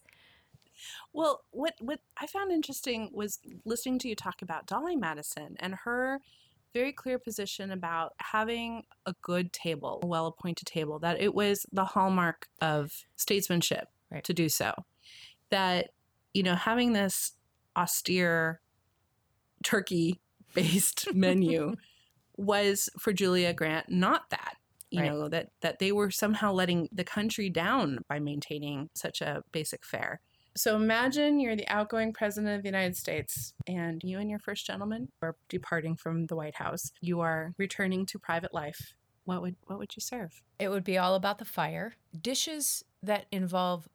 Well, 1.12 1.44
what 1.50 1.74
what 1.80 2.00
I 2.16 2.26
found 2.26 2.50
interesting 2.50 3.10
was 3.12 3.38
listening 3.64 3.98
to 4.00 4.08
you 4.08 4.16
talk 4.16 4.42
about 4.42 4.66
Dolley 4.66 4.96
Madison 4.96 5.56
and 5.60 5.74
her 5.84 6.20
very 6.72 6.92
clear 6.92 7.18
position 7.18 7.70
about 7.70 8.14
having 8.16 8.84
a 9.04 9.14
good 9.20 9.52
table, 9.52 10.00
a 10.02 10.06
well-appointed 10.06 10.66
table, 10.66 10.98
that 11.00 11.20
it 11.20 11.34
was 11.34 11.66
the 11.70 11.84
hallmark 11.84 12.48
of 12.60 13.04
statesmanship 13.16 13.88
Right. 14.10 14.24
to 14.24 14.34
do 14.34 14.48
so. 14.48 14.72
That 15.50 15.90
you 16.34 16.42
know, 16.42 16.54
having 16.54 16.94
this 16.94 17.32
austere 17.76 18.60
turkey-based 19.62 21.08
menu 21.14 21.76
was 22.36 22.88
for 22.98 23.12
Julia 23.12 23.52
Grant 23.52 23.88
not 23.90 24.30
that. 24.30 24.56
You 24.92 25.00
Right. 25.00 25.10
know, 25.10 25.28
that 25.28 25.48
that 25.62 25.78
they 25.78 25.90
were 25.90 26.10
somehow 26.10 26.52
letting 26.52 26.88
the 26.92 27.04
country 27.04 27.48
down 27.48 27.98
by 28.08 28.18
maintaining 28.18 28.90
such 28.94 29.22
a 29.22 29.42
basic 29.50 29.84
fare. 29.86 30.20
So 30.54 30.76
imagine 30.76 31.40
you're 31.40 31.56
the 31.56 31.66
outgoing 31.68 32.12
president 32.12 32.54
of 32.56 32.62
the 32.62 32.68
United 32.68 32.94
States 32.94 33.54
and 33.66 34.02
you 34.04 34.18
and 34.18 34.28
your 34.28 34.38
first 34.38 34.66
gentleman 34.66 35.08
are 35.22 35.34
departing 35.48 35.96
from 35.96 36.26
the 36.26 36.36
White 36.36 36.56
House. 36.56 36.92
You 37.00 37.20
are 37.20 37.54
returning 37.56 38.04
to 38.06 38.18
private 38.18 38.52
life. 38.52 38.94
What 39.24 39.40
would 39.40 39.56
what 39.66 39.78
would 39.78 39.96
you 39.96 40.02
serve? 40.02 40.42
It 40.58 40.68
would 40.68 40.84
be 40.84 40.98
all 40.98 41.14
about 41.14 41.38
the 41.38 41.46
fire. 41.46 41.94
Dishes 42.20 42.84
that 43.02 43.26
involve 43.32 43.88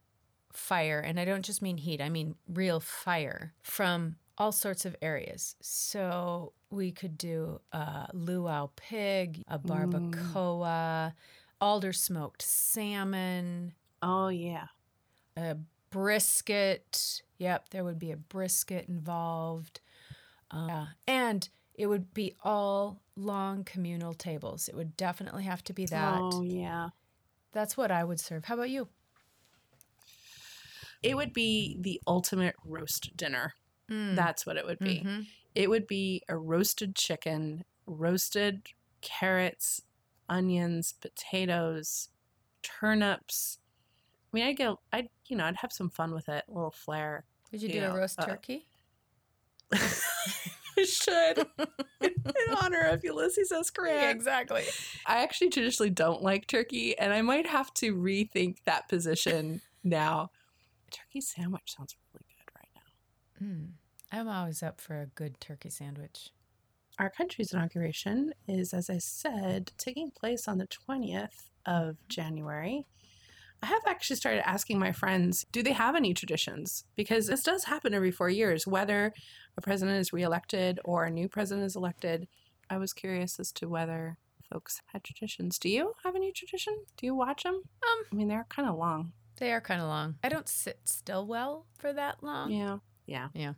fire, 0.51 0.99
and 0.99 1.19
I 1.19 1.25
don't 1.25 1.45
just 1.45 1.61
mean 1.61 1.77
heat, 1.77 2.01
I 2.01 2.09
mean 2.09 2.33
real 2.47 2.79
fire 2.79 3.53
from 3.61 4.15
all 4.39 4.51
sorts 4.51 4.83
of 4.85 4.95
areas. 5.01 5.55
So 5.61 6.53
we 6.69 6.91
could 6.91 7.17
do 7.17 7.61
a 7.71 8.07
luau 8.13 8.69
pig, 8.75 9.43
a 9.47 9.57
barbacoa, 9.59 11.13
alder 11.61 11.93
smoked 11.93 12.41
salmon, 12.41 13.73
Oh 14.01 14.27
yeah. 14.29 14.67
a 15.35 15.57
brisket. 15.89 17.21
Yep, 17.37 17.69
there 17.69 17.83
would 17.83 17.99
be 17.99 18.11
a 18.11 18.17
brisket 18.17 18.87
involved. 18.89 19.79
Um, 20.51 20.67
yeah. 20.69 20.85
And 21.07 21.47
it 21.75 21.87
would 21.87 22.13
be 22.13 22.35
all 22.43 23.01
long 23.15 23.63
communal 23.63 24.13
tables. 24.13 24.67
It 24.67 24.75
would 24.75 24.97
definitely 24.97 25.43
have 25.43 25.63
to 25.65 25.73
be 25.73 25.85
that. 25.87 26.21
Oh 26.23 26.43
yeah. 26.43 26.89
That's 27.53 27.77
what 27.77 27.91
I 27.91 28.03
would 28.03 28.19
serve. 28.19 28.45
How 28.45 28.55
about 28.55 28.69
you? 28.69 28.87
It 31.03 31.15
would 31.15 31.33
be 31.33 31.77
the 31.79 32.01
ultimate 32.07 32.55
roast 32.65 33.15
dinner. 33.15 33.53
That's 33.89 34.45
what 34.45 34.57
it 34.57 34.65
would 34.65 34.79
be. 34.79 35.01
Mhm. 35.01 35.27
It 35.57 35.71
would 35.71 35.87
be 35.87 36.21
a 36.29 36.37
roasted 36.37 36.93
chicken, 36.95 37.65
roasted 37.87 38.67
carrots, 39.01 39.81
onions, 40.29 40.93
potatoes, 41.01 42.09
turnips. 42.61 43.57
I 44.31 44.37
mean, 44.37 44.45
I'd 44.45 44.57
go. 44.57 44.79
I'd 44.93 45.09
you 45.25 45.35
know, 45.35 45.45
I'd 45.45 45.55
have 45.55 45.73
some 45.73 45.89
fun 45.89 46.13
with 46.13 46.29
it, 46.29 46.43
a 46.47 46.53
little 46.53 46.69
flair. 46.69 47.25
Would 47.51 47.63
you 47.63 47.69
do 47.69 47.79
Yeah, 47.79 47.91
a 47.91 47.97
roast 47.97 48.19
uh, 48.19 48.25
turkey? 48.27 48.67
I 49.73 50.83
should, 50.83 51.39
in 52.01 52.13
honor 52.55 52.83
of 52.83 53.03
Ulysses 53.03 53.51
S. 53.51 53.71
Grant. 53.71 54.15
exactly. 54.15 54.63
I 55.07 55.23
actually 55.23 55.49
traditionally 55.49 55.89
don't 55.89 56.21
like 56.21 56.45
turkey, 56.45 56.95
and 56.99 57.11
I 57.11 57.23
might 57.23 57.47
have 57.47 57.73
to 57.75 57.95
rethink 57.95 58.57
that 58.65 58.87
position 58.89 59.61
now. 59.83 60.29
A 60.87 60.91
turkey 60.91 61.21
sandwich 61.21 61.73
sounds 61.75 61.95
really 62.13 62.25
good 62.37 62.51
right 62.55 62.69
now. 62.75 63.47
Mm. 63.47 63.69
I'm 64.11 64.27
always 64.27 64.63
up 64.63 64.79
for 64.79 64.99
a 64.99 65.05
good 65.05 65.39
turkey 65.41 65.69
sandwich. 65.69 66.29
Our 66.99 67.09
country's 67.09 67.53
inauguration 67.53 68.33
is, 68.47 68.73
as 68.73 68.89
I 68.89 68.97
said, 68.97 69.71
taking 69.77 70.11
place 70.11 70.47
on 70.47 70.57
the 70.57 70.67
20th 70.67 71.49
of 71.65 71.97
January. 72.07 72.85
I 73.61 73.67
have 73.67 73.81
actually 73.87 74.15
started 74.15 74.47
asking 74.47 74.79
my 74.79 74.91
friends, 74.91 75.45
do 75.51 75.61
they 75.61 75.73
have 75.73 75.95
any 75.95 76.13
traditions? 76.13 76.85
Because 76.95 77.27
this 77.27 77.43
does 77.43 77.65
happen 77.65 77.93
every 77.93 78.11
four 78.11 78.29
years, 78.29 78.65
whether 78.67 79.13
a 79.57 79.61
president 79.61 79.97
is 79.99 80.13
reelected 80.13 80.79
or 80.85 81.05
a 81.05 81.11
new 81.11 81.27
president 81.27 81.65
is 81.65 81.75
elected. 81.75 82.27
I 82.69 82.77
was 82.77 82.93
curious 82.93 83.39
as 83.39 83.51
to 83.53 83.67
whether 83.67 84.17
folks 84.51 84.81
had 84.93 85.03
traditions. 85.03 85.59
Do 85.59 85.69
you 85.69 85.93
have 86.03 86.15
any 86.15 86.31
tradition? 86.31 86.85
Do 86.97 87.05
you 87.05 87.15
watch 87.15 87.43
them? 87.43 87.55
Um, 87.55 88.03
I 88.11 88.15
mean, 88.15 88.27
they're 88.27 88.45
kind 88.49 88.69
of 88.69 88.77
long. 88.77 89.11
They 89.37 89.51
are 89.51 89.61
kind 89.61 89.81
of 89.81 89.87
long. 89.87 90.15
I 90.23 90.29
don't 90.29 90.47
sit 90.47 90.79
still 90.85 91.25
well 91.27 91.65
for 91.77 91.93
that 91.93 92.23
long. 92.23 92.51
Yeah. 92.51 92.77
Yeah. 93.05 93.29
Yeah. 93.33 93.53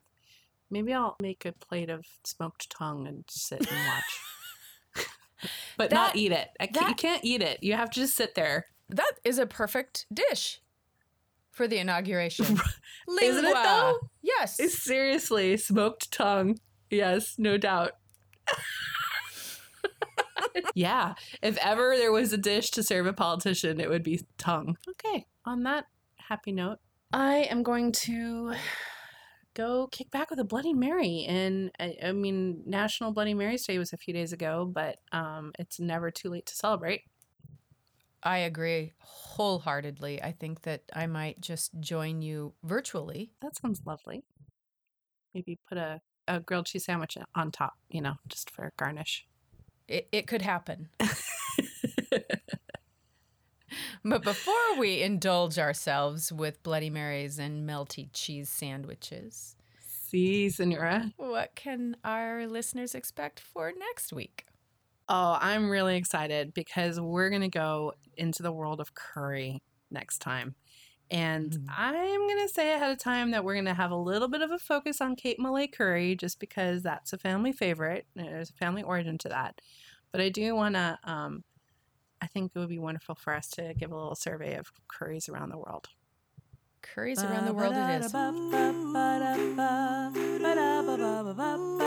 Maybe 0.71 0.93
I'll 0.93 1.15
make 1.21 1.45
a 1.45 1.51
plate 1.51 1.89
of 1.89 2.05
smoked 2.23 2.69
tongue 2.69 3.07
and 3.07 3.23
sit 3.29 3.59
and 3.59 3.69
watch. 3.87 4.19
but 5.77 5.89
That- 5.89 5.95
not 5.95 6.15
eat 6.15 6.31
it. 6.31 6.49
I 6.59 6.67
ca- 6.67 6.81
you 6.81 6.87
that- 6.87 6.97
can't 6.97 7.25
eat 7.25 7.41
it. 7.41 7.63
You 7.63 7.73
have 7.73 7.89
to 7.91 7.99
just 8.01 8.15
sit 8.15 8.35
there. 8.35 8.65
That 8.89 9.13
is 9.23 9.37
a 9.37 9.45
perfect 9.45 10.05
dish 10.13 10.61
for 11.51 11.67
the 11.67 11.77
inauguration. 11.77 12.45
Isn't 13.21 13.45
it, 13.45 13.53
though? 13.53 13.99
Yes. 14.21 14.59
It's 14.59 14.81
seriously 14.81 15.57
smoked 15.57 16.11
tongue. 16.11 16.59
Yes, 16.89 17.35
no 17.37 17.57
doubt. 17.57 17.91
yeah. 20.73 21.13
If 21.41 21.57
ever 21.57 21.95
there 21.97 22.11
was 22.11 22.33
a 22.33 22.37
dish 22.37 22.71
to 22.71 22.83
serve 22.83 23.05
a 23.05 23.13
politician, 23.13 23.79
it 23.79 23.89
would 23.89 24.03
be 24.03 24.21
tongue. 24.37 24.77
Okay. 24.89 25.25
On 25.45 25.63
that 25.63 25.85
happy 26.17 26.51
note, 26.51 26.79
I 27.13 27.47
am 27.49 27.63
going 27.63 27.91
to 27.93 28.53
go 29.53 29.87
kick 29.91 30.11
back 30.11 30.29
with 30.29 30.39
a 30.39 30.43
Bloody 30.43 30.73
Mary. 30.73 31.25
And 31.27 31.71
I, 31.79 31.95
I 32.03 32.11
mean, 32.11 32.63
National 32.65 33.11
Bloody 33.11 33.33
Mary's 33.33 33.65
Day 33.65 33.77
was 33.77 33.93
a 33.93 33.97
few 33.97 34.13
days 34.13 34.33
ago, 34.33 34.69
but 34.71 34.97
um, 35.11 35.51
it's 35.59 35.79
never 35.79 36.11
too 36.11 36.29
late 36.29 36.45
to 36.47 36.55
celebrate. 36.55 37.01
I 38.21 38.39
agree 38.39 38.93
wholeheartedly. 38.99 40.21
I 40.21 40.33
think 40.33 40.63
that 40.63 40.83
I 40.93 41.07
might 41.07 41.39
just 41.39 41.79
join 41.79 42.21
you 42.21 42.53
virtually. 42.63 43.31
That 43.41 43.55
sounds 43.55 43.81
lovely. 43.85 44.23
Maybe 45.33 45.57
put 45.67 45.77
a, 45.77 46.01
a 46.27 46.39
grilled 46.39 46.65
cheese 46.65 46.85
sandwich 46.85 47.17
on 47.35 47.51
top, 47.51 47.73
you 47.89 48.01
know, 48.01 48.15
just 48.27 48.49
for 48.49 48.73
garnish. 48.77 49.25
It, 49.87 50.07
it 50.11 50.27
could 50.27 50.41
happen. 50.41 50.89
But 54.03 54.23
before 54.23 54.53
we 54.77 55.01
indulge 55.01 55.57
ourselves 55.59 56.31
with 56.31 56.61
Bloody 56.63 56.89
Marys 56.89 57.37
and 57.39 57.67
melty 57.67 58.09
cheese 58.13 58.49
sandwiches, 58.49 59.55
See, 59.81 60.49
Senora. 60.49 61.13
what 61.17 61.55
can 61.55 61.95
our 62.03 62.47
listeners 62.47 62.95
expect 62.95 63.39
for 63.39 63.71
next 63.77 64.11
week? 64.13 64.45
Oh, 65.07 65.37
I'm 65.39 65.69
really 65.69 65.97
excited 65.97 66.53
because 66.53 66.99
we're 66.99 67.29
going 67.29 67.41
to 67.41 67.47
go 67.49 67.93
into 68.17 68.41
the 68.43 68.51
world 68.51 68.79
of 68.79 68.93
curry 68.93 69.61
next 69.91 70.19
time. 70.19 70.55
And 71.11 71.51
Mm. 71.51 71.65
I'm 71.75 72.27
going 72.27 72.47
to 72.47 72.53
say 72.53 72.73
ahead 72.73 72.91
of 72.91 72.99
time 72.99 73.31
that 73.31 73.43
we're 73.43 73.55
going 73.55 73.65
to 73.65 73.73
have 73.73 73.89
a 73.91 73.95
little 73.95 74.27
bit 74.27 74.41
of 74.41 74.51
a 74.51 74.59
focus 74.59 75.01
on 75.01 75.15
Cape 75.15 75.39
Malay 75.39 75.65
curry 75.67 76.15
just 76.15 76.39
because 76.39 76.83
that's 76.83 77.11
a 77.13 77.17
family 77.17 77.51
favorite. 77.51 78.05
There's 78.15 78.51
a 78.51 78.53
family 78.53 78.83
origin 78.83 79.17
to 79.19 79.29
that. 79.29 79.59
But 80.11 80.21
I 80.21 80.29
do 80.29 80.55
want 80.55 80.75
to, 80.75 80.99
um, 81.03 81.43
I 82.21 82.27
think 82.27 82.51
it 82.53 82.59
would 82.59 82.69
be 82.69 82.79
wonderful 82.79 83.15
for 83.15 83.33
us 83.33 83.49
to 83.51 83.73
give 83.73 83.91
a 83.91 83.95
little 83.95 84.15
survey 84.15 84.55
of 84.55 84.71
curries 84.87 85.29
around 85.29 85.49
the 85.49 85.57
world. 85.57 85.87
curries 86.81 87.21
around 87.23 87.45
the 87.45 87.53
world 87.53 87.75
it 87.75 88.01
is. 88.01 88.11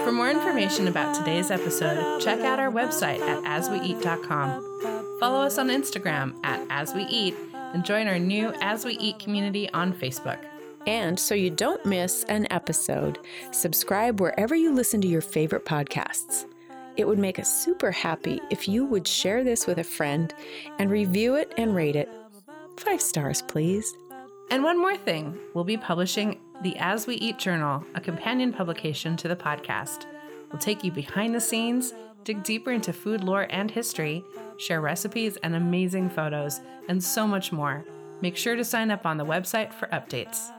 For 0.05 0.13
more 0.13 0.31
information 0.31 0.89
about 0.89 1.15
today's 1.15 1.51
episode, 1.51 2.21
check 2.21 2.41
out 2.41 2.59
our 2.59 2.71
website 2.71 3.21
at 3.21 3.43
asweeat.com. 3.45 5.19
Follow 5.21 5.41
us 5.43 5.59
on 5.59 5.69
Instagram 5.69 6.35
at 6.45 6.61
asweeat 6.69 7.35
and 7.55 7.85
join 7.85 8.07
our 8.07 8.19
new 8.19 8.53
As 8.61 8.85
We 8.85 8.99
Eat 8.99 9.19
community 9.19 9.69
on 9.71 9.93
Facebook. 9.93 10.39
And 10.87 11.19
so 11.19 11.35
you 11.35 11.51
don't 11.51 11.85
miss 11.87 12.25
an 12.25 12.47
episode, 12.51 13.19
subscribe 13.53 14.21
wherever 14.21 14.55
you 14.55 14.73
listen 14.73 15.01
to 15.03 15.09
your 15.09 15.21
favorite 15.21 15.65
podcasts. 15.65 16.45
It 16.97 17.07
would 17.07 17.19
make 17.19 17.39
us 17.39 17.65
super 17.65 17.91
happy 17.91 18.41
if 18.51 18.69
you 18.69 18.85
would 18.85 19.07
share 19.09 19.43
this 19.43 19.67
with 19.67 19.79
a 19.79 19.85
friend 19.85 20.33
and 20.79 20.91
review 20.91 21.37
it 21.37 21.53
and 21.57 21.75
rate 21.75 21.97
it. 21.97 22.09
Five 22.77 23.01
stars, 23.01 23.43
please. 23.43 23.95
And 24.51 24.63
one 24.63 24.79
more 24.79 24.97
thing 24.97 25.39
we'll 25.55 25.65
be 25.65 25.77
publishing 25.77 26.39
the 26.63 26.77
As 26.77 27.07
We 27.07 27.15
Eat 27.17 27.39
Journal, 27.39 27.85
a 27.95 28.01
companion 28.01 28.53
publication 28.53 29.17
to 29.17 29.29
the 29.29 29.37
podcast. 29.37 30.07
We'll 30.51 30.61
take 30.61 30.85
you 30.85 30.93
behind 30.93 31.35
the 31.35 31.41
scenes, 31.41 31.95
dig 32.25 32.43
deeper 32.43 32.71
into 32.71 32.93
food 32.93 33.25
lore 33.25 33.47
and 33.51 33.71
history, 33.71 34.23
share 34.59 34.81
recipes 34.81 35.39
and 35.43 35.55
amazing 35.55 36.11
photos, 36.11 36.61
and 36.89 37.03
so 37.03 37.27
much 37.27 37.51
more. 37.53 37.85
Make 38.21 38.37
sure 38.37 38.55
to 38.55 38.65
sign 38.65 38.91
up 38.91 39.07
on 39.07 39.17
the 39.17 39.25
website 39.25 39.73
for 39.73 39.87
updates. 39.89 40.51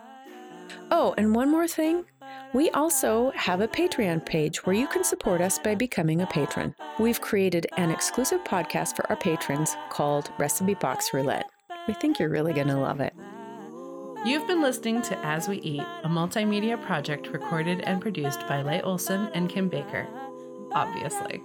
Oh, 0.91 1.13
and 1.17 1.35
one 1.35 1.49
more 1.49 1.67
thing. 1.67 2.05
We 2.53 2.69
also 2.69 3.31
have 3.35 3.61
a 3.61 3.67
Patreon 3.67 4.27
page 4.27 4.63
where 4.63 4.75
you 4.75 4.85
can 4.85 5.03
support 5.03 5.41
us 5.41 5.57
by 5.57 5.73
becoming 5.73 6.21
a 6.21 6.27
patron. 6.27 6.75
We've 6.99 7.19
created 7.19 7.65
an 7.77 7.89
exclusive 7.89 8.43
podcast 8.43 8.95
for 8.95 9.09
our 9.09 9.15
patrons 9.15 9.75
called 9.89 10.31
Recipe 10.37 10.75
Box 10.75 11.15
Roulette. 11.15 11.49
We 11.87 11.95
think 11.95 12.19
you're 12.19 12.29
really 12.29 12.53
going 12.53 12.67
to 12.67 12.77
love 12.77 12.99
it. 12.99 13.13
You've 14.23 14.45
been 14.45 14.61
listening 14.61 15.01
to 15.01 15.17
As 15.25 15.49
We 15.49 15.61
Eat, 15.61 15.81
a 16.03 16.07
multimedia 16.07 16.79
project 16.79 17.27
recorded 17.29 17.81
and 17.81 17.99
produced 17.99 18.47
by 18.47 18.61
Leigh 18.61 18.81
Olson 18.81 19.29
and 19.33 19.49
Kim 19.49 19.67
Baker. 19.67 20.07
Obviously. 20.73 21.41